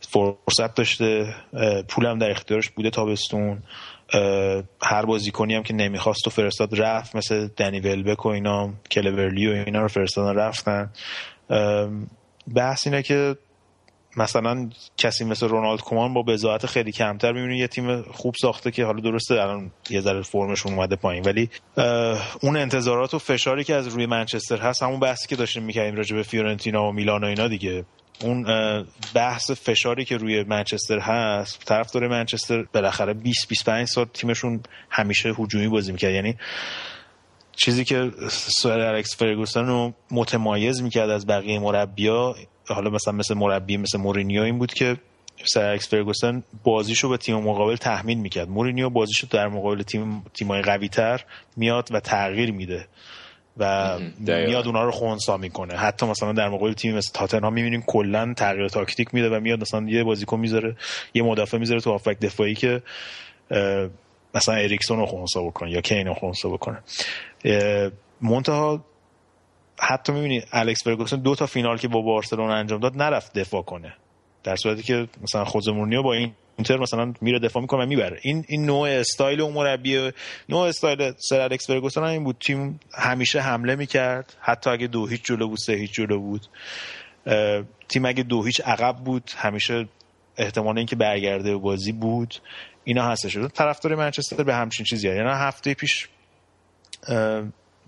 فرصت 0.00 0.74
داشته. 0.74 1.34
پولم 1.88 2.18
در 2.18 2.30
اختیارش 2.30 2.70
بوده 2.70 2.90
تابستون. 2.90 3.62
هر 4.82 5.04
بازیکنی 5.06 5.54
هم 5.54 5.62
که 5.62 5.74
نمی‌خواست 5.74 6.26
و 6.26 6.30
فرستاد 6.30 6.80
رفت 6.80 7.16
مثل 7.16 7.48
دنی 7.56 7.80
ولبک 7.80 8.26
و 8.26 8.28
اینا 8.28 8.70
کلورلی 8.90 9.48
و 9.48 9.50
اینا 9.50 9.82
رو 9.82 9.88
فرستادن 9.88 10.38
رفتن. 10.38 10.90
بحث 12.54 12.86
اینه 12.86 13.02
که 13.02 13.36
مثلا 14.16 14.70
کسی 14.96 15.24
مثل 15.24 15.48
رونالد 15.48 15.80
کومان 15.80 16.14
با 16.14 16.22
بزاعت 16.22 16.66
خیلی 16.66 16.92
کمتر 16.92 17.32
می‌بینی 17.32 17.58
یه 17.58 17.66
تیم 17.66 18.02
خوب 18.02 18.34
ساخته 18.40 18.70
که 18.70 18.84
حالا 18.84 19.00
درسته 19.00 19.34
الان 19.34 19.70
یه 19.90 20.00
ذره 20.00 20.22
فرمشون 20.22 20.74
اومده 20.74 20.96
پایین 20.96 21.24
ولی 21.24 21.50
اون 22.40 22.56
انتظارات 22.56 23.14
و 23.14 23.18
فشاری 23.18 23.64
که 23.64 23.74
از 23.74 23.86
روی 23.86 24.06
منچستر 24.06 24.56
هست 24.56 24.82
همون 24.82 25.00
بحثی 25.00 25.28
که 25.28 25.36
داشتیم 25.36 25.62
می‌کردیم 25.62 25.96
راجع 25.96 26.16
به 26.16 26.22
فیورنتینا 26.22 26.88
و 26.88 26.92
میلان 26.92 27.24
و 27.24 27.26
اینا 27.26 27.48
دیگه. 27.48 27.84
اون 28.20 28.44
بحث 29.14 29.50
فشاری 29.50 30.04
که 30.04 30.16
روی 30.16 30.44
منچستر 30.44 30.98
هست 30.98 31.64
طرفدار 31.64 32.08
منچستر 32.08 32.62
بالاخره 32.62 33.12
20 33.12 33.48
25 33.48 33.88
سال 33.88 34.04
تیمشون 34.04 34.60
همیشه 34.90 35.34
هجومی 35.38 35.68
بازی 35.68 35.92
می‌کرد. 35.92 36.12
یعنی 36.12 36.36
چیزی 37.56 37.84
که 37.84 38.10
سر 38.30 38.80
الکس 38.80 39.16
فرگوسن 39.16 39.66
رو 39.66 39.94
متمایز 40.10 40.82
می‌کرد 40.82 41.10
از 41.10 41.26
بقیه 41.26 41.58
مربیا 41.58 42.34
حالا 42.68 42.90
مثلا 42.90 43.14
مثل 43.14 43.34
مربی 43.34 43.76
مثل 43.76 43.98
مورینیو 43.98 44.42
این 44.42 44.58
بود 44.58 44.74
که 44.74 44.96
سر 45.44 45.70
الکس 45.70 45.88
فرگوسن 45.88 46.42
بازیشو 46.64 47.08
به 47.08 47.16
تیم 47.16 47.36
مقابل 47.36 47.76
تحمیل 47.76 48.18
می‌کرد. 48.18 48.48
مورینیو 48.48 48.90
بازیشو 48.90 49.26
در 49.30 49.48
مقابل 49.48 49.82
تیم 49.82 50.22
تیمای 50.34 50.62
قوی 50.62 50.88
تر 50.88 51.24
میاد 51.56 51.88
و 51.92 52.00
تغییر 52.00 52.52
میده. 52.52 52.88
و 53.56 53.98
میاد 54.18 54.66
اونا 54.66 54.84
رو 54.84 54.90
خونسا 54.90 55.36
می‌کنه. 55.36 55.74
حتی 55.74 56.06
مثلا 56.06 56.32
در 56.32 56.48
مقابل 56.48 56.72
تیم 56.72 56.96
مثل 56.96 57.10
تاتنهام 57.14 57.52
می‌بینیم 57.52 57.82
کلا 57.86 58.34
تغییر 58.36 58.68
تاکتیک 58.68 59.14
میده 59.14 59.36
و 59.36 59.40
میاد 59.40 59.60
مثلا 59.60 59.86
یه 59.88 60.04
بازیکن 60.04 60.40
می‌ذاره 60.40 60.76
یه 61.14 61.22
مدافع 61.22 61.58
می‌ذاره 61.58 61.80
تو 61.80 61.90
هافبک 61.90 62.18
دفاعی 62.18 62.54
که 62.54 62.82
مثلا 64.34 64.54
اریکسون 64.54 64.98
رو 64.98 65.06
خونسا 65.06 65.42
بکنه 65.42 65.70
یا 65.70 65.80
کین 65.80 66.06
رو 66.06 66.14
خونسا 66.14 66.48
بکنه. 66.48 66.82
منتها 68.20 68.84
حتی 69.78 70.12
می‌بینی 70.12 70.42
الکس 70.52 70.84
فرگوسن 70.84 71.16
دو 71.16 71.34
تا 71.34 71.46
فینال 71.46 71.78
که 71.78 71.88
با 71.88 72.00
بارسلونا 72.00 72.54
انجام 72.54 72.80
داد 72.80 73.02
نرفت 73.02 73.38
دفاع 73.38 73.62
کنه. 73.62 73.94
در 74.44 74.56
صورتی 74.56 74.82
که 74.82 75.08
مثلا 75.22 75.44
خود 75.44 75.70
مورینیو 75.70 76.02
با 76.02 76.14
این 76.14 76.32
اینتر 76.56 76.76
مثلا 76.76 77.14
میره 77.20 77.38
دفاع 77.38 77.60
می‌کنه 77.60 77.84
و 77.84 77.86
می‌بره. 77.86 78.18
این 78.22 78.44
این 78.48 78.66
نوع 78.66 78.88
استایل 78.88 79.40
اون 79.40 79.52
مربی 79.52 80.12
نوع 80.48 80.60
استایل 80.60 81.12
سر 81.18 81.40
الکس 81.40 81.66
فرگوسن 81.66 82.02
این 82.02 82.24
بود. 82.24 82.36
تیم 82.46 82.80
همیشه 82.94 83.40
حمله 83.40 83.76
می‌کرد. 83.76 84.36
حتی 84.40 84.70
اگه 84.70 84.86
دو 84.86 85.06
هیچ 85.06 85.24
جلو 85.24 85.48
بود 85.48 85.58
سه 85.58 85.72
هیچ 85.72 85.92
جلو 85.92 86.20
بود. 86.20 86.46
تیم 87.88 88.04
اگه 88.04 88.22
دو 88.22 88.42
هیچ 88.42 88.60
عقب 88.60 88.96
بود 88.96 89.30
همیشه 89.36 89.88
احتمال 90.36 90.78
اینکه 90.78 90.96
برگرده 90.96 91.56
بازی 91.56 91.92
بود 91.92 92.34
اینا 92.84 93.04
هستش. 93.04 93.36
طرفدار 93.54 93.94
منچستر 93.94 94.42
به 94.42 94.54
همچین 94.54 94.86
چیزی 94.86 95.08
یعنی 95.08 95.30
هفته 95.30 95.74
پیش 95.74 96.08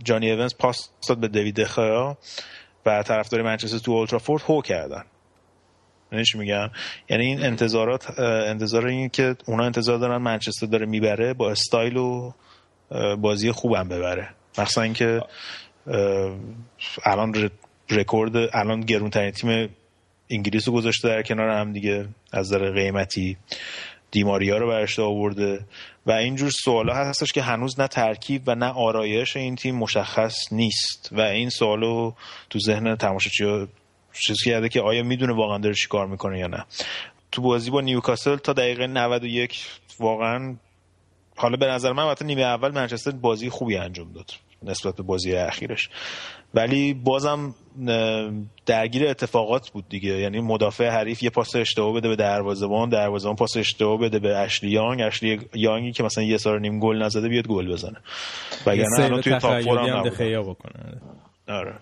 جانی 0.04 0.30
ایونز 0.30 0.54
پاس 0.58 0.90
داد 1.08 1.20
به 1.20 1.28
دیوید 1.28 1.60
دخیا 1.60 2.18
و 2.86 3.02
طرفدار 3.02 3.42
منچستر 3.42 3.78
تو 3.78 3.92
اولترافورد 3.92 4.42
هو 4.46 4.62
کردن. 4.62 5.04
میگم؟ 6.34 6.70
یعنی 7.08 7.26
این 7.26 7.42
انتظارات 7.42 8.20
انتظار 8.20 8.86
این 8.86 9.08
که 9.08 9.36
اونا 9.46 9.64
انتظار 9.64 9.98
دارن 9.98 10.16
منچستر 10.16 10.66
داره 10.66 10.86
می‌بره 10.86 11.34
با 11.34 11.50
استایل 11.50 11.96
و 11.96 12.32
بازی 13.18 13.52
خوبم 13.52 13.88
ببره. 13.88 14.28
مخصوصا 14.58 14.82
اینکه 14.82 15.20
الان 17.04 17.50
رکورد 17.90 18.36
الان 18.36 18.80
گرونترین 18.80 19.30
تیم 19.30 19.68
انگلیس 20.30 20.68
رو 20.68 20.74
گذاشته 20.74 21.08
در 21.08 21.22
کنار 21.22 21.48
هم 21.50 21.72
دیگه 21.72 22.06
از 22.32 22.46
نظر 22.46 22.70
قیمتی. 22.70 23.36
دیماریا 24.10 24.58
رو 24.58 24.68
برشته 24.68 25.02
آورده. 25.02 25.60
و 26.06 26.12
اینجور 26.12 26.50
سوالا 26.50 26.94
هستش 26.94 27.32
که 27.32 27.42
هنوز 27.42 27.80
نه 27.80 27.88
ترکیب 27.88 28.42
و 28.46 28.54
نه 28.54 28.66
آرایش 28.66 29.36
این 29.36 29.56
تیم 29.56 29.74
مشخص 29.74 30.34
نیست. 30.52 31.08
و 31.12 31.20
این 31.20 31.50
سوالو 31.50 32.12
تو 32.50 32.58
ذهن 32.58 32.96
تماشاچی 32.96 33.44
چیز 34.20 34.42
کرده 34.44 34.68
که 34.68 34.80
آیا 34.80 35.02
می‌دونه 35.02 35.32
واقعا 35.32 35.58
داره 35.58 35.74
چی 35.74 35.88
کار 35.88 36.06
می‌کنه 36.06 36.38
یا 36.38 36.46
نه. 36.46 36.64
تو 37.32 37.42
بازی 37.42 37.70
با 37.70 37.80
نیوکاسل 37.80 38.36
تا 38.36 38.52
دقیقه 38.52 38.86
91 38.86 39.66
واقعا 40.00 40.56
حالا 41.36 41.56
به 41.56 41.66
نظر 41.66 41.92
من 41.92 42.02
البته 42.02 42.24
نیمه 42.24 42.42
اول 42.42 42.70
منچستر 42.70 43.10
بازی 43.10 43.50
خوبی 43.50 43.76
انجام 43.76 44.12
داد 44.12 44.30
نسبت 44.62 44.96
به 44.96 45.02
بازی 45.02 45.32
اخیرش. 45.32 45.90
ولی 46.54 46.94
بازم 46.94 47.54
درگیر 48.66 49.08
اتفاقات 49.08 49.70
بود 49.70 49.88
دیگه. 49.88 50.10
یعنی 50.10 50.40
مدافع 50.40 50.88
حریف 50.88 51.22
یه 51.22 51.30
پاس 51.30 51.56
اشتباه 51.56 51.92
بده 51.92 52.08
به 52.08 52.16
دروازه‌بان 52.16 52.88
دروازه‌بان 52.88 53.36
پاس 53.36 53.56
اشتباه 53.56 53.98
بده 53.98 54.18
به 54.18 54.36
اشلی 54.36 54.70
یانگ. 54.70 55.02
اشلی 55.02 55.40
یانگی 55.54 55.92
که 55.92 56.02
مثلا 56.02 56.24
یه 56.24 56.36
سال 56.36 56.60
نیم 56.60 56.80
گل 56.80 57.02
نزده 57.02 57.28
بیاد 57.28 57.46
گل 57.46 57.72
بزنه. 57.72 57.96
وگرنه 58.66 59.04
الان 59.04 59.20
توی 59.20 59.38
top 59.38 59.60
four 59.60 59.78
هم 59.78 60.02
بکنه. 60.42 61.00
آره. 61.48 61.74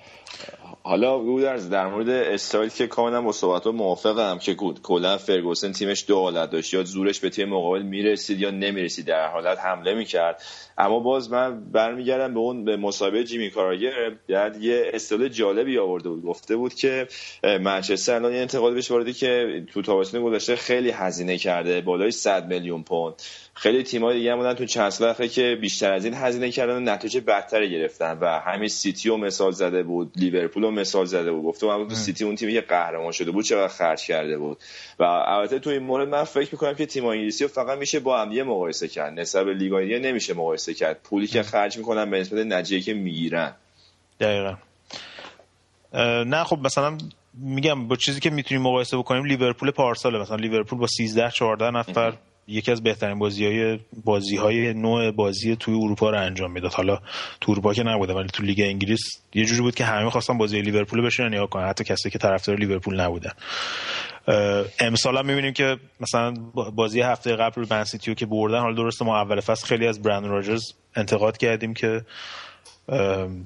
حالا 0.87 1.18
گودرز 1.18 1.68
در 1.68 1.87
مورد 1.87 2.09
استایل 2.09 2.68
که 2.68 2.87
کاملا 2.87 3.22
با 3.22 3.32
صحبت 3.32 3.66
موافقم 3.66 4.39
که 4.39 4.55
گود 4.55 4.82
کلا 4.82 5.18
فرگوسن 5.18 5.72
تیمش 5.72 6.05
دو 6.09 6.20
حالت 6.20 6.51
داشت. 6.51 6.74
یا 6.74 6.82
زورش 6.82 7.20
به 7.20 7.30
تیم 7.30 7.49
مقابل 7.49 7.82
می‌رسید 7.82 8.41
یا 8.41 8.51
نمی‌رسید 8.51 9.07
در 9.07 9.28
حالت 9.28 9.59
حمله 9.59 9.95
می‌کرد. 9.95 10.43
اما 10.78 11.01
باز 11.01 11.30
من 11.30 11.70
برمیگردم 11.72 12.35
به 12.35 12.41
اون 12.41 12.64
به 12.64 12.76
مصاحبه 12.76 13.24
جیمی 13.24 13.51
کاراگر 13.51 14.12
یه 14.61 14.91
stat 14.94 15.28
جالبی 15.28 15.78
آورده 15.78 16.09
بود. 16.09 16.22
گفته 16.22 16.57
بود 16.57 16.74
که 16.74 17.09
منچستر 17.43 18.14
الان 18.14 18.32
یه 18.32 18.41
انتقاد 18.41 18.74
بهش 18.74 18.93
که 19.20 19.64
تو 19.72 19.82
تابستون 19.82 20.22
گذشته 20.22 20.57
خیلی 20.57 20.91
هزینه 20.91 21.39
کرده 21.39 21.80
بالای 21.80 22.11
100 22.11 22.47
میلیون 22.47 22.82
پوند. 22.82 23.14
خیلی 23.57 23.82
تیم‌های 23.82 24.18
دیگه 24.18 24.32
هم 24.32 24.38
بودن 24.38 24.55
تو 24.55 24.64
چند 24.64 24.90
سال 24.90 25.26
که 25.26 25.59
بیشتر 25.61 25.92
از 25.92 26.05
این 26.05 26.14
هزینه 26.14 26.50
کردن 26.50 26.76
و 26.76 26.80
نتیجه 26.80 27.20
بدتری 27.20 27.70
گرفتن. 27.70 28.18
و 28.20 28.40
همین 28.40 28.68
سیتی 28.68 29.09
رو 29.09 29.16
مثال 29.16 29.52
زده 29.52 29.82
بود 29.82 30.12
لیورپول 30.16 30.62
رو 30.62 30.70
مثال 30.70 31.05
زده 31.05 31.32
بود. 31.32 31.44
گفته 31.44 31.66
من 31.66 31.88
تو 31.88 31.94
سیتی 31.94 32.24
اون 32.24 32.34
تیمی 32.36 32.52
که 32.52 32.61
قهرمان 32.61 33.12
شده 33.12 33.30
بود 33.30 33.44
چقدر 33.44 33.68
خرج 33.68 34.02
کرده 34.02 34.38
بود. 34.38 34.59
و 34.98 35.02
البته 35.05 35.59
تو 35.59 35.70
این 35.70 35.82
مورد 35.82 36.09
من 36.09 36.24
فکر 36.24 36.48
می‌کنم 36.52 36.74
که 36.74 36.86
تیم 36.86 37.07
انگلیسی 37.07 37.44
رو 37.44 37.50
فقط 37.50 37.78
میشه 37.78 38.00
با 38.00 38.20
هم 38.20 38.42
مقایسه 38.42 38.88
کرد. 38.88 39.20
نسبت 39.20 39.44
به 39.44 39.55
لیگ 39.55 39.74
نمیشه 40.07 40.34
مقایسه 40.34 40.74
کرد. 40.74 41.00
پولی 41.02 41.26
که 41.26 41.42
خرج 41.42 41.78
می‌کنن 41.78 42.11
به 42.11 42.20
نسبت 42.20 42.46
نتیجه 42.46 42.80
که 42.80 42.94
می‌گیرن. 42.94 43.55
دقیقاً. 44.20 44.55
نه 46.24 46.44
خب 46.44 46.59
مثلا 46.59 46.98
میگم 47.34 47.88
با 47.88 47.96
چیزی 47.96 48.20
که 48.20 48.30
می‌تونیم 48.30 48.62
مقایسه 48.62 48.96
بکنیم 48.96 49.24
لیورپول 49.24 49.70
پارسال 49.70 50.20
مثلا 50.20 50.36
لیورپول 50.36 50.78
با 50.78 50.86
13 50.86 51.30
14 51.30 51.70
نفر 51.70 52.12
یکی 52.49 52.72
از 52.72 52.82
بهترین 52.82 53.18
بازی 53.18 53.47
های 53.47 53.78
بازی 54.05 54.36
های 54.36 54.74
نوع 54.74 55.11
بازی 55.11 55.57
توی 55.57 55.74
اروپا 55.74 56.11
رو 56.11 56.20
انجام 56.20 56.53
می‌داد. 56.53 56.72
حالا 56.72 56.99
تو 57.40 57.53
اروپا 57.53 57.74
که 57.74 57.82
نبوده 57.82 58.12
ولی 58.12 58.28
تو 58.28 58.42
لیگ 58.42 58.61
انگلیس 58.61 59.01
یه 59.34 59.45
جوری 59.45 59.61
بود 59.61 59.74
که 59.74 59.84
همه 59.84 60.11
خواستن 60.11 60.38
بازی 60.38 60.62
لیورپول 60.62 61.01
بشینن 61.01 61.34
نگاه 61.34 61.51
کنن 61.51 61.68
حتی 61.68 61.84
کسی 61.84 62.11
که 62.11 62.18
طرفدار 62.18 62.57
لیورپول 62.57 63.01
نبودن. 63.01 63.32
امسال 64.80 65.16
هم 65.16 65.26
می‌بینیم 65.26 65.53
که 65.53 65.76
مثلا 66.01 66.34
بازی 66.74 67.01
هفته 67.01 67.36
قبل 67.36 67.62
رو 67.62 67.66
منسیتی 67.70 68.03
رو 68.03 68.14
که 68.14 68.26
بردن 68.26 68.61
حالا 68.61 68.74
درسته 68.74 69.05
ما 69.05 69.20
اول 69.20 69.40
فصل 69.40 69.66
خیلی 69.66 69.86
از 69.86 70.03
برندن 70.02 70.26
راجرز 70.26 70.62
انتقاد 70.97 71.36
کردیم 71.36 71.74
که 71.74 72.01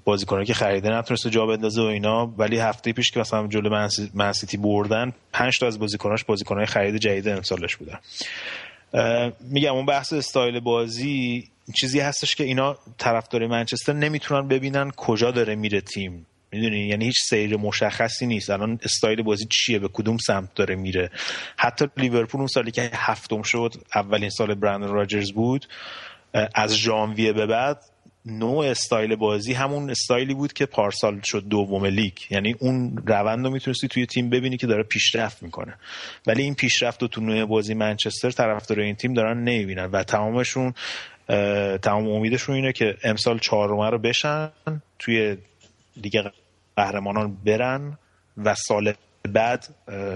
بازیکنایی 0.04 0.46
که 0.46 0.54
خریده 0.54 0.90
نتونسته 0.90 1.30
جا 1.30 1.46
بندازه 1.46 1.82
و 1.82 1.84
اینا 1.84 2.26
ولی 2.26 2.58
هفته 2.58 2.92
پیش 2.92 3.10
که 3.10 3.20
مثلا 3.20 3.46
جلو 3.46 3.88
منسیتی 4.14 4.56
بردن 4.56 5.12
پنج 5.32 5.58
تا 5.58 5.66
از 5.66 5.78
بازیکناش 5.78 6.24
بازیکنای 6.24 6.66
خرید 6.66 6.96
جدید 6.96 7.28
امسالش 7.28 7.76
بودن. 7.76 7.98
میگم 9.40 9.74
اون 9.74 9.86
بحث 9.86 10.12
استایل 10.12 10.60
بازی 10.60 11.48
چیزی 11.80 12.00
هستش 12.00 12.34
که 12.34 12.44
اینا 12.44 12.78
طرفدار 12.98 13.46
منچستر 13.46 13.92
نمی‌تونن 13.92 14.48
ببینن 14.48 14.90
کجا 14.90 15.30
داره 15.30 15.54
میره 15.54 15.80
تیم. 15.80 16.26
می‌دونی؟ 16.52 16.78
یعنی 16.78 17.04
هیچ 17.04 17.16
سیر 17.20 17.56
مشخصی 17.56 18.26
نیست. 18.26 18.50
الان 18.50 18.78
استایل 18.82 19.22
بازی 19.22 19.46
چیه؟ 19.50 19.78
به 19.78 19.88
کدوم 19.88 20.16
سمت 20.16 20.54
داره 20.54 20.74
میره؟ 20.74 21.10
حتی 21.56 21.88
لیورپول 21.96 22.40
اون 22.40 22.46
سالی 22.46 22.70
که 22.70 22.90
هفتم 22.94 23.42
شد 23.42 23.74
اولین 23.94 24.30
سال 24.30 24.54
برندن 24.54 24.88
راجرز 24.88 25.32
بود 25.32 25.66
از 26.54 26.74
ژانویه 26.76 27.32
به 27.32 27.46
بعد 27.46 27.84
نوع 28.28 28.66
استایل 28.66 29.16
بازی 29.16 29.52
همون 29.52 29.90
استایلی 29.90 30.34
بود 30.34 30.52
که 30.52 30.66
پارسال 30.66 31.20
شد 31.20 31.44
دوم 31.48 31.86
لیگ. 31.86 32.12
یعنی 32.30 32.54
اون 32.58 33.02
روند 33.06 33.44
رو 33.44 33.52
می‌تونستی 33.52 33.88
توی 33.88 34.06
تیم 34.06 34.30
ببینی 34.30 34.56
که 34.56 34.66
داره 34.66 34.82
پیشرفت 34.82 35.42
می‌کنه. 35.42 35.74
ولی 36.26 36.42
این 36.42 36.54
پیشرفت 36.54 37.02
رو 37.02 37.08
تو 37.08 37.20
نوع 37.20 37.44
بازی 37.44 37.74
منچستر 37.74 38.30
طرفدار 38.30 38.80
این 38.80 38.94
تیم 38.94 39.14
دارن 39.14 39.38
نمی‌بینن 39.38 39.84
و 39.84 40.02
تمامشون 40.02 40.74
تمام 41.82 42.08
امیدشون 42.08 42.54
اینه 42.54 42.72
که 42.72 42.96
امسال 43.04 43.38
چهارمه 43.38 43.90
رو 43.90 43.98
بشن 43.98 44.50
توی 44.98 45.36
لیگ 45.96 46.24
قهرمانان 46.76 47.36
برن 47.44 47.98
و 48.36 48.54
سال 48.54 48.92
بعد 49.32 49.74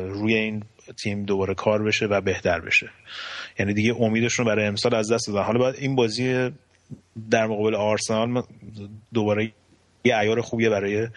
روی 0.08 0.34
این 0.34 0.62
تیم 1.02 1.24
دوباره 1.24 1.54
کار 1.54 1.82
بشه 1.82 2.06
و 2.06 2.20
بهتر 2.20 2.60
بشه. 2.60 2.90
یعنی 3.58 3.74
دیگه 3.74 3.94
امیدشون 4.00 4.46
برای 4.46 4.66
امسال 4.66 4.94
از 4.94 5.12
دست 5.12 5.26
دادن. 5.26 5.42
حالا 5.42 5.58
باید 5.58 5.74
این 5.78 5.96
بازی 5.96 6.50
در 7.30 7.46
مقابل 7.46 7.74
آرسنال 7.74 8.42
دوباره 9.14 9.52
یه 10.04 10.16
ایار 10.16 10.40
خوبیه 10.40 10.70
برای 10.70 11.08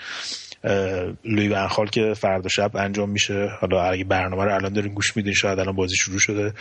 لوی 1.26 1.48
ونخال 1.48 1.88
که 1.88 2.14
فردا 2.14 2.50
شب 2.50 2.72
انجام 2.76 3.10
میشه. 3.10 3.50
حالا 3.62 3.84
اگه 3.84 4.04
برنامه 4.04 4.44
رو 4.44 4.56
الان 4.56 4.74
دارین 4.74 4.94
گوش 4.94 5.18
میدین 5.18 5.34
شاید 5.34 5.60
الان 5.60 5.76
بازی 5.76 5.96
شروع 5.96 6.20
شده. 6.20 6.54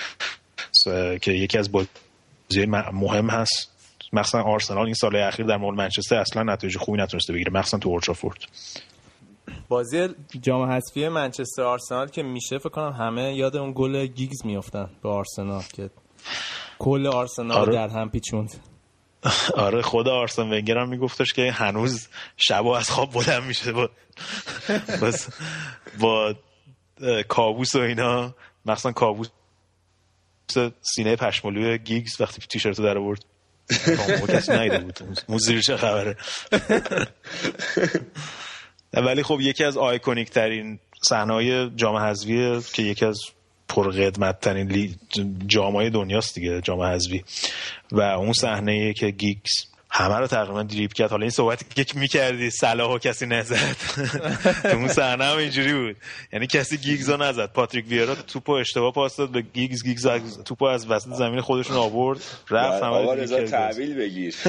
که 1.21 1.33
یکی 1.33 1.59
از 1.59 1.73
بازی 1.73 2.67
مهم 2.93 3.31
هست. 3.31 3.75
مثلا 4.13 4.43
آرسنال 4.43 4.85
این 4.85 4.95
سال 4.95 5.17
اخیر 5.17 5.47
در 5.47 5.57
مورد 5.57 5.79
منچستر 5.79 6.17
اصلا 6.17 6.43
نتایج 6.43 6.79
خوبی 6.79 6.99
نتونسته 6.99 7.33
بگیره 7.33 7.53
مثلا 7.53 7.81
تو 7.81 7.89
اولترافورد 7.89 8.39
بازی 9.69 10.09
جام 10.43 10.71
حذفی 10.71 11.09
منچستر 11.09 11.63
آرسنال 11.63 12.09
که 12.09 12.23
میشه 12.23 12.59
فکر 12.59 12.69
کنم 12.69 12.93
همه 12.93 13.35
یاد 13.35 13.57
اون 13.57 13.73
گل 13.77 14.07
گیگز 14.07 14.47
میافتن 14.47 14.91
به 15.03 15.09
آرسنال 15.09 15.63
که 15.75 15.91
کل 16.79 17.07
آرسنال 17.07 17.57
آره. 17.57 17.73
در 17.73 17.89
هم 17.89 18.11
پیچوند. 18.11 18.55
آره 19.57 19.83
خود 19.83 20.09
آرسن 20.09 20.43
ونگر 20.43 20.79
هم 20.79 20.89
میگفتش 20.89 21.33
که 21.33 21.53
هنوز 21.53 22.09
شبا 22.37 22.79
از 22.79 22.91
خواب 22.91 23.13
بلند 23.13 23.43
میشه. 23.43 23.73
با 23.73 23.91
بس 25.03 25.29
با 25.99 26.35
کابوس 27.29 27.75
و 27.75 27.79
اینا. 27.79 28.35
مخصوصا 28.67 28.93
کابوس 28.93 29.29
سینه 30.81 31.17
پشمالوی 31.17 31.79
گیگز 31.79 32.21
وقتی 32.21 32.43
تیشرت 32.49 32.81
در 32.81 32.99
آورد. 32.99 33.25
کسی 34.29 34.59
نیده 34.59 34.79
بود. 34.79 35.21
موزیری 35.29 35.63
چه 35.63 35.77
خبره. 35.77 36.17
ولی 38.93 39.23
خب 39.23 39.41
یکی 39.41 39.65
از 39.65 39.77
آیکونیک 39.77 40.31
ترین 40.31 40.79
صحنه 41.09 41.71
جام 41.77 41.97
حذفی 41.97 42.61
که 42.73 42.83
یکی 42.83 43.05
از 43.05 43.21
پرقدمت 43.75 44.41
ترین 44.41 44.95
جامعه 45.47 45.91
دنیاست 45.91 46.35
دیگه 46.35 46.61
جام 46.61 46.81
حذفی. 46.81 47.25
و 47.93 48.01
اون 48.01 48.33
صحنه 48.33 48.93
که 48.93 49.11
گیگز 49.11 49.51
همه 49.91 50.15
رو 50.15 50.27
تقریبا 50.27 50.63
دریپ 50.63 50.93
کرد. 50.93 51.11
حالا 51.11 51.23
این 51.23 51.31
صحبتی 51.31 51.85
که 51.85 51.99
می‌کردی 51.99 52.51
صلاح 52.51 52.95
و 52.95 52.99
کسی 52.99 53.27
نزد. 53.27 53.77
تو 54.63 54.77
اون 54.77 54.89
صحنه 54.89 55.25
هم 55.25 55.37
اینجوری 55.39 55.73
بود. 55.73 55.97
یعنی 56.33 56.47
کسی 56.47 56.77
گیگز 56.77 57.11
رو 57.11 57.17
نزد. 57.23 57.53
پاتریک 57.53 57.85
ویرا 57.89 58.15
توپو 58.15 58.53
اشتباه 58.53 58.93
پاس 58.93 59.17
داد 59.17 59.29
به 59.29 59.41
گیگز. 59.41 59.85
گیگز 59.85 60.09
توپو 60.45 60.65
از 60.65 60.91
وسط 60.91 61.11
زمین 61.11 61.41
خودشون 61.41 61.77
آورد. 61.77 62.21
رفت 62.51 62.83
همه 62.83 62.93
آقا 62.93 63.15
رضا 63.15 63.45
تحویل 63.45 63.95
بگیر. 63.95 64.35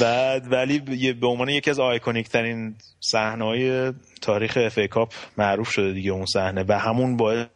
بعد 0.00 0.52
ولی 0.52 0.78
به 1.12 1.26
عنوان 1.26 1.48
یکی 1.48 1.70
از 1.70 1.80
iconic 1.80 2.28
ترین 2.28 2.74
صحنه 3.00 3.44
های 3.44 3.92
تاریخ 4.20 4.58
FA 4.60 4.78
Cup 4.78 5.12
معروف 5.38 5.70
شده 5.70 5.92
دیگه 5.92 6.10
اون 6.10 6.26
صحنه 6.26 6.64
و 6.68 6.78
همون 6.78 7.16
باعث 7.16 7.46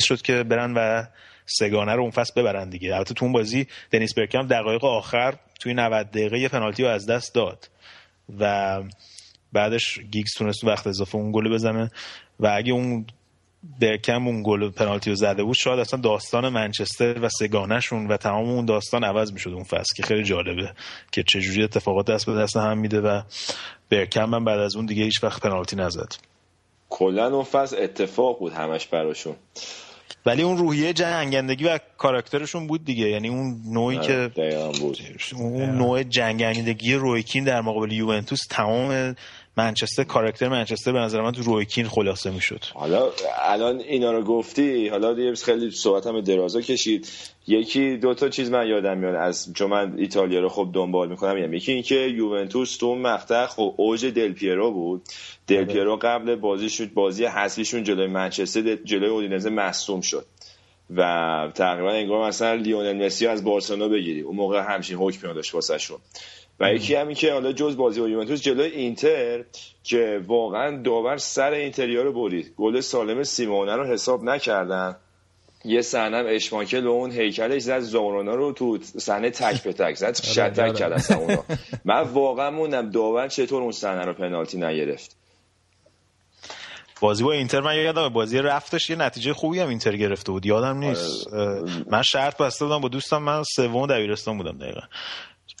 شد 0.00 0.22
که 0.22 0.42
برن 0.42 0.74
و 0.74 1.04
سه‌گانه 1.46 1.92
رو 1.92 2.02
اون 2.02 2.10
فصل 2.10 2.40
ببرن 2.40 2.68
دیگه. 2.68 2.94
البته 2.94 3.14
تو 3.14 3.24
اون 3.24 3.32
بازی 3.32 3.66
دنیس 3.90 4.14
برگکمپ 4.14 4.46
دقایق 4.46 4.84
آخر 4.84 5.34
توی 5.60 5.74
90 5.74 6.10
دقیقه 6.10 6.38
یه 6.38 6.48
پنالتی 6.48 6.82
رو 6.82 6.88
از 6.88 7.06
دست 7.06 7.34
داد 7.34 7.70
و 8.38 8.82
بعدش 9.52 9.98
گیگز 9.98 10.30
تونست 10.36 10.64
وقت 10.64 10.86
اضافه 10.86 11.16
اون 11.16 11.32
گل 11.32 11.48
بزنه 11.48 11.90
و 12.40 12.46
اگه 12.46 12.72
اون 12.72 13.06
برکم 13.80 14.26
اون 14.26 14.42
گل 14.42 14.70
پنالتی 14.70 15.10
رو 15.10 15.16
زده 15.16 15.42
بود 15.42 15.54
شاید 15.54 15.78
اصلا 15.78 16.00
داستان 16.00 16.48
منچستر 16.48 17.20
و 17.20 17.28
سگانهشون 17.28 18.06
و 18.06 18.16
تمام 18.16 18.48
اون 18.48 18.64
داستان 18.64 19.04
عوض 19.04 19.32
می‌شد 19.32 19.50
اون 19.50 19.64
فصل 19.64 19.94
که 19.96 20.02
خیلی 20.02 20.22
جالبه 20.24 20.72
که 21.12 21.22
چجوری 21.22 21.62
اتفاقات 21.62 22.06
دست 22.06 22.26
به 22.26 22.34
دست 22.34 22.56
هم 22.56 22.78
میده 22.78 23.00
و 23.00 23.22
برکم 23.90 24.24
من 24.24 24.44
بعد 24.44 24.58
از 24.58 24.76
اون 24.76 24.86
دیگه 24.86 25.04
هیچ 25.04 25.24
وقت 25.24 25.42
پنالتی 25.42 25.76
نزد. 25.76 26.14
کلا 26.90 27.26
اون 27.26 27.44
فصل 27.44 27.76
اتفاق 27.82 28.38
بود 28.38 28.52
همش 28.52 28.86
براشون. 28.86 29.34
ولی 30.26 30.42
اون 30.42 30.58
روحیه 30.58 30.92
جنگندگی 30.92 31.64
و 31.64 31.78
کاراکترشون 31.98 32.66
بود 32.66 32.84
دیگه. 32.84 33.08
یعنی 33.08 33.28
اون 33.28 33.62
نوعی 33.66 33.98
که 33.98 34.30
بود. 34.80 34.98
اون 35.34 35.70
نوع 35.70 36.02
جنگندگی 36.02 36.94
رویکین 36.94 37.44
در 37.44 37.60
مقابل 37.60 37.92
یوونتوس 37.92 38.40
تمام 38.50 39.14
منچستر 39.56 40.04
کاراکتر 40.04 40.48
منچستر 40.48 40.92
به 40.92 40.98
نظر 40.98 41.22
من 41.22 41.32
تو 41.32 41.42
رویکین 41.42 41.88
خلاصه 41.88 42.30
می‌شد. 42.30 42.64
حالا 42.74 43.10
الان 43.42 43.80
اینا 43.80 44.12
رو 44.12 44.22
گفتی 44.22 44.88
حالا 44.88 45.14
دیگه 45.14 45.34
خیلی 45.34 45.70
صحبت 45.70 46.06
هم 46.06 46.20
درازا 46.20 46.60
کشید. 46.60 47.08
یکی 47.46 47.96
دو 47.96 48.14
تا 48.14 48.28
چیز 48.28 48.50
من 48.50 48.68
یادم 48.68 48.98
میاد 48.98 49.14
از 49.14 49.52
چون 49.54 49.70
من 49.70 49.94
ایتالیا 49.98 50.40
رو 50.40 50.48
خب 50.48 50.70
دنبال 50.72 51.08
می‌کنم. 51.08 51.38
یعنی 51.38 51.56
یکی 51.56 51.72
اینکه 51.72 51.94
یوونتوس 51.94 52.76
تو 52.76 52.94
مقطع 52.94 53.46
خب 53.46 53.74
اوج 53.76 54.06
دل 54.06 54.32
پیرو 54.32 54.70
بود. 54.70 55.02
دل 55.46 55.64
بله. 55.64 55.72
پیرو 55.72 55.96
قبل 56.02 56.34
بازی 56.34 56.70
شد 56.70 56.92
بازی 56.92 57.24
حذفیشون 57.24 57.84
جلوی 57.84 58.06
منچستر 58.06 58.76
جلوی 58.76 59.08
اودینزه 59.08 59.50
مصدوم 59.50 60.00
شد. 60.00 60.26
و 60.96 61.50
تقریبا 61.54 61.90
انگار 61.90 62.28
مثلا 62.28 62.54
لیونل 62.54 63.06
مسی 63.06 63.26
از 63.26 63.44
بارسلونا 63.44 63.88
بگیری. 63.88 64.20
اون 64.20 64.36
موقع 64.36 64.60
همچین 64.60 64.96
حکمی 64.96 65.34
داشت 65.34 65.54
واسه 65.54 65.78
شون 65.78 65.98
و 66.60 66.74
یکی 66.74 66.94
همین 66.94 67.14
که 67.14 67.32
حالا 67.32 67.52
جز 67.52 67.76
بازی 67.76 68.00
با 68.00 68.08
یوونتوس 68.08 68.42
جلوی 68.42 68.70
اینتر 68.70 69.44
که 69.82 70.20
واقعا 70.26 70.82
داور 70.82 71.16
سر 71.16 71.50
اینتریا 71.50 72.02
رو 72.02 72.12
برید. 72.12 72.54
گل 72.56 72.80
سالم 72.80 73.22
سیمونه 73.22 73.76
رو 73.76 73.84
حساب 73.86 74.24
نکردن. 74.24 74.96
یه 75.64 75.82
صحنه 75.82 76.16
اشماکل 76.16 76.86
و 76.86 76.90
اون 76.90 77.10
هیکلش 77.10 77.62
زد 77.62 77.80
زورونا 77.80 78.34
رو 78.34 78.52
تو 78.52 78.78
صحنه 78.98 79.30
تک 79.30 79.62
به 79.62 79.72
تک 79.72 79.94
زد. 79.94 80.04
آره، 80.06 80.14
شتک 80.14 80.58
آره. 80.58 80.72
کرد 80.72 80.92
اصلا 80.92 81.16
اونا 81.16 81.44
من 81.84 82.00
واقعا 82.00 82.50
موندم 82.50 82.90
داور 82.90 83.28
چطور 83.28 83.62
اون 83.62 83.72
صحنه 83.72 84.04
رو 84.04 84.12
پنالتی 84.12 84.58
نگرفت. 84.58 85.16
بازی 87.00 87.24
با 87.24 87.32
اینتر 87.32 87.60
من 87.60 87.76
یادم 87.76 88.08
بازی 88.08 88.38
رفتش 88.38 88.90
یه 88.90 88.96
نتیجه 88.96 89.32
خوبی 89.32 89.60
هم 89.60 89.68
اینتر 89.68 89.96
گرفته 89.96 90.32
بود. 90.32 90.46
یادم 90.46 90.78
نیست. 90.78 91.28
آره. 91.28 91.62
من 91.90 92.02
شرط 92.02 92.36
بسته 92.36 92.64
بودم 92.64 92.80
با 92.80 92.88
دوستم 92.88 93.22
من 93.22 93.42
سوم 93.42 93.86
دبیرستان 93.86 94.38
بودم 94.38 94.58
دقیقا. 94.58 94.80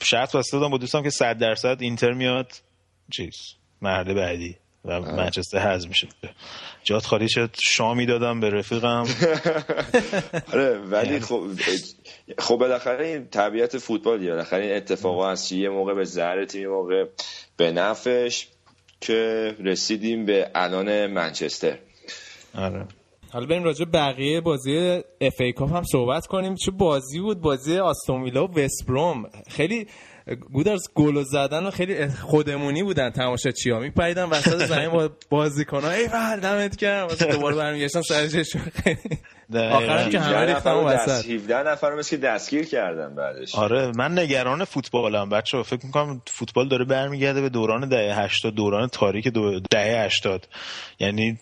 شرط 0.02 0.36
بسته 0.36 0.58
با 0.58 0.78
دوستم 0.78 1.02
که 1.02 1.10
100 1.10 1.38
درصد 1.38 1.76
اینتر 1.80 2.12
میاد. 2.12 2.52
چیز 3.12 3.34
مرحله 3.82 4.14
بعدی 4.14 4.56
و 4.84 5.00
منچستر 5.00 5.58
حذف 5.58 5.88
میشه. 5.88 6.08
جات 6.84 7.06
خالی 7.06 7.28
شد. 7.28 7.50
شامی 7.62 8.06
دادم 8.06 8.40
به 8.40 8.50
رفیقم. 8.50 9.04
آره 10.52 10.78
ولی 10.78 11.06
یعنی 11.06 11.20
خب 11.20 11.46
خب 12.38 12.56
بالاخره 12.56 13.06
این 13.06 13.28
طبیعت 13.28 13.78
فوتبال 13.78 14.18
دیگه 14.18 14.30
بالاخره 14.30 14.64
این 14.64 14.76
اتفاقا 14.76 15.30
هست 15.30 15.52
یه 15.52 15.68
موقع 15.68 15.94
به 15.94 16.04
ضرر 16.04 16.44
تیم 16.44 16.68
موقع 16.68 17.04
به 17.56 17.72
نفش 17.72 18.48
که 19.00 19.50
رسیدیم 19.64 20.24
به 20.24 20.50
الان 20.54 21.06
منچستر. 21.06 21.78
آره. 22.54 22.86
حالا 23.34 23.46
بریم 23.46 23.64
راجع 23.64 23.84
بقیه 23.84 24.40
بازی 24.40 25.02
اف 25.20 25.40
ای 25.40 25.52
کاپ 25.52 25.72
هم 25.72 25.82
صحبت 25.82 26.26
کنیم. 26.26 26.54
چه 26.54 26.70
بازی 26.70 27.20
بود؟ 27.20 27.40
بازی 27.40 27.78
آستون 27.78 28.22
ویلا 28.22 28.46
و 28.46 28.50
وستبروم 28.58 29.24
خیلی 29.48 29.86
گودرز 30.52 30.82
گل 30.94 31.22
زدن 31.22 31.70
خیلی 31.70 32.08
خودمونی 32.08 32.82
بودن 32.82 33.10
تماشاچی 33.10 33.70
ها 33.70 33.78
میپریدن 33.78 34.24
وسط 34.24 34.64
زمین 34.64 34.88
با 34.88 35.10
بازیکن 35.30 35.84
ای 35.84 36.08
بر 36.08 36.36
دمت 36.36 36.76
گرم. 36.76 37.08
دوباره 37.08 37.56
برمیگشتن 37.56 38.02
سر 38.02 38.26
جشون 38.26 38.62
آخرم 39.54 40.10
که 40.10 40.20
همه 40.20 40.46
ریختن 40.46 40.72
وسط. 40.72 41.30
17 41.30 41.62
نفر 41.62 41.94
مثل 41.94 42.10
که 42.10 42.16
دستگیر 42.16 42.64
کردن 42.64 43.14
بعدش. 43.14 43.54
آره 43.54 43.92
من 43.96 44.18
نگران 44.18 44.64
فوتبالم 44.64 45.28
بچه 45.28 45.62
فکر 45.62 45.86
می‌کنم 45.86 46.22
فوتبال 46.26 46.68
داره 46.68 46.84
برمیگرده 46.84 47.40
به 47.40 47.48
دوران 47.48 47.88
دهه 47.88 48.20
80 48.20 48.54
دوران 48.54 48.88
تاریک 48.88 49.28
دو 49.28 49.60
دهه 49.60 50.04
80 50.04 50.48
یعنی 51.00 51.38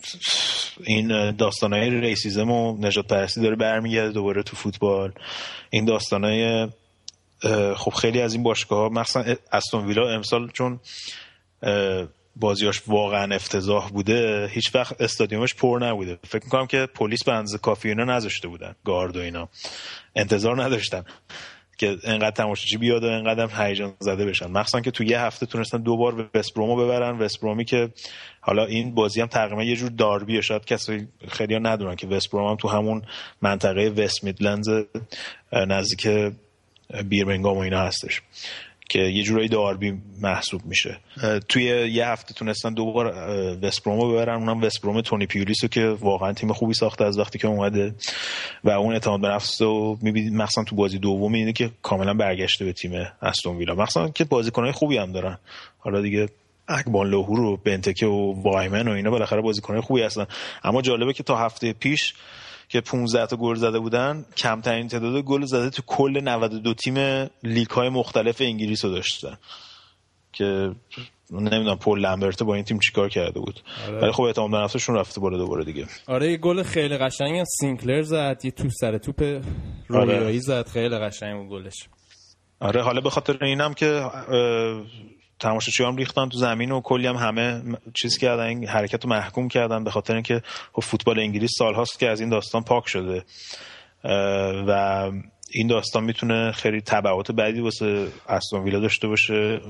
این 0.83 1.31
داستانهای 1.31 1.89
ریسیزم 1.89 2.51
و 2.51 2.77
نجات 2.85 3.07
پرستی 3.07 3.41
داره 3.41 3.55
برمیگرده 3.55 4.11
دوباره 4.11 4.43
تو 4.43 4.55
فوتبال. 4.55 5.11
این 5.69 5.85
داستانهای 5.85 6.67
خب 7.75 7.91
خیلی 7.91 8.21
از 8.21 8.33
این 8.33 8.43
باشگاه 8.43 8.79
ها 8.79 8.89
مخصوصا 8.89 9.35
استون 9.51 9.85
ویلا 9.85 10.09
امسال 10.09 10.49
چون 10.49 10.79
بازیاش 12.35 12.81
واقعا 12.87 13.35
افتضاح 13.35 13.89
بوده 13.89 14.47
هیچ 14.47 14.75
وقت 14.75 15.01
استادیومش 15.01 15.55
پر 15.55 15.79
نبوده. 15.81 16.19
فکر 16.27 16.43
می‌کنم 16.43 16.67
که 16.67 16.87
پلیس 16.95 17.23
به 17.23 17.33
اندازه 17.33 17.57
کافی 17.57 17.89
اینا 17.89 18.03
نذاشته 18.03 18.47
بودن 18.47 18.75
گارد 18.85 19.17
و 19.17 19.19
اینا. 19.19 19.49
انتظار 20.15 20.63
نداشتن 20.63 21.03
که 21.77 21.97
انقدر 22.03 22.31
تماشاچی 22.31 22.77
بیاد 22.77 23.03
و 23.03 23.07
انقدر 23.07 23.67
هیجان 23.67 23.93
زده 23.99 24.25
بشن. 24.25 24.45
مخصوصا 24.45 24.81
که 24.81 24.91
تو 24.91 25.03
یه 25.03 25.21
هفته 25.21 25.45
تونستن 25.45 25.81
دو 25.81 25.97
بار 25.97 26.29
وستبرومو 26.35 26.75
ببرن. 26.75 27.19
وستبرومی 27.19 27.65
که 27.65 27.89
حالا 28.41 28.65
این 28.65 28.95
بازی 28.95 29.21
هم 29.21 29.27
تقریبا 29.27 29.63
یه 29.63 29.75
جور 29.75 29.89
داربیه. 29.89 30.41
شاید 30.41 30.65
کسی 30.65 31.07
خیلی 31.27 31.53
ها 31.53 31.59
ندونن 31.59 31.95
که 31.95 32.07
وستبروم 32.07 32.49
هم 32.49 32.55
تو 32.55 32.67
همون 32.67 33.01
منطقه 33.41 33.89
وست 33.89 34.23
میدلندز 34.23 34.69
نزدیک 35.51 36.07
بیرمنگام 37.09 37.57
و 37.57 37.59
اینا 37.59 37.81
هستش 37.81 38.21
که 38.89 38.99
یه 38.99 39.23
جورایی 39.23 39.47
داربی 39.47 39.93
محسوب 40.21 40.61
میشه. 40.65 40.97
توی 41.49 41.63
یه 41.63 42.07
هفته 42.07 42.33
تونستن 42.33 42.73
دوبار 42.73 43.13
وستبرومو 43.61 44.11
ببرن 44.11 44.35
اونم 44.35 44.61
وستبروم 44.61 45.01
تونی 45.01 45.25
پیولیسو 45.25 45.67
که 45.67 45.85
واقعا 45.85 46.33
تیم 46.33 46.53
خوبی 46.53 46.73
ساخته 46.73 47.05
از 47.05 47.19
وقتی 47.19 47.39
که 47.39 47.47
اومده. 47.47 47.95
و 48.63 48.69
اون 48.69 48.93
اعتماد 48.93 49.21
به 49.21 49.27
نفس 49.27 49.61
رو 49.61 49.97
می‌بینید 50.01 50.33
مخصوصا 50.33 50.63
تو 50.63 50.75
بازی 50.75 50.99
دوم 50.99 51.33
اینه 51.33 51.53
که 51.53 51.71
کاملا 51.81 52.13
برگشته 52.13 52.65
به 52.65 52.73
تیم 52.73 52.91
استون 53.21 53.57
ویلا. 53.57 53.75
مخصوصا 53.75 54.09
که 54.09 54.23
بازیکنهای 54.23 54.71
خوبی 54.71 54.97
هم 54.97 55.11
دارن. 55.11 55.37
حالا 55.79 56.01
دیگه 56.01 56.29
اکبان 56.67 57.07
لوهور 57.07 57.39
و 57.39 57.57
بنتکه 57.57 58.05
و 58.05 58.41
وایمن 58.41 58.87
و 58.87 58.91
اینا 58.91 59.11
بالاخره 59.11 59.41
بازیکنهای 59.41 59.81
خوبی 59.81 60.01
هستن. 60.01 60.25
اما 60.63 60.81
جالبه 60.81 61.13
که 61.13 61.23
تا 61.23 61.37
هفته 61.37 61.73
پیش 61.73 62.13
که 62.73 62.81
15 62.81 63.25
تا 63.25 63.35
گل 63.35 63.55
زده 63.55 63.79
بودن 63.79 64.25
کمترین 64.37 64.87
تعداد 64.87 65.23
گل 65.23 65.45
زده 65.45 65.69
تو 65.69 65.81
کل 65.87 66.21
92 66.23 66.73
تیم 66.73 66.95
لیگ 67.43 67.69
های 67.69 67.89
مختلف 67.89 68.41
انگلیس 68.41 68.85
رو 68.85 68.91
داشتن 68.91 69.37
که 70.31 70.71
نمی‌دونم 71.31 71.77
پول 71.77 71.99
لمبرت 71.99 72.43
با 72.43 72.55
این 72.55 72.63
تیم 72.63 72.79
چیکار 72.79 73.09
کرده 73.09 73.39
بود 73.39 73.59
آره. 73.87 73.99
ولی 73.99 74.11
خب 74.11 74.21
اعتماد 74.21 74.51
به 74.51 74.57
نفسشون 74.57 74.95
رفته 74.95 75.21
بالا 75.21 75.37
دوباره 75.37 75.63
دیگه 75.63 75.85
آره 76.07 76.31
یه 76.31 76.37
گل 76.37 76.63
خیلی 76.63 76.97
قشنگی 76.97 77.43
سینکلر 77.59 78.01
زد 78.01 78.41
یه 78.43 78.51
تو 78.51 78.69
سر 78.69 78.97
توپ 78.97 79.41
رویایی 79.87 80.21
آره. 80.21 80.39
زد 80.39 80.67
خیلی 80.67 80.97
قشنگ 80.97 81.37
بود 81.37 81.49
گلش 81.49 81.89
آره 82.59 82.83
حالا 82.83 83.01
به 83.01 83.09
خاطر 83.09 83.43
اینم 83.43 83.73
که 83.73 84.05
تماشاچی 85.39 85.83
هم 85.83 85.95
ریختن 85.95 86.29
تو 86.29 86.37
زمین 86.37 86.71
و 86.71 86.81
کلی 86.81 87.07
هم 87.07 87.15
همه 87.15 87.61
چیز 87.93 88.17
کردن 88.17 88.43
این 88.43 88.67
حرکت 88.67 89.03
رو 89.03 89.09
محکوم 89.09 89.47
کردن 89.47 89.83
به 89.83 89.91
خاطر 89.91 90.13
اینکه 90.13 90.41
خب 90.73 90.81
فوتبال 90.81 91.19
انگلیس 91.19 91.51
سال 91.57 91.75
هاست 91.75 91.99
که 91.99 92.09
از 92.09 92.19
این 92.19 92.29
داستان 92.29 92.63
پاک 92.63 92.87
شده. 92.87 93.25
و 94.67 95.11
این 95.53 95.67
داستان 95.67 96.03
می‌تونه 96.03 96.51
خیلی 96.51 96.81
تبعات 96.81 97.31
بعدی 97.31 97.59
واسه 97.59 98.07
استون 98.29 98.63
ویلا 98.63 98.79
داشته 98.79 99.07
باشه. 99.07 99.61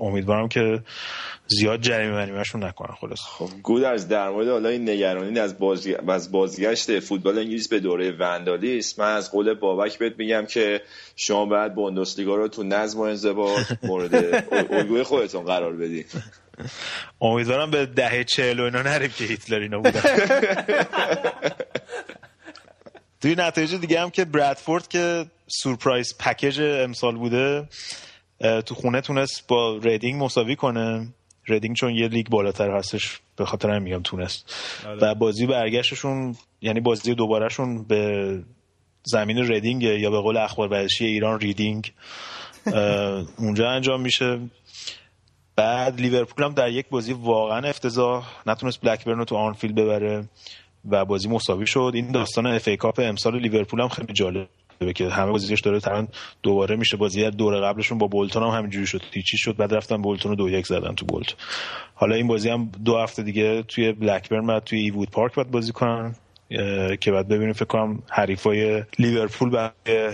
امیدوارم 0.00 0.48
که 0.48 0.82
زیاد 1.46 1.80
جریمه 1.80 2.12
بریمهشون 2.12 2.64
نکنن 2.64 2.94
خلاص. 3.00 3.20
خب 3.20 3.48
گود 3.62 3.84
از 3.84 4.08
در 4.08 4.30
مورد 4.30 4.48
حالا 4.48 4.68
این 4.68 4.90
نگرانی 4.90 5.38
از 5.38 5.58
بازی 5.58 5.94
از 6.08 6.32
بازگشت 6.32 7.00
فوتبال 7.00 7.38
انگلیس 7.38 7.68
به 7.68 7.80
دوره 7.80 8.12
وندالیسم 8.18 9.02
من 9.02 9.16
از 9.16 9.30
قول 9.30 9.54
بابک 9.54 9.98
بهت 9.98 10.12
میگم 10.18 10.46
که 10.46 10.80
شما 11.16 11.46
باید 11.46 11.74
بوندسلیگا 11.74 12.36
رو 12.36 12.48
تو 12.48 12.62
نظم 12.62 12.98
و 12.98 13.02
انضباط 13.02 13.72
مورد 13.82 14.44
الگوی 14.70 15.02
خودتون 15.02 15.44
قرار 15.44 15.76
بدید 15.76 16.06
امیدوارم 17.20 17.70
به 17.70 17.86
دهه 17.86 18.24
چهل 18.24 18.60
و 18.60 18.62
اینا 18.62 18.82
نریم 18.82 19.10
که 19.18 19.24
هیتلر 19.24 19.58
اینا 19.58 19.78
بودن. 19.78 20.02
توی 23.22 23.34
نتایج 23.38 23.74
دیگه 23.74 24.00
هم 24.00 24.10
که 24.10 24.24
برادفورد 24.24 24.88
که 24.88 25.26
سورپرایز 25.46 26.14
پکیج 26.18 26.60
امسال 26.60 27.16
بوده 27.16 27.68
تو 28.66 28.74
خونه 28.74 29.00
تونست 29.00 29.46
با 29.46 29.78
ریدینگ 29.82 30.22
مساوی 30.22 30.56
کنه. 30.56 31.08
ریدینگ 31.46 31.76
چون 31.76 31.94
یه 31.94 32.08
لیگ 32.08 32.28
بالاتر 32.28 32.70
هستش 32.70 33.20
به 33.36 33.44
خاطر 33.44 33.70
هم 33.70 33.82
میگم 33.82 34.02
تونست. 34.02 34.54
آره. 34.86 34.98
و 35.00 35.14
بازی 35.14 35.46
برگشتشون 35.46 36.36
یعنی 36.60 36.80
بازی 36.80 37.14
دوبارهشون 37.14 37.84
به 37.84 38.42
زمین 39.02 39.38
ریدینگ 39.38 39.82
یا 39.82 40.10
به 40.10 40.20
قول 40.20 40.36
اخبار 40.36 40.68
ورزشی 40.68 41.06
ایران 41.06 41.40
ریدینگ 41.40 41.92
اونجا 43.38 43.70
انجام 43.70 44.00
میشه. 44.00 44.40
بعد 45.56 46.00
لیورپول 46.00 46.44
هم 46.44 46.54
در 46.54 46.68
یک 46.68 46.88
بازی 46.88 47.12
واقعا 47.12 47.68
افتضاح 47.68 48.42
نتونست 48.46 48.80
بلکبرن 48.80 49.18
رو 49.18 49.24
تو 49.24 49.36
آنفیلد 49.36 49.74
ببره. 49.74 50.28
و 50.90 51.04
بازی 51.04 51.28
مساوی 51.28 51.66
شد. 51.66 51.92
این 51.94 52.10
داستان 52.10 52.46
FA 52.46 52.68
Cup 52.68 53.00
امسال 53.02 53.38
لیورپول 53.38 53.80
هم 53.80 53.88
خیلی 53.88 54.12
جالبه 54.12 54.46
که 54.94 55.08
همه 55.08 55.30
بازیش 55.32 55.60
داره 55.60 55.80
تقریبا 55.80 56.08
دوباره 56.42 56.76
میشه. 56.76 56.96
بازی 56.96 57.30
دور 57.30 57.60
قبلشون 57.60 57.98
با 57.98 58.06
بولتون 58.06 58.42
هم 58.42 58.48
همینجوری 58.48 58.86
شد. 58.86 59.02
تیچی 59.12 59.38
شد؟ 59.38 59.56
بعد 59.56 59.74
رفتن 59.74 60.02
بولتون 60.02 60.30
رو 60.30 60.36
دو 60.36 60.50
یک 60.50 60.66
زدن 60.66 60.94
تو 60.94 61.06
بولت. 61.06 61.34
حالا 61.94 62.14
این 62.14 62.26
بازی 62.26 62.48
هم 62.48 62.70
دو 62.84 62.98
هفته 62.98 63.22
دیگه 63.22 63.62
توی 63.62 63.92
بلکبرن 63.92 64.46
بعد 64.46 64.64
توی 64.64 64.78
ایوود 64.78 65.10
پارک 65.10 65.34
باید 65.34 65.50
بازی 65.50 65.72
کنن 65.72 66.14
که 67.00 67.12
بعد 67.12 67.28
ببینیم 67.28 67.52
فکر 67.52 67.64
کنم 67.64 68.02
حریفای 68.10 68.82
لیورپول 68.98 69.50
برای 69.50 70.12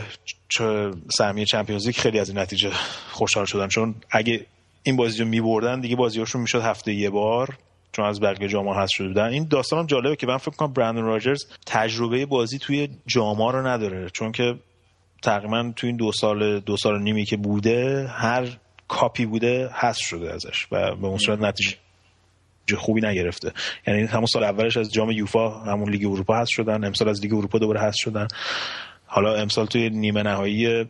سهمیه 1.19 1.45
چمپیونز 1.45 1.87
لیگ 1.87 1.97
خیلی 1.97 2.19
از 2.19 2.29
این 2.29 2.39
نتیجه 2.39 2.71
خوشحال 3.11 3.45
شدن. 3.45 3.69
چون 3.69 3.95
اگه 4.11 4.47
این 4.83 4.97
بازی 4.97 5.23
رو 5.23 5.29
میبردن 5.29 5.81
دیگه 5.81 5.97
بازیاشون 5.97 6.41
می‌شد 6.41 6.61
هفته 6.61 6.93
یه 6.93 7.11
بار. 7.11 7.59
چون 7.93 8.05
از 8.05 8.21
برگ 8.21 8.47
جاما 8.47 8.75
هست 8.75 8.93
شده 8.93 9.09
بودن. 9.09 9.29
این 9.29 9.49
داستان 9.51 9.79
هم 9.79 9.87
جالبه 9.87 10.17
که 10.17 10.27
من 10.27 10.37
فکر 10.37 10.57
کنم 10.57 10.73
برندن 10.73 11.03
راجرز 11.03 11.45
تجربه 11.67 12.27
بازی 12.27 12.59
توی 12.59 12.89
جاما 13.07 13.51
رو 13.51 13.67
نداره. 13.67 14.11
چون 14.11 14.33
که 14.33 14.55
تقریبا 15.23 15.73
توی 15.77 15.89
این 15.89 15.97
دو 15.97 16.13
سال 16.13 16.61
دو 16.61 16.77
سال 16.77 17.03
نیمی 17.03 17.25
که 17.25 17.37
بوده 17.37 18.09
هر 18.09 18.49
کاپی 18.89 19.27
بوده 19.27 19.71
هست 19.73 20.01
شده 20.01 20.33
ازش 20.33 20.67
و 20.73 20.95
به 20.95 21.07
اون 21.07 21.19
صورت 21.19 21.39
نتیجه 21.41 21.77
خوبی 22.77 23.01
نگرفته. 23.01 23.53
یعنی 23.87 24.03
همون 24.03 24.27
سال 24.27 24.45
اولش 24.45 24.77
از 24.77 24.93
جام 24.93 25.11
یوفا 25.11 25.49
همون 25.49 25.91
لیگ 25.91 26.07
اروپا 26.07 26.37
هست 26.37 26.51
شدن 26.51 26.85
امسال 26.85 27.09
از 27.09 27.23
لیگ 27.23 27.35
اروپا 27.35 27.59
دوباره 27.59 27.81
هست 27.81 27.97
شدن. 27.99 28.29
حالا 29.07 29.35
امسال 29.35 29.67
توی 29.67 29.91
نیمه 29.91 30.23
نهایی 30.23 30.87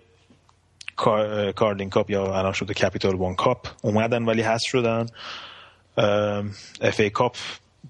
Carling 1.56 1.90
Cup 1.90 2.10
یا 2.10 2.38
الان 2.38 2.52
شده 2.52 2.74
Capital 2.74 3.16
One 3.16 3.34
Cup 3.34 3.68
اومدن 3.82 4.24
ولی 4.24 4.42
هست 4.42 4.64
شدن. 4.66 5.06
FA 6.80 7.00
Cup 7.00 7.36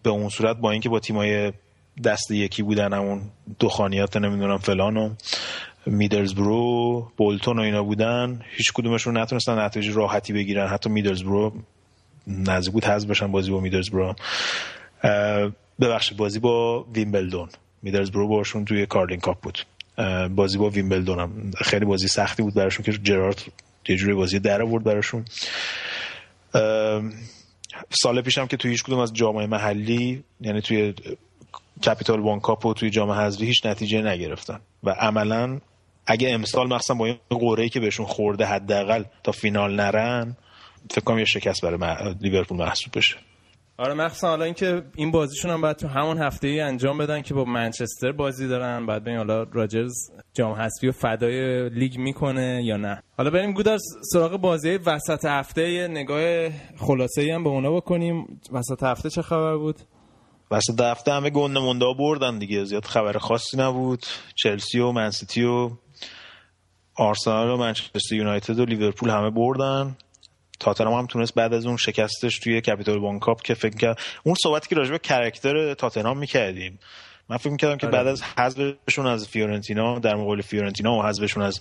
به 0.02 0.10
اون 0.10 0.28
صورت 0.28 0.56
با 0.56 0.70
اینکه 0.70 0.88
با 0.88 1.00
تیمای 1.00 1.52
دست 2.04 2.30
یکی 2.30 2.62
بودن 2.62 2.92
همون 2.92 3.22
دخانیات 3.60 4.16
نمی‌دونم 4.16 4.58
فلان 4.58 4.96
و 4.96 5.10
میدلزبرو 5.86 7.12
بولتون 7.16 7.58
و 7.58 7.62
اینا 7.62 7.82
بودن 7.82 8.42
هیچ 8.50 8.72
کدومشون 8.72 9.16
نتونستن 9.16 9.58
نتیجه 9.58 9.92
راحتی 9.92 10.32
بگیرن. 10.32 10.66
حتی 10.66 10.90
میدلزبرو 10.90 11.52
نزدیک 12.26 12.72
بود 12.72 12.84
حذف 12.84 13.08
بشن 13.08 13.32
بازی 13.32 13.50
با 13.50 13.60
میدلزبرو. 13.60 14.14
ببخشید 15.80 16.18
بازی 16.18 16.38
با 16.38 16.82
ویمبلدون. 16.82 17.48
میدلزبرو 17.82 18.28
باشون 18.28 18.64
توی 18.64 18.86
کارلین 18.86 19.20
کاپ 19.20 19.40
بود. 19.40 19.58
بازی 20.30 20.58
با 20.58 20.70
ویمبلدون 20.70 21.18
هم 21.18 21.50
خیلی 21.60 21.84
بازی 21.84 22.08
سختی 22.08 22.42
بود 22.42 22.54
براشون 22.54 22.84
که 22.84 22.92
جرارد 22.92 23.42
یه 23.88 23.96
جوری 23.96 24.14
بازی 24.14 24.38
در 24.38 24.62
آورد 24.62 24.84
براشون. 24.84 25.24
سال 27.90 28.22
پیشم 28.22 28.46
که 28.46 28.56
توی 28.56 28.70
هیچ 28.70 28.82
کدوم 28.82 28.98
از 28.98 29.12
جام‌های 29.12 29.46
محلی 29.46 30.24
یعنی 30.40 30.60
توی 30.60 30.94
Capital 31.86 32.20
One 32.20 32.40
Cup 32.40 32.66
و 32.66 32.74
توی 32.74 32.90
جام 32.90 33.10
حذفی 33.10 33.46
هیچ 33.46 33.66
نتیجه 33.66 34.02
نگرفتن. 34.02 34.60
و 34.84 34.90
عملا 34.90 35.60
اگه 36.06 36.30
امسال 36.30 36.68
مخصوصا 36.68 36.94
با 36.94 37.06
این 37.06 37.16
قرعه 37.28 37.68
که 37.68 37.80
بهشون 37.80 38.06
خورده 38.06 38.46
حداقل 38.46 39.04
تا 39.22 39.32
فینال 39.32 39.74
نرن 39.74 40.36
فکر 40.90 41.00
کنم 41.00 41.18
یه 41.18 41.24
شکست 41.24 41.62
برای 41.62 42.14
لیورپول 42.20 42.58
محسوب 42.58 42.92
بشه. 42.96 43.16
آره 43.78 43.94
مخصوصا 43.94 44.28
حالا 44.28 44.44
اینکه 44.44 44.82
این 44.96 45.10
بازیشون 45.10 45.50
هم 45.50 45.60
باید 45.60 45.76
تو 45.76 45.88
همون 45.88 46.18
هفته 46.18 46.48
ای 46.48 46.60
انجام 46.60 46.98
بدن 46.98 47.22
که 47.22 47.34
با 47.34 47.44
منچستر 47.44 48.12
بازی 48.12 48.48
دارن. 48.48 48.86
بعد 48.86 49.02
ببین 49.02 49.16
حالا 49.16 49.42
راجرز 49.42 49.92
جام 50.34 50.52
حذفی 50.52 50.88
و 50.88 50.92
فدای 50.92 51.68
لیگ 51.68 51.98
می‌کنه 51.98 52.60
یا 52.64 52.76
نه؟ 52.76 53.02
حالا 53.16 53.30
بریم 53.30 53.52
گودرز 53.52 53.78
سراغ 54.12 54.36
بازی 54.36 54.76
وسط 54.76 55.24
هفته 55.24 55.88
نگاه 55.88 56.50
خلاصه 56.78 57.22
ای 57.22 57.30
هم 57.30 57.44
به 57.44 57.50
اونا 57.50 57.72
بکنیم. 57.72 58.40
وسط 58.52 58.82
هفته 58.82 59.10
چه 59.10 59.22
خبر 59.22 59.56
بود؟ 59.56 59.76
وسط 60.50 60.80
هفته 60.80 61.12
همه 61.12 61.30
گنده 61.30 61.60
مونده 61.60 61.86
بردن 61.98 62.38
دیگه. 62.38 62.64
زیاد 62.64 62.84
خبر 62.84 63.18
خاصی 63.18 63.56
نبود. 63.56 64.06
چلسی 64.34 64.78
و 64.78 64.92
منسیتی 64.92 65.44
و 65.44 65.70
آرسنال 66.96 67.50
و 67.50 67.56
منچستر 67.56 68.14
یونایتد 68.14 68.58
و 68.58 68.64
لیورپول 68.64 69.10
همه 69.10 69.30
بردن. 69.30 69.96
تاتنهام 70.60 70.98
هم 70.98 71.06
تونست 71.06 71.34
بعد 71.34 71.54
از 71.54 71.66
اون 71.66 71.76
شکستش 71.76 72.38
توی 72.38 72.60
Capital 72.60 72.98
One 72.98 73.20
Cup 73.20 73.42
که 73.42 73.54
فکر 73.54 73.76
کرد 73.76 73.98
اون 74.24 74.34
صحبتی 74.42 74.68
که 74.68 74.74
راجع 74.74 74.90
به 74.90 74.98
character 74.98 75.74
تاتنهام 75.74 76.18
می‌کردیم. 76.18 76.78
من 77.28 77.36
فکر 77.36 77.50
می‌کردم 77.50 77.76
که 77.76 77.86
بعد 77.86 78.06
از 78.06 78.22
حذفشون 78.22 79.06
از 79.06 79.28
فیورنتینا 79.28 79.98
در 79.98 80.14
مقابل 80.14 80.40
فیورنتینا 80.40 80.98
و 80.98 81.02
حذفشون 81.02 81.42
از 81.42 81.60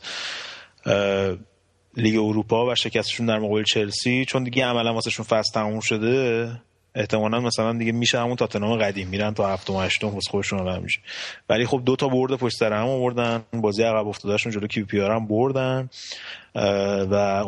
لیگ 1.97 2.15
اروپا 2.15 2.65
و 2.65 2.75
شکستشون 2.75 3.25
در 3.25 3.39
مقابل 3.39 3.63
چلسی 3.63 4.25
چون 4.25 4.43
دیگه 4.43 4.65
عملا 4.65 4.93
واسهشون 4.93 5.25
فصل 5.25 5.53
تموم 5.53 5.79
شده 5.79 6.51
احتمالا 6.95 7.39
مثلا 7.39 7.73
دیگه 7.73 7.91
میشه 7.91 8.19
همون 8.19 8.35
تاتنهام 8.35 8.79
قدیم 8.79 9.07
میرن 9.07 9.33
تا 9.33 9.53
هفتم 9.53 9.73
و 9.73 9.81
هشتم 9.81 10.07
واسه 10.07 10.31
خودشون 10.31 10.67
هم 10.67 10.83
میشه 10.83 10.99
ولی 11.49 11.65
خب 11.65 11.81
دو 11.85 11.95
تا 11.95 12.07
برد 12.07 12.33
پشت 12.33 12.57
سر 12.57 12.73
هم 12.73 12.87
آوردن 12.87 13.43
بازی 13.53 13.83
عقب 13.83 14.07
افتادهشون 14.07 14.51
جلو 14.51 14.67
QPR 14.67 14.99
هم 14.99 15.27
بردن 15.27 15.89
و 17.11 17.43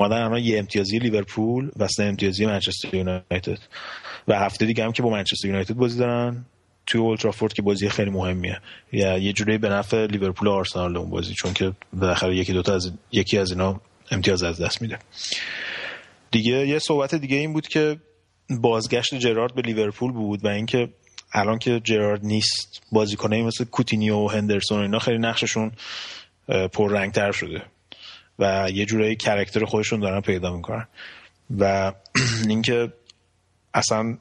اومدن 0.00 0.22
الان 0.22 0.38
یه 0.42 0.58
امتیازی 0.58 0.98
لیورپول 0.98 1.70
و 1.76 1.88
سه 1.88 2.04
امتیازی 2.04 2.46
منچستر 2.46 2.94
یونایتد. 2.94 3.58
و 4.28 4.38
هفته 4.38 4.66
دیگه 4.66 4.84
هم 4.84 4.92
که 4.92 5.02
با 5.02 5.10
منچستر 5.10 5.48
یونایتد 5.48 5.74
بازی 5.74 5.98
دارن. 5.98 6.44
توی 6.86 7.00
اولترافورد 7.00 7.52
که 7.52 7.62
بازی 7.62 7.88
خیلی 7.88 8.10
مهمیه. 8.10 8.60
یا 8.92 9.18
یه 9.18 9.32
جوری 9.32 9.58
به 9.58 9.68
نفع 9.68 10.06
لیورپول 10.06 10.48
و 10.48 10.50
آرسنال 10.50 10.96
اون 10.96 11.10
بازی 11.10 11.34
چون 11.34 11.52
که 11.52 11.72
بالاخره 11.92 12.36
یکی 12.36 12.52
دوتا 12.52 12.74
از 12.74 12.92
یکی 13.12 13.38
از 13.38 13.50
اینا 13.50 13.80
امتیاز 14.10 14.42
از 14.42 14.60
دست 14.60 14.82
میده. 14.82 14.98
دیگه 16.30 16.68
یه 16.68 16.78
صحبت 16.78 17.14
دیگه 17.14 17.36
این 17.36 17.52
بود 17.52 17.68
که 17.68 17.96
بازگشت 18.50 19.14
جرارد 19.14 19.54
به 19.54 19.62
لیورپول 19.62 20.12
بود 20.12 20.44
و 20.44 20.48
اینکه 20.48 20.88
الان 21.32 21.58
که 21.58 21.80
جرارد 21.84 22.24
نیست 22.24 22.82
بازیکنایی 22.92 23.42
مثل 23.42 23.64
کوتینیو 23.64 24.16
و 24.16 24.28
هندرسون 24.28 24.82
اینا 24.82 24.98
خیلی 24.98 25.18
نقششون 25.18 25.72
پررنگتر 26.72 27.32
شده. 27.32 27.62
و 28.40 28.70
یه 28.70 28.84
جورایی 28.86 29.16
کرکتر 29.16 29.64
خودشون 29.64 30.00
دارن 30.00 30.20
پیدا 30.20 30.56
می‌کنن. 30.56 30.86
و 31.58 31.92
اینکه 32.48 32.92
اصلا 33.74 34.18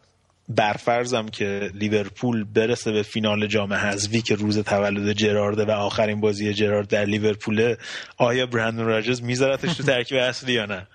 برفرضم 0.49 1.27
که 1.27 1.71
لیورپول 1.73 2.43
برسه 2.43 2.91
به 2.91 3.03
فینال 3.03 3.47
جام 3.47 3.73
حذفی 3.73 4.21
که 4.21 4.35
روز 4.35 4.59
تولد 4.59 5.13
جرارده 5.13 5.65
و 5.65 5.71
آخرین 5.71 6.21
بازی 6.21 6.53
جرارد 6.53 6.87
در 6.87 7.05
لیورپوله 7.05 7.77
آیا 8.17 8.45
برندون 8.45 8.85
راجرز 8.85 9.21
میذارتش 9.23 9.73
تو 9.77 9.83
ترکیب 9.83 10.17
اصلی 10.17 10.53
یا 10.53 10.65
نه؟ 10.65 10.87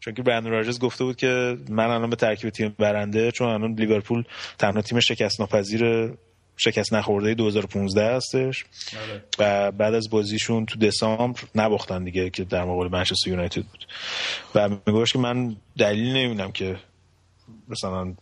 چون 0.00 0.14
که 0.14 0.22
برندون 0.22 0.52
راجرز 0.52 0.78
گفته 0.78 1.04
بود 1.04 1.16
که 1.16 1.56
من 1.68 1.84
الان 1.84 2.10
به 2.10 2.16
ترکیب 2.16 2.50
تیم 2.50 2.74
برنده 2.78 3.30
چون 3.30 3.48
الان 3.48 3.74
لیورپول 3.74 4.24
تنها 4.58 4.82
تیم 4.82 5.00
شکست 5.00 5.40
ناپذیر 5.40 6.12
شکست 6.60 6.92
نخورده 6.92 7.34
2015 7.34 8.14
هستش. 8.14 8.64
بله. 8.92 9.22
و 9.38 9.72
بعد 9.72 9.94
از 9.94 10.10
بازیشون 10.10 10.66
تو 10.66 10.78
دسامبر 10.78 11.40
نباختن 11.54 12.04
دیگه 12.04 12.30
که 12.30 12.44
در 12.44 12.64
مقابل 12.64 12.88
منچستر 12.88 13.30
یونایتد 13.30 13.62
بود. 13.62 13.86
و 14.54 14.68
میگوش 14.86 15.12
که 15.12 15.18
من 15.18 15.56
دلیل 15.78 16.16
نمی‌دونم 16.16 16.52
که 16.52 16.76
مثلا 17.68 18.14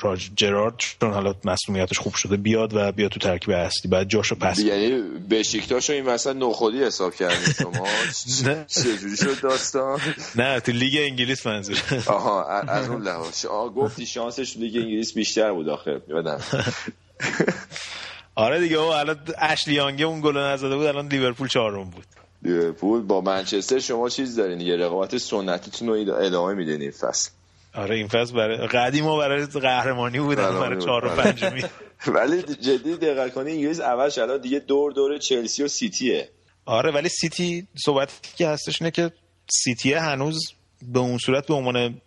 راج 0.00 0.30
جرارد 0.36 0.74
چون 0.76 1.12
حالا 1.12 1.34
مسئولیتش 1.44 1.98
خوب 1.98 2.14
شده 2.14 2.36
بیاد 2.36 2.74
و 2.74 2.92
بیاد 2.92 3.10
تو 3.10 3.20
ترکیب 3.20 3.50
اصلی 3.50 3.90
بعد 3.90 4.08
جاشو 4.08 4.34
پس 4.34 4.58
یعنی 4.58 5.02
بشیکتاشو 5.30 5.92
این 5.92 6.04
مثلا 6.04 6.32
نخودی 6.32 6.84
حساب 6.84 7.14
کردید 7.14 7.54
شما؟ 7.54 7.86
چجوری 8.64 9.16
شد 9.16 9.40
داستان؟ 9.42 10.00
نه 10.36 10.60
تو 10.60 10.72
لیگ 10.72 10.98
انگلیس 11.00 11.46
منظور. 11.46 11.82
آها 12.06 12.44
از 12.48 12.88
اون 12.88 13.02
لحاظ. 13.02 13.46
گفتی 13.46 14.06
شانسش 14.06 14.52
تو 14.52 14.60
لیگ 14.60 14.76
انگلیس 14.76 15.14
بیشتر 15.14 15.52
بود 15.52 15.68
آخر 15.68 16.00
یادم 16.08 16.40
آره 18.34 18.60
دیگه 18.60 18.76
او 18.76 18.92
الان 18.92 19.18
اشلیانگه 19.38 20.04
اون 20.04 20.20
گل 20.20 20.36
نزده 20.38 20.76
بود 20.76 20.86
الان 20.86 21.08
لیورپول 21.08 21.48
چهارم 21.48 21.90
بود. 21.90 22.06
لیورپول 22.42 23.02
با 23.02 23.20
منچستر 23.20 23.78
شما 23.78 24.08
چیز 24.08 24.36
دارین 24.36 24.60
یه 24.60 24.76
رقابت 24.76 25.18
سنتیتون 25.18 25.88
رو 25.88 26.14
ادامه 26.14 26.54
میدین 26.54 26.80
این 26.80 26.90
فصل. 26.90 27.30
آره 27.74 27.96
این 27.96 28.08
فصل 28.08 28.34
برای 28.34 28.56
قدیم 28.56 29.06
و 29.06 29.18
برای 29.18 29.46
قهرمانی 29.46 30.20
بودن 30.20 30.60
برای 30.60 30.82
چهار 30.82 31.04
و 31.04 31.08
پنجمی 31.08 31.64
ولی 32.06 32.42
جدی 32.42 32.96
دقت 32.96 33.34
کنی 33.34 33.52
انگلیس 33.52 33.80
اولش 33.80 34.18
الان 34.18 34.40
دیگه 34.40 34.58
دور 34.58 34.92
دور 34.92 35.18
چلسی 35.18 35.62
و 35.62 35.68
سیتیه. 35.68 36.28
آره 36.64 36.90
ولی 36.90 37.08
سیتی 37.08 37.66
صحبتی 37.84 38.14
که 38.36 38.48
هستش 38.48 38.82
اینه 38.82 38.90
که 38.90 39.12
سیتی 39.50 39.92
هنوز 39.92 40.38
به 40.82 40.98
اون 40.98 41.18
صورت 41.18 41.46
به 41.46 41.54
عنوان 41.54 42.00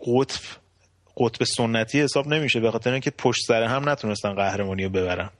قطب 0.00 0.40
قطب 1.16 1.44
سنتی 1.44 2.00
حساب 2.00 2.28
نمیشه 2.28 2.60
به 2.60 2.70
خاطر 2.70 2.92
اینکه 2.92 3.10
پشت 3.10 3.46
سر 3.46 3.62
هم 3.62 3.88
نتونستن 3.88 4.34
قهرمانی 4.34 4.84
رو 4.84 4.90
ببرن. 4.90 5.30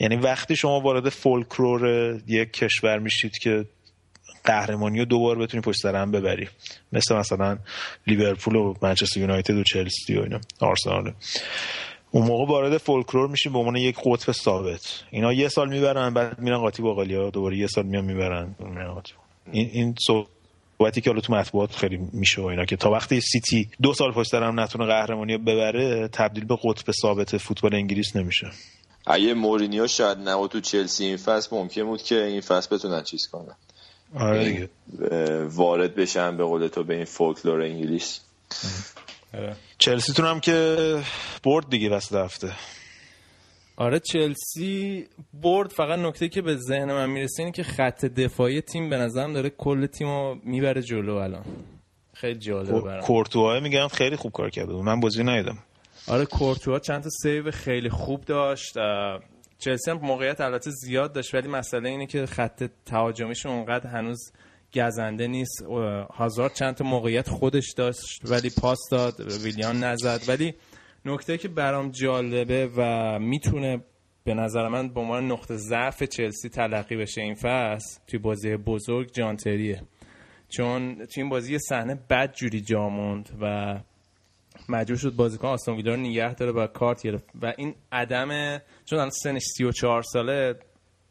یعنی 0.00 0.16
وقتی 0.16 0.56
شما 0.56 0.80
وارد 0.80 1.08
فولکلور 1.08 1.84
یک 2.26 2.52
کشور 2.52 2.98
میشید 2.98 3.32
که 3.42 3.64
قهرمانی 4.44 4.98
رو 4.98 5.04
دوبار 5.04 5.38
بتونی 5.38 5.60
پشت 5.62 5.80
سر 5.82 5.96
هم 5.96 6.10
ببری. 6.10 6.48
مثل 6.92 7.16
مثلا 7.16 7.58
لیورپول 8.06 8.56
و 8.56 8.74
منچستر 8.82 9.20
یونایتد 9.20 9.54
و 9.54 9.62
چلسی 9.62 10.16
و 10.16 10.22
اینا 10.22 10.40
آرسنال. 10.60 11.12
اون 12.10 12.26
موقع 12.26 12.46
وارد 12.46 12.78
فولکلور 12.78 13.28
میشیم 13.28 13.52
به 13.52 13.58
عنوان 13.58 13.76
یک 13.76 13.96
قطب 14.04 14.32
ثابت. 14.32 15.02
اینا 15.10 15.32
یه 15.32 15.48
سال 15.48 15.68
می‌برن 15.68 16.14
بعد 16.14 16.38
میرن 16.38 16.58
قاطی 16.58 16.82
باقالیا 16.82 17.30
دوباره 17.30 17.56
یه 17.56 17.66
سال 17.66 17.86
میان 17.86 18.04
می‌برن. 18.04 18.54
این 19.52 19.70
این 19.72 19.94
صحبتی 20.82 21.00
که 21.00 21.10
حالا 21.10 21.20
تو 21.20 21.32
مطبوعات 21.32 21.74
خیلی 21.74 21.98
میشه 22.12 22.42
و 22.42 22.44
اینا 22.44 22.64
که 22.64 22.76
تا 22.76 22.90
وقتی 22.90 23.20
سیتی 23.20 23.68
دو 23.82 23.94
سال 23.94 24.12
پشت 24.12 24.34
هم 24.34 24.60
نتونه 24.60 24.86
قهرمانی 24.86 25.38
ببره 25.38 26.08
تبدیل 26.08 26.44
به 26.44 26.58
قطب 26.64 26.92
ثابت 26.92 27.36
فوتبال 27.36 27.74
انگلیس 27.74 28.16
نمیشه. 28.16 28.50
اگه 29.06 29.34
مورینیو 29.34 29.86
شاید 29.86 30.18
نه 30.18 30.48
تو 30.48 30.60
چلسی 30.60 31.04
این 31.04 31.16
فصل 31.16 31.56
ممکن 31.56 31.82
بود 31.82 32.02
که 32.02 32.24
این 32.24 32.40
فصل 32.40 32.76
بتونن 32.76 33.02
چیز 33.02 33.28
کنن. 33.32 33.54
آره 34.14 34.68
وارد 35.48 35.94
بشن 35.94 36.36
به 36.36 36.44
قول 36.44 36.68
تو 36.68 36.84
به 36.84 36.94
این 36.94 37.04
فولکلور 37.04 37.62
انگلیس. 37.62 38.20
چلسی 39.78 40.22
هم 40.22 40.40
که 40.40 40.98
برد 41.44 41.70
دیگه 41.70 41.90
وسط 41.90 42.14
هفته. 42.14 42.52
آره 43.76 43.98
چلسی 43.98 45.06
برد. 45.42 45.70
فقط 45.70 45.98
نکته 45.98 46.28
که 46.28 46.42
به 46.42 46.56
ذهن 46.56 46.84
من 46.84 47.10
می‌رسه 47.10 47.42
اینه 47.42 47.52
که 47.52 47.62
خط 47.62 48.04
دفاعی 48.04 48.60
تیم 48.60 48.90
به 48.90 48.96
نظرم 48.96 49.32
داره 49.32 49.50
کل 49.50 49.86
تیم 49.86 50.06
رو 50.08 50.38
می‌بره 50.44 50.82
جلو 50.82 51.14
الان. 51.14 51.44
خیلی 52.14 52.38
جالبه 52.38 52.80
برام. 52.80 53.00
کورتوها 53.00 53.60
میگم 53.60 53.88
خیلی 53.88 54.16
خوب 54.16 54.32
کار 54.32 54.50
کرده 54.50 54.72
من 54.72 55.00
بازی 55.00 55.24
ندیدم. 55.24 55.58
آره 56.08 56.24
کورتوها 56.24 56.78
چند 56.78 57.02
تا 57.02 57.10
سیو 57.22 57.50
خیلی 57.50 57.88
خوب 57.88 58.24
داشت. 58.24 58.74
چلسی 59.58 59.90
هم 59.90 59.98
موقعیت 60.02 60.40
البته 60.40 60.70
زیاد 60.70 61.12
داشت 61.12 61.34
ولی 61.34 61.48
مسئله 61.48 61.88
اینه 61.88 62.06
که 62.06 62.26
خط 62.26 62.64
تهاجمیش 62.86 63.46
اونقدر 63.46 63.86
هنوز 63.86 64.32
گزنده 64.74 65.26
نیست. 65.26 65.62
هازارد 66.14 66.54
چند 66.54 66.74
تا 66.74 66.84
موقعیت 66.84 67.28
خودش 67.28 67.72
داشت 67.76 68.20
ولی 68.24 68.50
پاس 68.60 68.78
داد 68.90 69.20
ویلیان 69.44 69.84
نزد. 69.84 70.20
ولی 70.28 70.54
نکته 71.04 71.38
که 71.38 71.48
برام 71.48 71.90
جالبه 71.90 72.70
و 72.76 73.18
می‌تونه 73.18 73.80
به 74.24 74.34
نظر 74.34 74.68
من 74.68 74.88
به 74.88 75.00
عنوان 75.00 75.32
نقطه 75.32 75.56
ضعف 75.56 76.02
چلسی 76.02 76.48
تلقی 76.48 76.96
بشه 76.96 77.20
این 77.20 77.34
فصل 77.34 78.00
توی 78.06 78.18
بازی 78.18 78.56
بزرگ 78.56 79.12
جانتریه 79.12 79.82
چون 80.48 80.94
توی 80.94 81.22
این 81.22 81.28
بازی 81.28 81.58
صحنه 81.58 81.94
بد 82.10 82.32
جوری 82.32 82.60
جا 82.60 82.88
موند 82.88 83.30
و 83.40 83.74
مجبور 84.68 84.96
شد 84.96 85.16
بازیکن 85.16 85.48
آستون 85.48 85.76
ویلا 85.76 85.94
رو 85.94 86.00
نگه 86.00 86.34
داره 86.34 86.52
و 86.52 86.66
کارت 86.66 87.02
گرفت. 87.02 87.24
و 87.42 87.52
این 87.56 87.74
عدم 87.92 88.58
چون 88.84 88.98
الان 88.98 89.10
سنش 89.10 89.42
34 89.56 90.02
ساله 90.02 90.54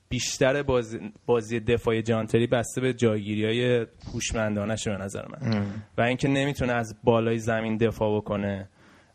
بیشتر 0.10 0.64
بازی, 0.64 1.00
بازی 1.26 1.60
دفاعی 1.60 2.02
جانتری 2.02 2.48
بسته 2.48 2.82
به 2.82 2.94
جایگیری 2.94 3.46
های 3.46 3.86
هوشمندانه 4.14 4.76
به 4.86 4.92
نظر 4.92 5.26
من. 5.28 5.66
و 5.98 6.02
اینکه 6.02 6.28
نمی‌تونه 6.28 6.74
از 6.74 6.96
بالای 7.04 7.38
زمین 7.38 7.78
دفاع 7.78 8.18
بکنه. 8.18 8.70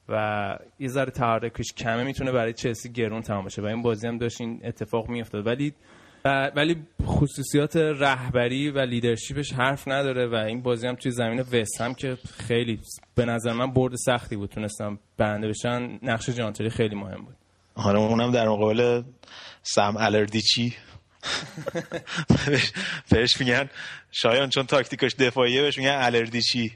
و 0.08 0.58
یه 0.78 0.88
ذره 0.88 1.10
تحرکش 1.10 1.72
کمه 1.72 2.04
می‌تونه 2.04 2.32
برای 2.32 2.52
چلسی 2.52 2.92
گرون 2.92 3.22
تمام 3.22 3.44
بشه. 3.44 3.62
و 3.62 3.64
این 3.64 3.82
بازی 3.82 4.06
هم 4.06 4.18
داشت 4.18 4.40
این 4.40 4.60
اتفاق 4.64 5.08
میافتاد. 5.08 5.46
ولی 5.46 5.74
ولی 6.56 6.76
خصوصیات 7.06 7.76
رهبری 7.76 8.70
و 8.70 8.78
لیدرشیپش 8.78 9.52
حرف 9.52 9.88
نداره 9.88 10.26
و 10.26 10.34
این 10.34 10.62
بازی 10.62 10.86
هم 10.86 10.94
توی 10.94 11.12
زمین 11.12 11.40
وست 11.40 11.80
هم 11.80 11.94
که 11.94 12.16
خیلی 12.38 12.80
به 13.14 13.24
نظر 13.24 13.52
من 13.52 13.72
برد 13.72 13.94
سختی 13.94 14.36
بود. 14.36 14.50
تونستم 14.50 14.98
برنده 15.16 15.48
بشن. 15.48 15.98
نقش 16.02 16.30
جانتری 16.30 16.70
خیلی 16.70 16.94
مهم 16.94 17.24
بود. 17.24 17.36
حالا 17.74 17.98
اونم 17.98 18.30
در 18.30 18.48
مقابل 18.48 19.02
سم 19.62 19.94
الردیچی 19.98 20.76
بهش 23.10 23.40
میگن 23.40 23.70
شایان 24.12 24.50
چون 24.50 24.66
تاکتیکش 24.66 25.14
دفاعیه 25.14 25.62
بهش 25.62 25.78
میگن 25.78 25.96
الردیچی 26.00 26.72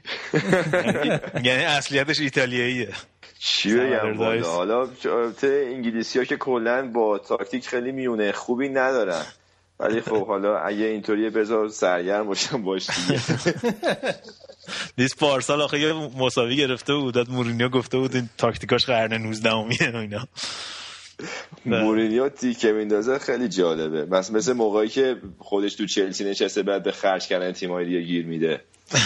یعنی 1.43 1.63
اصلیتش 1.63 2.19
ایتالیاییه. 2.19 2.89
چی 3.39 3.75
بگم؟ 3.75 4.43
حالا 4.43 4.89
انگلیسی 5.43 6.19
ها 6.19 6.25
که 6.25 6.37
کلا 6.37 6.87
با 6.87 7.17
تاکتیک 7.17 7.67
خیلی 7.67 7.91
میونه 7.91 8.31
خوبی 8.31 8.69
ندارن. 8.69 9.25
ولی 9.79 10.01
خب 10.01 10.27
حالا 10.27 10.57
اگه 10.57 10.85
اینطوریه 10.85 11.29
بذار 11.29 11.69
سرگرم 11.69 12.27
باشم 12.27 12.63
باش 12.63 12.89
دیگه. 12.89 13.21
نیست 14.97 15.17
پارسال 15.17 15.61
آخه 15.61 15.79
یه 15.79 15.93
مساوی 15.93 16.55
گرفته 16.55 16.93
بود. 16.93 17.13
داد 17.13 17.29
مورینیو 17.29 17.69
گفته 17.69 17.97
بود 17.97 18.15
این 18.15 18.29
تاکتیکاش 18.37 18.85
قرن 18.85 19.13
19 19.13 19.53
امیه 19.53 19.95
اینا. 19.95 20.27
مورینیو 21.65 22.29
تیکه 22.29 22.71
میندازه 22.71 23.19
خیلی 23.19 23.47
جالبه. 23.47 24.05
مثل 24.05 24.35
مثل 24.35 24.53
موقعی 24.53 24.87
که 24.87 25.15
خودش 25.39 25.75
تو 25.75 25.85
چلسی 25.85 26.23
نشسته 26.23 26.63
بعد 26.63 26.83
به 26.83 26.91
خرج 26.91 27.27
کردن 27.27 27.51
تیم‌های 27.51 27.85
دیگه 27.85 28.01
گیر 28.01 28.25
میده. 28.25 28.61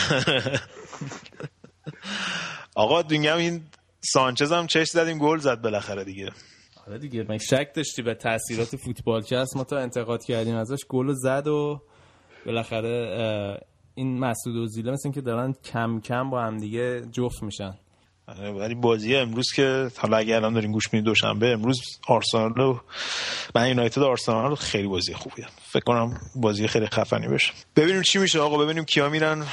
آقا 2.76 3.01
دیگه 3.01 3.36
این 3.36 3.61
سانچز 3.99 4.51
هم 4.51 4.68
چش 4.68 4.88
زدیم 4.88 5.18
گل 5.18 5.38
زد 5.38 5.61
بالاخره 5.61 6.03
دیگه. 6.03 6.30
حالا 6.86 6.97
دیگه 6.97 7.26
من 7.30 7.38
شک 7.38 7.72
داشتی 7.76 8.01
به 8.01 8.13
تاثیرات 8.13 8.76
فوتبال 8.76 9.22
که 9.22 9.38
هست. 9.38 9.57
ما 9.57 9.63
تا 9.63 9.78
انتقاد 9.78 10.24
کردیم 10.24 10.55
ازش 10.55 10.80
گل 10.89 11.13
زد 11.13 11.47
و 11.47 11.82
بالاخره 12.45 13.59
این 13.95 14.20
مسعود 14.20 14.55
و 14.55 14.66
زیله 14.66 14.91
مثل 14.91 15.11
که 15.11 15.22
دارن 15.22 15.53
کم 15.63 15.99
کم 15.99 16.30
با 16.30 16.41
هم 16.41 16.57
دیگه 16.57 17.01
جفت 17.11 17.43
میشن. 17.43 17.63
آره، 17.63 17.84
ولی 18.28 18.76
بازی 18.76 19.15
امروز 19.15 19.51
که 19.55 19.91
حالا 19.97 20.17
اگه 20.17 20.36
الان 20.36 20.53
دارین 20.53 20.71
گوش 20.71 20.93
می‌دید 20.93 21.05
دوشنبه 21.05 21.47
امروز 21.47 21.82
آرسنال 22.07 22.59
و 22.59 22.80
من 23.55 23.67
یونایتد 23.67 24.01
آرسنال 24.01 24.55
خیلی 24.55 24.88
بازی 24.88 25.13
خوبیه 25.13 25.45
فکر 25.71 25.84
کنم 25.84 26.21
بازی 26.36 26.67
خیلی 26.67 26.86
خفنی 26.88 27.28
بشه. 27.28 27.51
ببینیم 27.76 28.01
چی 28.01 28.19
میشه 28.19 28.39
آقا 28.39 28.57
ببینیم 28.57 28.86
کیا 28.86 29.09
میرن. 29.09 29.45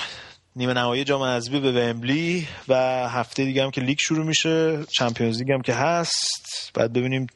نیمه 0.56 0.72
نهایی 0.72 1.04
جام 1.04 1.22
حذفی 1.22 1.60
به 1.60 1.72
ومبلی 1.72 2.48
و 2.68 2.74
هفته 3.08 3.44
دیگه 3.44 3.64
هم 3.64 3.70
که 3.70 3.80
لیگ 3.80 3.98
شروع 3.98 4.26
میشه 4.26 4.84
چمپیونز 4.84 5.38
لیگ 5.38 5.52
هم 5.52 5.62
که 5.62 5.74
هست. 5.74 6.70
بعد 6.74 6.92
ببینیم 6.92 7.26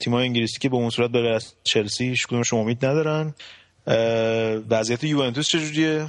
تیم‌های 0.00 0.24
انگلیسی 0.24 0.58
که 0.58 0.68
به 0.68 0.76
اون 0.76 0.90
صورت 0.90 1.10
به 1.10 1.40
چلسی 1.64 2.08
هیچ 2.08 2.52
امید 2.52 2.86
ندارن. 2.86 3.34
وضعیت 4.70 5.04
یوونتوس 5.04 5.48
چجوریه؟ 5.48 6.06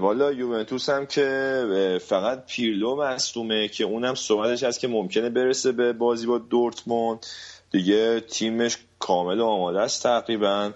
والا 0.00 0.32
یوونتوس 0.32 0.88
هم 0.90 1.06
که 1.06 1.98
فقط 2.06 2.46
پیرلو 2.46 2.96
مصدومه 2.96 3.68
که 3.68 3.84
اونم 3.84 4.14
صحبتش 4.14 4.62
هست 4.62 4.80
که 4.80 4.88
ممکنه 4.88 5.30
برسه 5.30 5.72
به 5.72 5.92
بازی 5.92 6.26
با 6.26 6.38
دورتموند. 6.38 7.26
دیگه 7.70 8.20
تیمش 8.20 8.78
کامل 8.98 9.40
آماده 9.40 9.80
است 9.80 10.02
تقریبا. 10.02 10.72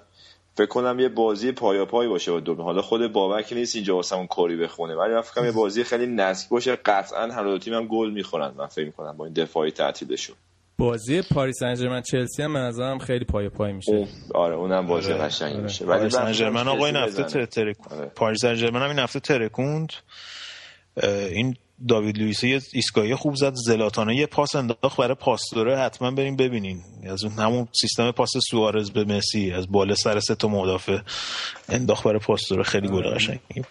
فکر 0.54 0.66
کنم 0.66 1.00
یه 1.00 1.08
بازی 1.08 1.52
پایا 1.52 1.84
پای 1.84 2.08
باشه 2.08 2.32
با 2.32 2.40
دورتموند. 2.40 2.66
حالا 2.68 2.82
خود 2.82 3.12
بابک 3.12 3.52
نیست 3.52 3.76
اینجا 3.76 3.96
واسمون 3.96 4.26
کاری 4.26 4.56
بخونه 4.56 4.94
ولی 4.94 5.14
من 5.14 5.20
فکر 5.20 5.44
یه 5.44 5.52
بازی 5.62 5.84
خیلی 5.84 6.06
نزدیک 6.06 6.48
باشه. 6.48 6.76
قطعا 6.76 7.26
هر 7.26 7.44
دو 7.44 7.58
تیم 7.58 7.74
هم 7.74 7.86
گل 7.86 8.10
می‌خورن 8.10 8.54
من 8.56 8.66
فکر 8.66 8.86
می‌کنم 8.86 9.16
با 9.16 9.24
این 9.24 9.34
دفاعی 9.34 9.70
تعطیلشون. 9.70 10.36
بازی 10.78 11.22
پاریس 11.22 11.56
سن 11.60 11.74
ژرمن 11.74 12.02
چلسی 12.02 12.42
هم 12.42 12.56
نظرم 12.56 12.98
خیلی 12.98 13.24
پایاپای 13.24 13.72
میشه. 13.72 14.06
آره 14.34 14.54
اونم 14.54 14.86
بازی 14.86 15.12
آره. 15.12 15.22
قشنگی 15.22 15.54
آره. 15.54 15.62
میشه. 15.62 15.84
ولی 15.84 16.10
سن 16.10 16.32
ژرمن 16.32 16.68
آقا 16.68 16.86
این 16.86 16.96
هفته 16.96 17.46
ترکوند 17.46 18.00
آره. 18.00 18.06
پاریس 18.06 18.40
سن 18.40 18.54
ژرمن 18.54 18.82
هم 18.82 18.88
این 18.88 18.98
هفته 18.98 19.20
ترکوند. 19.20 19.92
این 21.02 21.56
داوید 21.88 22.18
لوئیس 22.18 22.44
یه 22.44 22.60
ایستگاهی 22.72 23.14
خوب 23.14 23.34
زد. 23.34 23.52
زلاتانه 23.54 24.16
یه 24.16 24.26
پاس 24.26 24.56
انداخت 24.56 24.96
برای 24.98 25.14
پاستوره. 25.14 25.78
حتما 25.78 26.10
بریم 26.10 26.36
ببینین. 26.36 26.80
از 27.10 27.24
اون 27.24 27.32
همون 27.32 27.68
سیستم 27.80 28.10
پاس 28.10 28.30
سوارز 28.50 28.90
به 28.90 29.04
مسی 29.04 29.52
از 29.52 29.72
بالا 29.72 29.94
سر 29.94 30.20
سه 30.20 30.34
تا 30.34 30.48
مدافع 30.48 30.98
انداخت 31.68 32.04
برای 32.04 32.18
پاستوره. 32.18 32.62
خیلی 32.62 32.88
گل 32.88 33.14
قشنگی. 33.14 33.62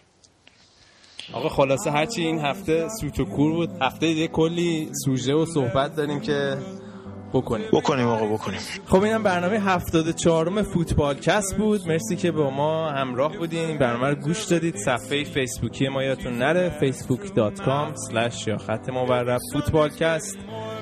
آقا 1.34 1.50
خلاصه 1.50 1.92
هرچی 1.92 2.22
این 2.22 2.40
هفته 2.40 2.88
سوت 3.02 3.20
و 3.20 3.26
کور 3.26 3.52
بود. 3.54 3.70
هفته 3.82 4.08
دیگه 4.08 4.28
کلی 4.28 4.90
سوژه 5.06 5.34
و 5.34 5.46
صحبت 5.46 5.96
داریم 5.96 6.20
که 6.20 6.58
بکنیم. 7.36 7.68
بکنیم 7.74 8.08
آقا 8.08 8.26
بکنیم. 8.26 8.60
خب 8.86 9.04
اینم 9.04 9.24
برنامه 9.24 9.60
74 9.60 10.50
م 10.50 10.62
فوتبال 10.62 11.16
کست 11.16 11.58
بود. 11.58 11.88
مرسی 11.88 12.16
که 12.16 12.32
با 12.32 12.50
ما 12.50 12.90
همراه 12.90 13.38
بودین. 13.38 13.66
این 13.66 13.78
برنامه 13.78 14.10
رو 14.10 14.16
گوش 14.16 14.44
دادید. 14.44 14.76
صفحه 14.76 15.24
فیسبوکی 15.24 15.88
ما 15.88 16.04
یادتون 16.04 16.38
نره 16.38 16.80
facebook.com 16.82 18.48
یا 18.48 18.58
خط 18.58 18.90
مورب 18.90 19.40
فوتبال 19.54 19.90
کست. 19.90 20.38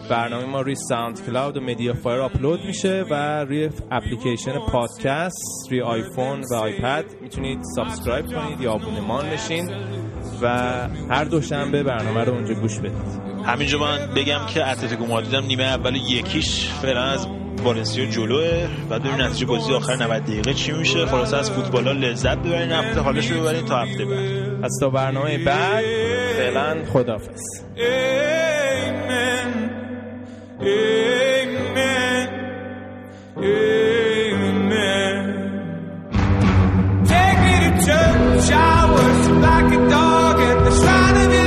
برنامه 0.10 0.46
ما 0.46 0.62
روی 0.62 0.76
SoundCloud 0.76 1.58
و 1.58 1.62
MediaFire 1.62 2.22
آپلود 2.22 2.60
میشه 2.66 3.06
و 3.10 3.46
روی 3.46 3.70
اپلیکیشن 3.92 4.60
پادکست 4.60 5.72
روی 5.72 5.82
آیفون 5.82 6.44
و 6.52 6.54
آیپد 6.54 7.06
می‌تونید 7.22 7.60
subscribe 7.76 8.26
کنید 8.26 8.62
یا 8.62 8.72
آبونمان 8.72 9.30
بشین 9.30 9.70
و 10.42 10.48
هر 11.10 11.24
دوشنبه 11.24 11.84
برنامه 11.84 12.24
رو 12.24 12.34
اونجا 12.34 12.54
گوش 12.54 12.80
بدید. 12.80 13.24
همینجا 13.46 13.80
من 13.80 14.14
بگم 14.16 14.46
که 14.54 14.68
اتلتیکو 14.68 15.06
مادرید 15.06 15.36
نیمه 15.36 15.64
اول 15.64 15.96
یکیش 15.96 16.70
فعلا 16.70 17.04
از 17.04 17.28
والنسیا 17.64 18.06
جلوه. 18.06 18.68
بعد 18.90 19.02
ببینیم 19.02 19.22
نتیجه 19.22 19.46
بازی 19.46 19.74
آخر 19.74 19.96
90 19.96 20.24
دقیقه 20.24 20.54
چی 20.54 20.72
میشه. 20.72 21.06
خلاص 21.06 21.34
از 21.34 21.52
فوتبال 21.52 21.88
ها 21.88 21.94
لذت 21.94 22.38
ببرین 22.38 22.72
هفته 22.72 23.02
حالش 23.02 23.32
رو 23.32 23.42
ببرین 23.42 23.66
تا 23.66 23.78
هفته 23.78 24.06
بعد. 24.06 24.64
از 24.64 24.78
تا 24.80 24.90
برنامه 24.90 25.38
بعد 25.38 25.84
فعلا 26.38 26.86
خدافظ 26.94 27.42
Amen. 30.66 32.28
Amen. 33.38 35.16
Take 37.06 37.40
me 37.46 37.56
to 37.66 37.72
church. 37.86 38.48
I 38.52 38.86
like 39.42 39.74
a 39.74 39.90
dog 39.90 40.40
at 40.40 40.58
the 40.64 40.72
shrine 40.72 41.18
of 41.18 41.34
your. 41.34 41.43